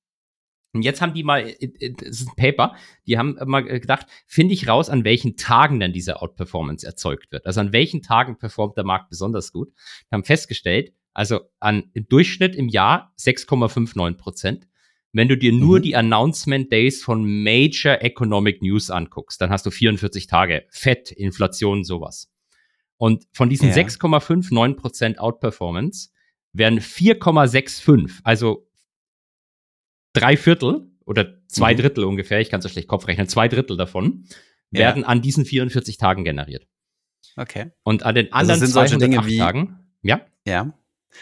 [0.74, 1.56] Und jetzt haben die mal,
[1.98, 2.76] das ist ein Paper,
[3.08, 7.48] die haben mal gedacht, finde ich raus, an welchen Tagen denn diese Outperformance erzeugt wird.
[7.48, 9.70] Also an welchen Tagen performt der Markt besonders gut.
[10.10, 14.68] Wir haben festgestellt, also an, im Durchschnitt im Jahr 6,59 Prozent.
[15.12, 15.84] Wenn du dir nur mhm.
[15.84, 20.66] die Announcement Days von Major Economic News anguckst, dann hast du 44 Tage.
[20.70, 22.32] Fett, Inflation, sowas.
[22.98, 23.76] Und von diesen ja.
[23.76, 26.10] 6,59% Outperformance
[26.54, 28.68] werden 4,65, also
[30.14, 31.78] drei Viertel oder zwei mhm.
[31.78, 34.26] Drittel ungefähr, ich kann so schlecht Kopf rechnen, zwei Drittel davon
[34.72, 34.82] ja.
[34.82, 36.68] werden an diesen 44 Tagen generiert.
[37.36, 37.72] Okay.
[37.84, 40.22] Und an den also anderen also 208 Tagen, ja?
[40.46, 40.74] Ja.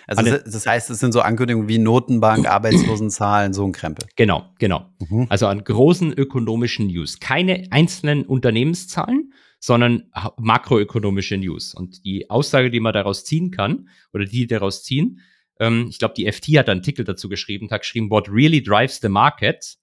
[0.05, 4.07] Also das, das heißt, es sind so Ankündigungen wie Notenbank, Arbeitslosenzahlen, so ein Krempel.
[4.15, 4.89] Genau, genau.
[4.99, 5.27] Mhm.
[5.29, 7.19] Also an großen ökonomischen News.
[7.19, 10.03] Keine einzelnen Unternehmenszahlen, sondern
[10.38, 11.73] makroökonomische News.
[11.73, 15.21] Und die Aussage, die man daraus ziehen kann, oder die daraus ziehen,
[15.59, 18.99] ähm, ich glaube, die FT hat einen Artikel dazu geschrieben, hat geschrieben, what really drives
[19.01, 19.77] the market?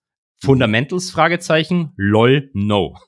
[0.44, 2.98] Fundamentals, Fragezeichen, lol, no.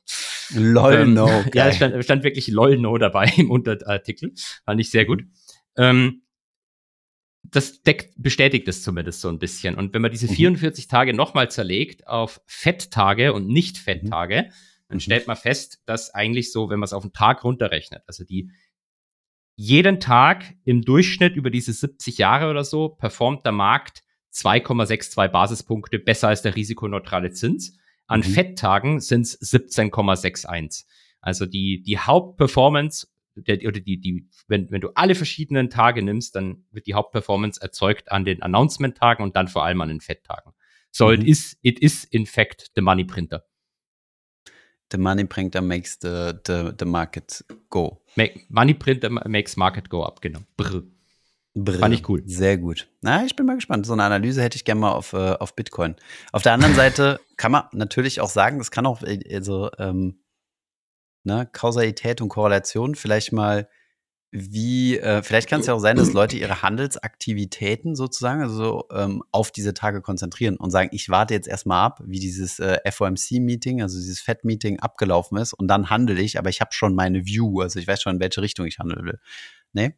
[0.55, 1.25] Lol, ähm, no.
[1.25, 1.51] Okay.
[1.55, 4.33] Ja, es stand, stand, wirklich lol, no dabei im Unterartikel.
[4.65, 5.23] Fand ich sehr gut.
[5.77, 6.23] Ähm,
[7.51, 9.75] das deckt, bestätigt es zumindest so ein bisschen.
[9.77, 10.91] Und wenn man diese 44 mhm.
[10.91, 14.53] Tage nochmal zerlegt auf Fetttage und Nicht-Fetttage, mhm.
[14.89, 18.25] dann stellt man fest, dass eigentlich so, wenn man es auf den Tag runterrechnet, also
[18.25, 18.51] die
[19.59, 24.03] jeden Tag im Durchschnitt über diese 70 Jahre oder so performt der Markt
[24.35, 27.79] 2,62 Basispunkte besser als der risikoneutrale Zins.
[28.07, 28.25] An mhm.
[28.25, 30.85] Fetttagen sind es 17,61.
[31.21, 36.35] Also die, die Hauptperformance der, oder die, die, wenn, wenn du alle verschiedenen Tage nimmst,
[36.37, 40.53] dann wird die Hauptperformance erzeugt an den Announcement-Tagen und dann vor allem an den Fett-Tagen.
[40.91, 41.15] So, mhm.
[41.15, 43.45] it is, it is in fact the money printer.
[44.91, 48.03] The money printer makes the, the, the market go.
[48.15, 50.41] Make, money printer makes market go up, genau.
[50.57, 50.85] Brr.
[51.55, 51.79] Brr.
[51.79, 52.23] Fand ich cool.
[52.27, 52.87] Sehr gut.
[53.01, 53.87] Na, ich bin mal gespannt.
[53.87, 55.97] So eine Analyse hätte ich gerne mal auf, äh, auf Bitcoin.
[56.33, 60.19] Auf der anderen Seite kann man natürlich auch sagen, das kann auch, also, ähm,
[61.27, 63.69] ne, Kausalität und Korrelation, vielleicht mal
[64.33, 69.23] wie, äh, vielleicht kann es ja auch sein, dass Leute ihre Handelsaktivitäten sozusagen also ähm,
[69.33, 73.83] auf diese Tage konzentrieren und sagen, ich warte jetzt erstmal ab, wie dieses äh, FOMC-Meeting,
[73.83, 77.61] also dieses FED-Meeting abgelaufen ist und dann handle ich, aber ich habe schon meine View,
[77.61, 79.19] also ich weiß schon, in welche Richtung ich handeln will.
[79.73, 79.95] Nee?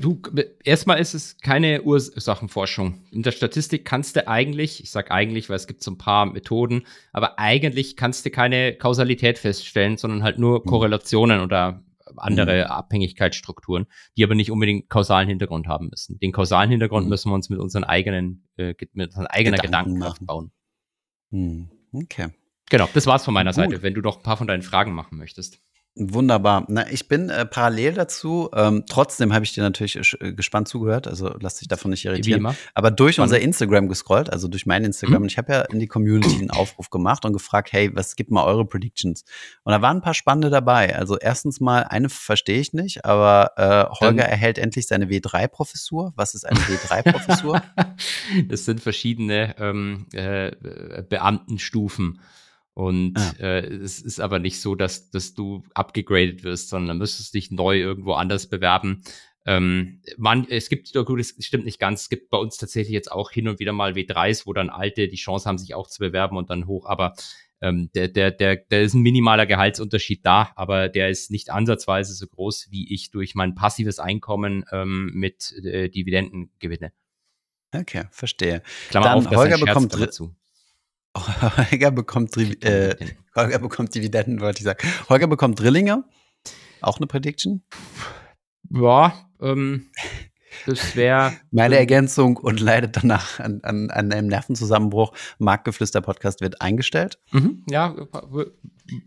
[0.00, 0.22] Du,
[0.62, 3.02] erstmal ist es keine Ursachenforschung.
[3.10, 6.26] In der Statistik kannst du eigentlich, ich sage eigentlich, weil es gibt so ein paar
[6.26, 10.64] Methoden, aber eigentlich kannst du keine Kausalität feststellen, sondern halt nur mhm.
[10.64, 11.82] Korrelationen oder
[12.16, 12.70] andere mhm.
[12.70, 16.18] Abhängigkeitsstrukturen, die aber nicht unbedingt kausalen Hintergrund haben müssen.
[16.18, 17.10] Den kausalen Hintergrund mhm.
[17.10, 20.52] müssen wir uns mit unseren eigenen, äh, mit unseren eigenen Gedanken, Gedankenkraft bauen.
[21.30, 21.70] Mhm.
[21.92, 22.28] Okay.
[22.70, 23.56] Genau, das war's von meiner Gut.
[23.56, 25.60] Seite, wenn du noch ein paar von deinen Fragen machen möchtest.
[25.96, 26.64] Wunderbar.
[26.66, 28.50] Na, ich bin äh, parallel dazu.
[28.52, 31.06] Ähm, trotzdem habe ich dir natürlich äh, gespannt zugehört.
[31.06, 32.56] Also lass dich davon nicht irritieren.
[32.74, 35.18] Aber durch unser Instagram gescrollt, also durch mein Instagram.
[35.18, 35.22] Mhm.
[35.22, 38.32] Und ich habe ja in die Community einen Aufruf gemacht und gefragt, hey, was gibt
[38.32, 39.24] mal eure Predictions?
[39.62, 40.96] Und da waren ein paar spannende dabei.
[40.96, 44.30] Also erstens mal, eine verstehe ich nicht, aber äh, Holger ähm.
[44.30, 46.12] erhält endlich seine W3-Professur.
[46.16, 47.62] Was ist eine W3-Professur?
[48.48, 50.50] das sind verschiedene ähm, äh,
[51.08, 52.18] Beamtenstufen.
[52.74, 53.34] Und ah.
[53.38, 57.78] äh, es ist aber nicht so, dass, dass du abgegradet wirst, sondern müsstest dich neu
[57.78, 59.04] irgendwo anders bewerben.
[59.46, 63.12] Ähm, man, es gibt, gut, es stimmt nicht ganz, es gibt bei uns tatsächlich jetzt
[63.12, 66.00] auch hin und wieder mal W3s, wo dann Alte die Chance haben, sich auch zu
[66.00, 67.14] bewerben und dann hoch, aber
[67.60, 72.14] ähm, der, der, der, der ist ein minimaler Gehaltsunterschied da, aber der ist nicht ansatzweise
[72.14, 76.92] so groß, wie ich durch mein passives Einkommen ähm, mit äh, Dividenden gewinne.
[77.74, 78.62] Okay, verstehe.
[78.90, 80.34] Klammer dann auf, Holger bekommt dazu.
[81.16, 82.96] Holger bekommt, äh,
[83.36, 84.86] Holger bekommt Dividenden, wollte ich sagen.
[85.08, 86.04] Holger bekommt Drillinge.
[86.80, 87.62] Auch eine Prediction?
[88.70, 89.90] Ja, ähm,
[90.66, 91.32] das wäre.
[91.50, 95.12] Meine Ergänzung und leidet danach an, an, an einem Nervenzusammenbruch.
[95.38, 97.18] Marktgeflüster-Podcast wird eingestellt.
[97.32, 97.94] Mhm, ja,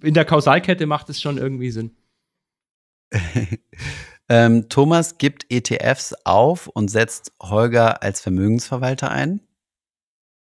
[0.01, 1.95] in der Kausalkette macht es schon irgendwie Sinn.
[4.29, 9.41] ähm, Thomas gibt ETFs auf und setzt Holger als Vermögensverwalter ein.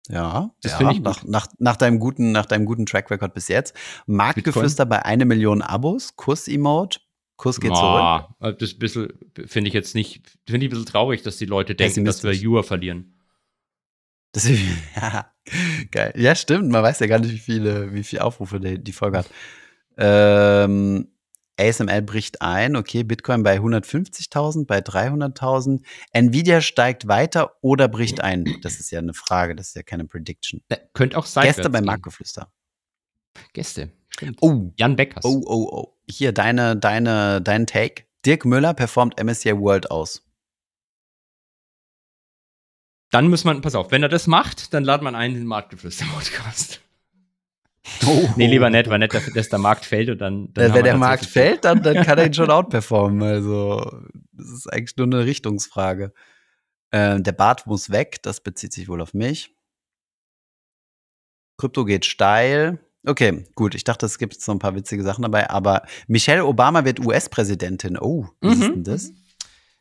[0.09, 3.33] Ja, das ja, finde ich nach, nach, nach, deinem guten, nach deinem guten Track Record
[3.33, 3.73] bis jetzt.
[4.05, 6.99] Marktgeflüster bei eine Million Abos, Kuss-Emote,
[7.37, 8.25] Kuss geht zurück.
[8.41, 9.13] Äh, das bisschen
[9.45, 12.31] finde ich jetzt nicht, finde ich ein bisschen traurig, dass die Leute denken, dass wir
[12.31, 13.13] Viewer verlieren.
[14.33, 14.59] Das ist,
[14.95, 15.31] ja,
[15.91, 16.13] geil.
[16.17, 16.69] Ja, stimmt.
[16.69, 19.29] Man weiß ja gar nicht, wie viele, wie viele Aufrufe die, die Folge hat.
[19.97, 21.07] Ähm,
[21.57, 25.83] ASML bricht ein, okay, Bitcoin bei 150.000, bei 300.000.
[26.11, 28.45] Nvidia steigt weiter oder bricht ein?
[28.61, 30.61] Das ist ja eine Frage, das ist ja keine Prediction.
[30.93, 31.45] Könnte auch sein.
[31.45, 32.51] Gäste bei Marktgeflüster.
[33.53, 33.91] Gäste.
[34.09, 34.39] Stimmt.
[34.41, 34.71] Oh.
[34.77, 35.25] Jan Beckers.
[35.25, 35.97] Oh, oh, oh.
[36.09, 38.05] Hier, deine, deine, dein Take.
[38.25, 40.23] Dirk Müller performt MSCI World aus.
[43.11, 45.47] Dann muss man, pass auf, wenn er das macht, dann ladet man einen in den
[45.47, 46.81] Marktgeflüster-Podcast.
[48.05, 48.29] Oh.
[48.37, 50.53] Nee, lieber nicht, weil nicht, dass der Markt fällt und dann.
[50.53, 53.21] dann ja, wenn der Markt fällt, dann, dann kann er ihn schon outperformen.
[53.23, 56.13] Also, das ist eigentlich nur eine Richtungsfrage.
[56.91, 59.55] Äh, der Bart muss weg, das bezieht sich wohl auf mich.
[61.57, 62.79] Krypto geht steil.
[63.05, 63.75] Okay, gut.
[63.75, 67.97] Ich dachte, es gibt so ein paar witzige Sachen dabei, aber Michelle Obama wird US-Präsidentin.
[67.97, 68.53] Oh, wie mhm.
[68.53, 69.11] ist denn das?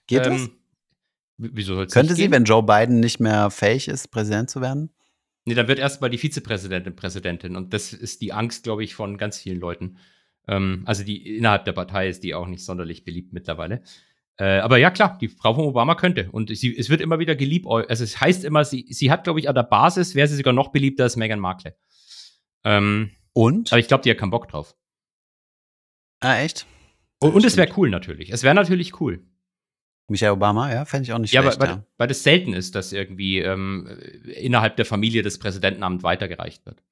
[0.06, 0.50] Geht ähm, das?
[1.38, 2.32] Wieso soll Könnte sie, gehen?
[2.32, 4.90] wenn Joe Biden nicht mehr fähig ist, Präsident zu werden?
[5.44, 7.56] Nee, dann wird erstmal die Vizepräsidentin Präsidentin.
[7.56, 9.98] Und das ist die Angst, glaube ich, von ganz vielen Leuten.
[10.46, 13.82] Ähm, also die innerhalb der Partei ist die auch nicht sonderlich beliebt mittlerweile.
[14.38, 16.30] Äh, aber ja, klar, die Frau von Obama könnte.
[16.30, 17.66] Und sie, es wird immer wieder geliebt.
[17.66, 20.52] Also es heißt immer, sie, sie hat, glaube ich, an der Basis wäre sie sogar
[20.52, 21.74] noch beliebter als Meghan Markle.
[22.64, 23.72] Ähm, und?
[23.72, 24.76] Aber ich glaube, die hat keinen Bock drauf.
[26.20, 26.66] Ah, echt?
[27.18, 28.30] Und, und es wäre cool natürlich.
[28.30, 29.24] Es wäre natürlich cool.
[30.12, 31.58] Michelle Obama, ja, fände ich auch nicht ja, schlecht.
[31.58, 33.88] Weil, ja, weil das selten ist, dass irgendwie ähm,
[34.36, 36.82] innerhalb der Familie das Präsidentenamt weitergereicht wird.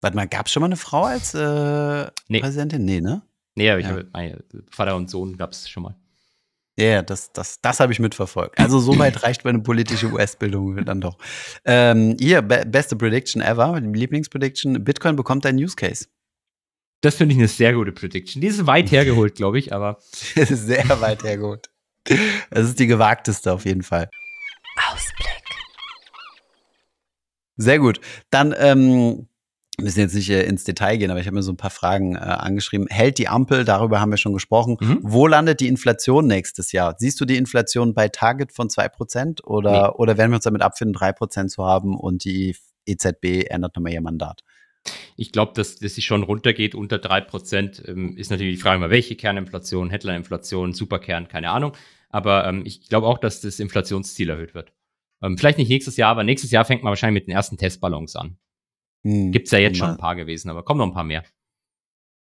[0.00, 2.40] Warte mal, gab es schon mal eine Frau als äh, nee.
[2.40, 2.84] Präsidentin?
[2.84, 3.22] Nee, ne?
[3.54, 3.92] Nee, aber ich ja.
[3.92, 5.96] habe meine Vater und Sohn gab es schon mal.
[6.78, 8.56] Ja, yeah, das, das, das habe ich mitverfolgt.
[8.56, 11.18] Also soweit reicht meine politische US-Bildung dann doch.
[11.64, 14.84] Ähm, hier, be beste Prediction ever, Lieblingsprediction.
[14.84, 16.06] Bitcoin bekommt ein Use Case.
[17.00, 18.40] Das finde ich eine sehr gute Prediction.
[18.40, 19.98] Die ist weit hergeholt, glaube ich, aber.
[20.12, 21.70] sehr weit hergeholt.
[22.50, 24.08] Es ist die gewagteste auf jeden Fall.
[24.92, 25.26] Ausblick.
[27.56, 28.00] Sehr gut.
[28.30, 29.28] Dann ähm,
[29.80, 32.16] müssen jetzt nicht äh, ins Detail gehen, aber ich habe mir so ein paar Fragen
[32.16, 32.86] äh, angeschrieben.
[32.88, 34.76] Hält die Ampel, darüber haben wir schon gesprochen.
[34.80, 34.98] Mhm.
[35.02, 36.94] Wo landet die Inflation nächstes Jahr?
[36.98, 39.94] Siehst du die Inflation bei Target von 2% oder, nee.
[39.96, 42.56] oder werden wir uns damit abfinden, 3% zu haben und die
[42.86, 44.42] EZB ändert nochmal ihr Mandat?
[45.16, 47.88] Ich glaube, dass, dass sie schon runtergeht unter 3%.
[47.88, 51.72] Ähm, ist natürlich die Frage, mal welche Kerninflation, Headline-Inflation, Superkern, keine Ahnung.
[52.10, 54.72] Aber ähm, ich glaube auch, dass das Inflationsziel erhöht wird.
[55.22, 58.16] Ähm, vielleicht nicht nächstes Jahr, aber nächstes Jahr fängt man wahrscheinlich mit den ersten Testballons
[58.16, 58.38] an.
[59.04, 61.24] Hm, Gibt es ja jetzt schon ein paar gewesen, aber kommen noch ein paar mehr.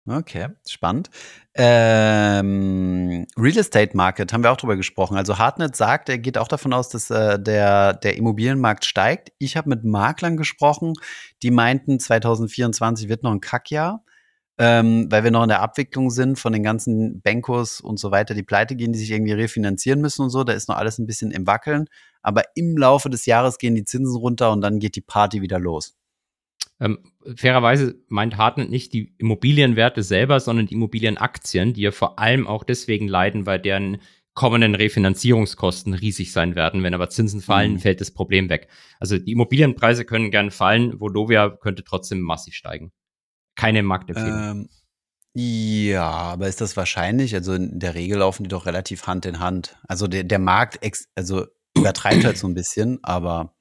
[0.08, 1.10] Okay, spannend.
[1.56, 5.18] Ähm, Real Estate Market haben wir auch drüber gesprochen.
[5.18, 9.32] Also Hartnett sagt, er geht auch davon aus, dass äh, der, der Immobilienmarkt steigt.
[9.40, 10.94] Ich habe mit Maklern gesprochen,
[11.42, 14.04] die meinten, 2024 wird noch ein Kackjahr.
[14.58, 18.34] Ähm, weil wir noch in der Abwicklung sind von den ganzen Bankos und so weiter,
[18.34, 20.44] die pleite gehen, die sich irgendwie refinanzieren müssen und so.
[20.44, 21.86] Da ist noch alles ein bisschen im Wackeln.
[22.22, 25.60] Aber im Laufe des Jahres gehen die Zinsen runter und dann geht die Party wieder
[25.60, 25.96] los.
[26.80, 27.00] Ähm,
[27.36, 32.64] fairerweise meint Hartnett nicht die Immobilienwerte selber, sondern die Immobilienaktien, die ja vor allem auch
[32.64, 34.00] deswegen leiden, weil deren
[34.34, 36.84] kommenden Refinanzierungskosten riesig sein werden.
[36.84, 37.80] Wenn aber Zinsen fallen, mhm.
[37.80, 38.68] fällt das Problem weg.
[39.00, 42.92] Also die Immobilienpreise können gern fallen, Volovia könnte trotzdem massiv steigen.
[43.56, 44.40] Keine Marktempfehlung.
[44.40, 44.70] Ähm,
[45.38, 47.36] ja, aber ist das wahrscheinlich?
[47.36, 49.78] Also in der Regel laufen die doch relativ Hand in Hand.
[49.88, 50.80] Also der, der Markt
[51.16, 53.54] also übertreibt halt so ein bisschen, aber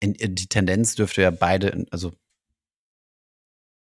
[0.00, 2.12] in, in die Tendenz dürfte ja beide, also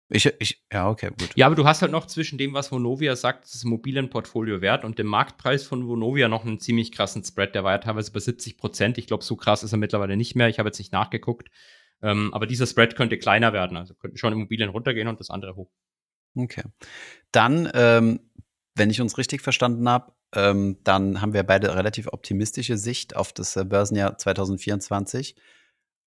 [0.09, 1.31] ich, ich, ja, okay, gut.
[1.35, 4.97] Ja, aber du hast halt noch zwischen dem, was Vonovia sagt, das Immobilienportfolio wert und
[4.99, 7.53] dem Marktpreis von Vonovia noch einen ziemlich krassen Spread.
[7.55, 8.97] Der war ja teilweise bei 70 Prozent.
[8.97, 10.47] Ich glaube, so krass ist er mittlerweile nicht mehr.
[10.47, 11.49] Ich habe jetzt nicht nachgeguckt.
[12.01, 13.77] Ähm, aber dieser Spread könnte kleiner werden.
[13.77, 15.71] Also könnten schon Immobilien runtergehen und das andere hoch.
[16.35, 16.63] Okay.
[17.31, 18.19] Dann, ähm,
[18.75, 23.33] wenn ich uns richtig verstanden habe, ähm, dann haben wir beide relativ optimistische Sicht auf
[23.33, 25.35] das äh, Börsenjahr 2024.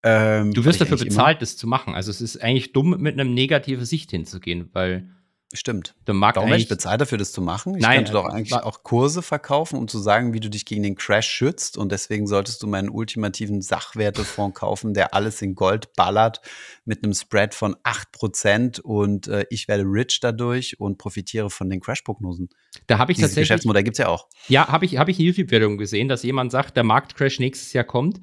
[0.03, 1.95] Ähm, du wirst dafür bezahlt, das zu machen.
[1.95, 5.11] Also es ist eigentlich dumm, mit einem negativen Sicht hinzugehen, weil
[5.53, 5.97] Stimmt.
[6.07, 7.75] Der Markt Warum werde ich bezahlt dafür, das zu machen?
[7.75, 10.85] Ich Nein, könnte doch eigentlich auch Kurse verkaufen, um zu sagen, wie du dich gegen
[10.85, 11.77] den Crash schützt.
[11.77, 16.41] Und deswegen solltest du meinen ultimativen Sachwertefonds kaufen, der alles in Gold ballert,
[16.85, 21.81] mit einem Spread von 8% und äh, ich werde rich dadurch und profitiere von den
[21.81, 22.51] Crash-Prognosen.
[22.87, 23.49] Da habe ich Dieses tatsächlich.
[23.49, 24.29] Geschäftsmodell gibt es ja auch.
[24.49, 28.21] Ja, habe ich, hab ich YouTube-Werbung gesehen, dass jemand sagt, der Marktcrash nächstes Jahr kommt.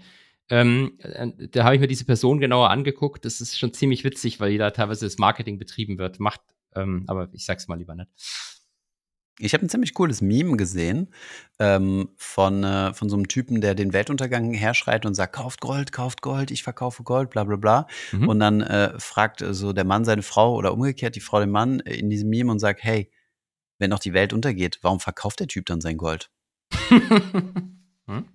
[0.49, 3.25] Ähm, äh, da habe ich mir diese Person genauer angeguckt.
[3.25, 6.19] Das ist schon ziemlich witzig, weil da teilweise das Marketing betrieben wird.
[6.19, 6.41] Macht,
[6.75, 8.09] ähm, aber ich sag's mal lieber nicht.
[9.39, 11.13] Ich habe ein ziemlich cooles Meme gesehen
[11.59, 15.91] ähm, von, äh, von so einem Typen, der den Weltuntergang herschreit und sagt, kauft Gold,
[15.91, 17.87] kauft Gold, ich verkaufe Gold, bla bla bla.
[18.11, 18.29] Mhm.
[18.29, 21.79] Und dann äh, fragt so der Mann seine Frau oder umgekehrt die Frau den Mann
[21.81, 23.11] in diesem Meme und sagt, hey,
[23.77, 26.31] wenn doch die Welt untergeht, warum verkauft der Typ dann sein Gold?
[26.89, 28.25] hm?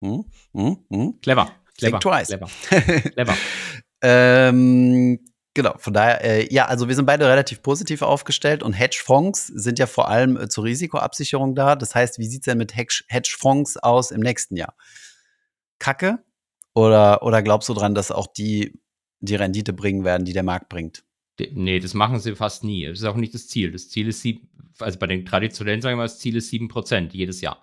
[0.00, 0.24] Hm?
[0.54, 0.78] Hm?
[0.90, 1.20] Hm?
[1.20, 1.52] Clever.
[1.76, 1.98] Clever.
[1.98, 2.28] Think twice.
[2.28, 2.48] Clever.
[3.10, 3.36] Clever.
[4.00, 5.18] ähm,
[5.54, 9.80] Genau, von daher, äh, ja, also wir sind beide relativ positiv aufgestellt und Hedgefonds sind
[9.80, 11.74] ja vor allem äh, zur Risikoabsicherung da.
[11.74, 14.76] Das heißt, wie sieht es denn mit Hedgefonds aus im nächsten Jahr?
[15.80, 16.22] Kacke?
[16.72, 18.80] Oder, oder glaubst du dran, dass auch die
[19.20, 21.04] die Rendite bringen werden, die der Markt bringt?
[21.38, 22.86] Nee, das machen sie fast nie.
[22.86, 23.72] Das ist auch nicht das Ziel.
[23.72, 26.68] Das Ziel ist sieben, also bei den traditionellen sagen wir mal, das Ziel ist sieben
[26.68, 27.62] Prozent jedes Jahr.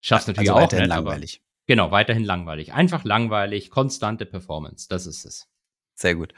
[0.00, 1.42] Schaffst natürlich also auch weiterhin nicht, langweilig.
[1.66, 2.72] genau, weiterhin langweilig.
[2.72, 4.86] Einfach langweilig, konstante Performance.
[4.88, 5.48] Das ist es.
[5.94, 6.34] Sehr gut.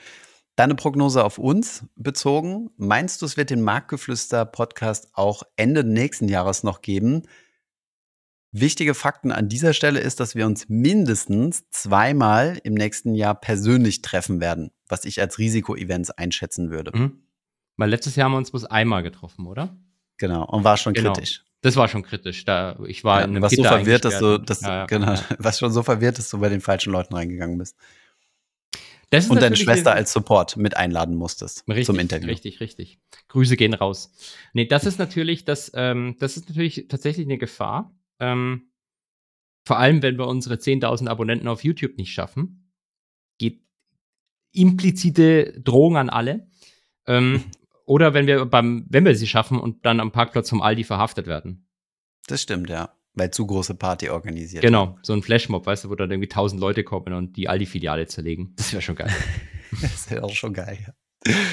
[0.58, 2.70] Deine Prognose auf uns bezogen.
[2.76, 7.22] Meinst du, es wird den Marktgeflüster-Podcast auch Ende nächsten Jahres noch geben?
[8.50, 14.02] Wichtige Fakten an dieser Stelle ist, dass wir uns mindestens zweimal im nächsten Jahr persönlich
[14.02, 16.90] treffen werden, was ich als Risiko-Events einschätzen würde.
[16.92, 17.22] Mhm.
[17.76, 19.76] Weil letztes Jahr haben wir uns bloß einmal getroffen, oder?
[20.16, 21.12] Genau, und war schon genau.
[21.12, 21.44] kritisch.
[21.60, 22.44] Das war schon kritisch.
[22.44, 24.86] Da, ich war ja, in einem was Gitter so verwirrt, dass du, dass, ja, ja.
[24.86, 27.76] Genau, was schon so verwirrt, dass du bei den falschen Leuten reingegangen bist
[29.12, 32.28] und deine Schwester als Support mit einladen musstest richtig, zum Interview.
[32.28, 32.98] Richtig, richtig.
[33.28, 34.12] Grüße gehen raus.
[34.52, 37.94] Nee, das ist natürlich, das, ähm, das ist natürlich tatsächlich eine Gefahr.
[38.20, 38.70] Ähm,
[39.64, 42.70] vor allem, wenn wir unsere 10.000 Abonnenten auf YouTube nicht schaffen.
[43.38, 43.62] Geht
[44.52, 46.48] implizite Drohung an alle.
[47.06, 47.44] Ähm,
[47.84, 51.26] oder wenn wir beim, wenn wir sie schaffen und dann am Parkplatz vom Aldi verhaftet
[51.26, 51.66] werden.
[52.26, 52.97] Das stimmt, ja.
[53.18, 54.62] Weil zu große Party organisiert.
[54.62, 58.06] Genau, so ein Flashmob, weißt du, wo dann irgendwie tausend Leute kommen und die Aldi-Filiale
[58.06, 58.54] zerlegen.
[58.56, 59.12] Das wäre schon geil.
[59.82, 60.92] das wäre auch schon geil, ja.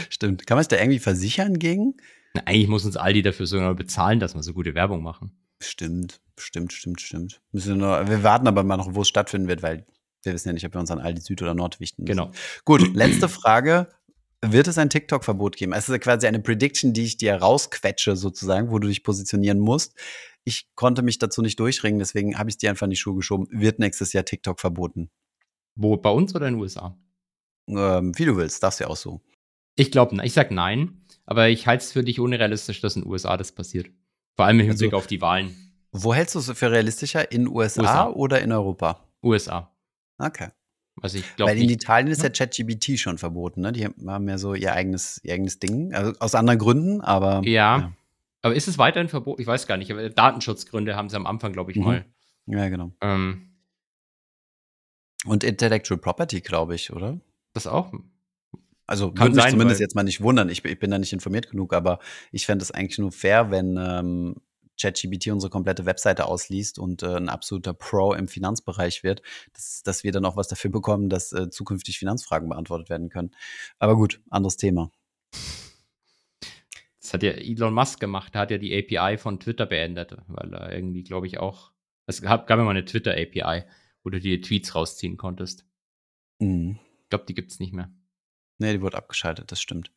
[0.10, 0.46] Stimmt.
[0.46, 1.96] Kann man es da irgendwie versichern gegen?
[2.36, 5.32] Na, eigentlich muss uns Aldi dafür sogar bezahlen, dass wir so gute Werbung machen.
[5.62, 7.42] Stimmt, stimmt, stimmt, stimmt.
[7.52, 9.86] Müssen wir, nur, wir warten aber mal noch, wo es stattfinden wird, weil
[10.24, 12.18] wir wissen ja nicht, ob wir uns an Aldi Süd oder Nord wichten müssen.
[12.18, 12.32] Genau.
[12.66, 13.88] Gut, letzte Frage.
[14.42, 15.74] Wird es ein TikTok-Verbot geben?
[15.74, 19.96] Es ist quasi eine Prediction, die ich dir rausquetsche, sozusagen, wo du dich positionieren musst.
[20.46, 23.16] Ich konnte mich dazu nicht durchringen, deswegen habe ich es dir einfach in die Schuhe
[23.16, 23.48] geschoben.
[23.50, 25.10] Wird nächstes Jahr TikTok verboten.
[25.76, 26.98] Wo, bei uns oder in den USA?
[27.68, 29.22] Ähm, wie du willst, darfst du ja auch so.
[29.76, 33.12] Ich glaube, ich sag nein, aber ich halte es für dich unrealistisch, dass in den
[33.12, 33.90] USA das passiert.
[34.36, 35.56] Vor allem im Hinblick also, auf die Wahlen.
[35.92, 37.32] Wo hältst du es für realistischer?
[37.32, 38.10] In USA, USA.
[38.10, 39.08] oder in Europa?
[39.24, 39.76] USA.
[40.18, 40.50] Okay.
[41.02, 41.52] Also ich glaube.
[41.52, 43.72] Weil in Italien ist ja ChatGBT schon verboten, ne?
[43.72, 45.94] Die haben ja so ihr eigenes, ihr eigenes Ding.
[45.94, 47.42] Also aus anderen Gründen, aber.
[47.46, 47.80] Ja.
[47.80, 47.94] ja.
[48.46, 49.42] Aber ist es weiterhin verboten?
[49.42, 49.92] Ich weiß gar nicht.
[49.92, 51.84] Aber Datenschutzgründe haben sie am Anfang, glaube ich, mhm.
[51.84, 52.06] mal.
[52.46, 52.92] Ja, genau.
[53.02, 53.56] Ähm,
[55.26, 57.20] Und Intellectual Property, glaube ich, oder?
[57.54, 57.92] Das auch?
[58.86, 60.50] Also kann mich sein, zumindest jetzt mal nicht wundern.
[60.50, 61.98] Ich, ich, bin da nicht informiert genug, aber
[62.32, 64.36] ich fände es eigentlich nur fair, wenn ähm,
[64.80, 69.24] ChatGPT unsere komplette Webseite ausliest und äh, ein absoluter Pro im Finanzbereich wird,
[69.54, 73.32] dass, dass wir dann auch was dafür bekommen, dass äh, zukünftig Finanzfragen beantwortet werden können.
[73.80, 74.92] Aber gut, anderes Thema.
[77.14, 80.74] Hat ja Elon Musk gemacht, der hat ja die API von Twitter beendet, weil er
[80.74, 81.72] irgendwie, glaube ich, auch.
[82.08, 83.64] Es gab, gab ja mal eine Twitter-API,
[84.04, 85.66] wo du die Tweets rausziehen konntest.
[86.40, 86.80] Mhm.
[87.04, 87.92] Ich glaube, die gibt es nicht mehr.
[88.58, 89.92] Nee, die wurde abgeschaltet, das stimmt.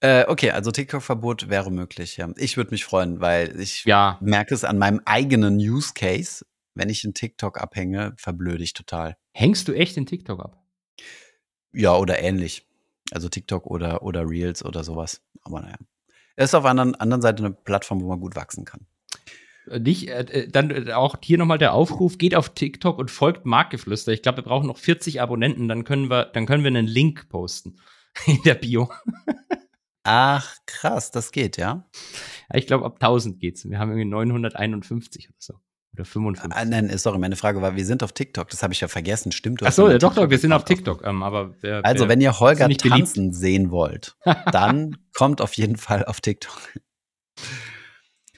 [0.00, 2.30] Äh, okay, also TikTok-Verbot wäre möglich, ja.
[2.36, 6.44] Ich würde mich freuen, weil ich Ja, merke es an meinem eigenen Use Case.
[6.74, 9.16] Wenn ich in TikTok abhänge, verblöde ich total.
[9.32, 10.62] hängst du echt in TikTok ab?
[11.72, 12.66] Ja, oder ähnlich.
[13.10, 15.22] Also TikTok oder, oder Reels oder sowas.
[15.42, 15.76] Aber naja.
[16.38, 18.86] Es ist auf der anderen, anderen Seite eine Plattform, wo man gut wachsen kann.
[19.68, 23.10] Äh, Nicht, äh, äh, dann äh, auch hier nochmal der Aufruf, geht auf TikTok und
[23.10, 24.12] folgt Marktgeflüster.
[24.12, 27.28] Ich glaube, wir brauchen noch 40 Abonnenten, dann können wir, dann können wir einen Link
[27.28, 27.80] posten
[28.26, 28.88] in der Bio.
[30.04, 31.88] Ach, krass, das geht, ja.
[32.50, 33.68] Ja, ich glaube, ab 1000 geht's.
[33.68, 35.54] Wir haben irgendwie 951 oder so.
[35.94, 36.56] Oder 55.
[36.56, 38.48] Ah, nein, sorry, meine Frage war, wir sind auf TikTok.
[38.50, 39.32] Das habe ich ja vergessen.
[39.32, 41.04] Stimmt, Ach so, ja, doch, doch, wir sind auf TikTok.
[41.04, 44.16] Ähm, aber wer, Also, wer, wenn ihr Holger tanzen sehen wollt,
[44.52, 46.60] dann kommt auf jeden Fall auf TikTok.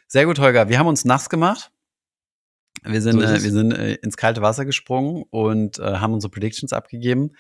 [0.06, 0.68] Sehr gut, Holger.
[0.68, 1.70] Wir haben uns nass gemacht.
[2.82, 6.30] Wir sind, So äh, wir sind äh, ins kalte Wasser gesprungen und äh, haben unsere
[6.30, 7.32] Predictions abgegeben.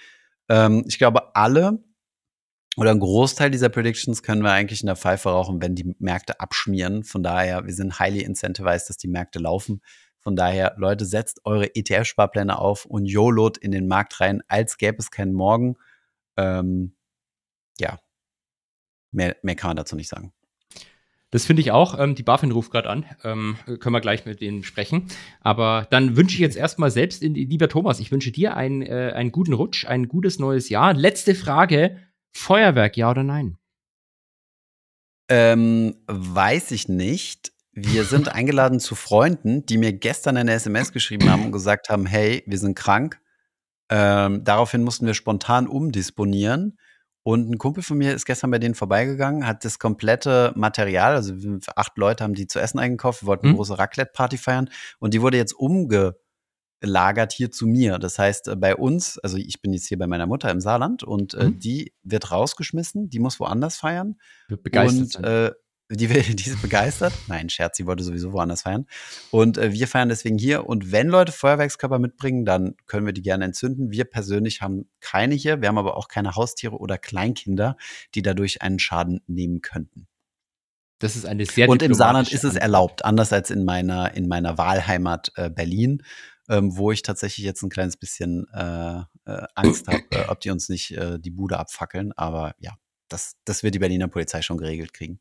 [0.48, 1.82] Ähm, ich glaube, alle
[2.76, 6.40] oder ein Großteil dieser Predictions können wir eigentlich in der Pfeife rauchen, wenn die Märkte
[6.40, 7.04] abschmieren.
[7.04, 9.82] Von daher, wir sind highly incentivized, dass die Märkte laufen.
[10.20, 14.98] Von daher, Leute, setzt eure ETF-Sparpläne auf und YOLOt in den Markt rein, als gäbe
[14.98, 15.76] es keinen Morgen.
[16.36, 16.94] Ähm,
[17.80, 17.98] ja,
[19.10, 20.32] mehr, mehr kann man dazu nicht sagen.
[21.30, 21.98] Das finde ich auch.
[21.98, 23.06] Ähm, die BaFin ruft gerade an.
[23.24, 25.06] Ähm, können wir gleich mit denen sprechen.
[25.40, 29.12] Aber dann wünsche ich jetzt erstmal selbst, in, lieber Thomas, ich wünsche dir einen, äh,
[29.14, 30.92] einen guten Rutsch, ein gutes neues Jahr.
[30.92, 31.96] Letzte Frage:
[32.32, 33.58] Feuerwerk, ja oder nein?
[35.28, 37.52] Ähm, weiß ich nicht.
[37.72, 42.06] Wir sind eingeladen zu Freunden, die mir gestern eine SMS geschrieben haben und gesagt haben,
[42.06, 43.20] hey, wir sind krank.
[43.90, 46.78] Ähm, daraufhin mussten wir spontan umdisponieren.
[47.22, 51.34] Und ein Kumpel von mir ist gestern bei denen vorbeigegangen, hat das komplette Material, also
[51.76, 53.56] acht Leute haben die zu essen eingekauft, wir wollten eine Hm.
[53.56, 54.70] große Raclette-Party feiern
[55.00, 55.52] und die wurde jetzt
[56.82, 57.98] umgelagert hier zu mir.
[57.98, 61.02] Das heißt, äh, bei uns, also ich bin jetzt hier bei meiner Mutter im Saarland
[61.02, 61.58] und äh, Mhm.
[61.58, 64.16] die wird rausgeschmissen, die muss woanders feiern.
[64.48, 65.52] Wird begeistert Und äh,
[65.90, 67.12] die, die ist begeistert.
[67.28, 68.86] Nein, Scherz, sie wollte sowieso woanders feiern.
[69.30, 70.66] Und äh, wir feiern deswegen hier.
[70.66, 73.90] Und wenn Leute Feuerwerkskörper mitbringen, dann können wir die gerne entzünden.
[73.90, 75.60] Wir persönlich haben keine hier.
[75.60, 77.76] Wir haben aber auch keine Haustiere oder Kleinkinder,
[78.14, 80.06] die dadurch einen Schaden nehmen könnten.
[81.00, 84.28] das ist eine sehr Und im Saarland ist es erlaubt, anders als in meiner, in
[84.28, 86.02] meiner Wahlheimat äh, Berlin,
[86.50, 90.50] ähm, wo ich tatsächlich jetzt ein kleines bisschen äh, äh, Angst habe, äh, ob die
[90.50, 92.12] uns nicht äh, die Bude abfackeln.
[92.16, 92.76] Aber ja,
[93.08, 95.20] das, das wird die Berliner Polizei schon geregelt kriegen.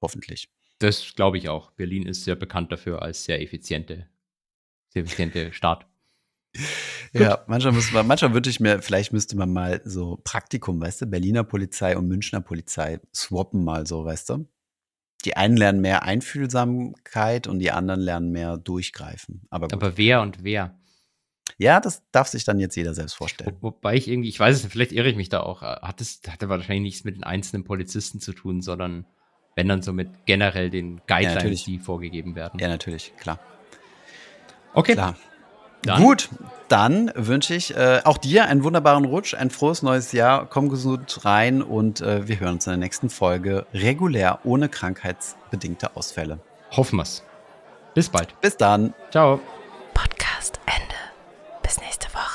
[0.00, 0.48] Hoffentlich.
[0.78, 1.72] Das glaube ich auch.
[1.72, 4.08] Berlin ist sehr bekannt dafür als sehr effiziente,
[4.88, 5.86] sehr effiziente Stadt.
[7.14, 11.02] Ja, manchmal, muss man, manchmal würde ich mir, vielleicht müsste man mal so Praktikum, weißt
[11.02, 14.48] du, Berliner Polizei und Münchner Polizei swappen mal so, weißt du?
[15.24, 19.42] Die einen lernen mehr Einfühlsamkeit und die anderen lernen mehr durchgreifen.
[19.50, 19.74] Aber gut.
[19.74, 20.76] Aber wer und wer?
[21.58, 23.56] ja, das darf sich dann jetzt jeder selbst vorstellen.
[23.60, 25.62] Wo, wobei ich irgendwie, ich weiß es nicht, vielleicht irre ich mich da auch.
[25.62, 29.06] Hat es hatte wahrscheinlich nichts mit den einzelnen Polizisten zu tun, sondern
[29.54, 31.64] wenn dann so mit generell den Guidelines, natürlich.
[31.64, 32.58] die vorgegeben werden.
[32.58, 33.38] Ja, natürlich, klar.
[34.74, 35.16] okay, Klar.
[35.84, 36.02] Dann.
[36.02, 36.28] Gut,
[36.68, 40.46] dann wünsche ich äh, auch dir einen wunderbaren Rutsch, ein frohes neues Jahr.
[40.46, 45.96] Komm gesund rein und äh, wir hören uns in der nächsten Folge regulär ohne krankheitsbedingte
[45.96, 46.38] Ausfälle.
[46.70, 47.24] Hoffen wir's.
[47.94, 48.40] Bis bald.
[48.40, 48.94] Bis dann.
[49.10, 49.40] Ciao.
[49.92, 50.94] Podcast Ende.
[51.62, 52.31] Bis nächste Woche.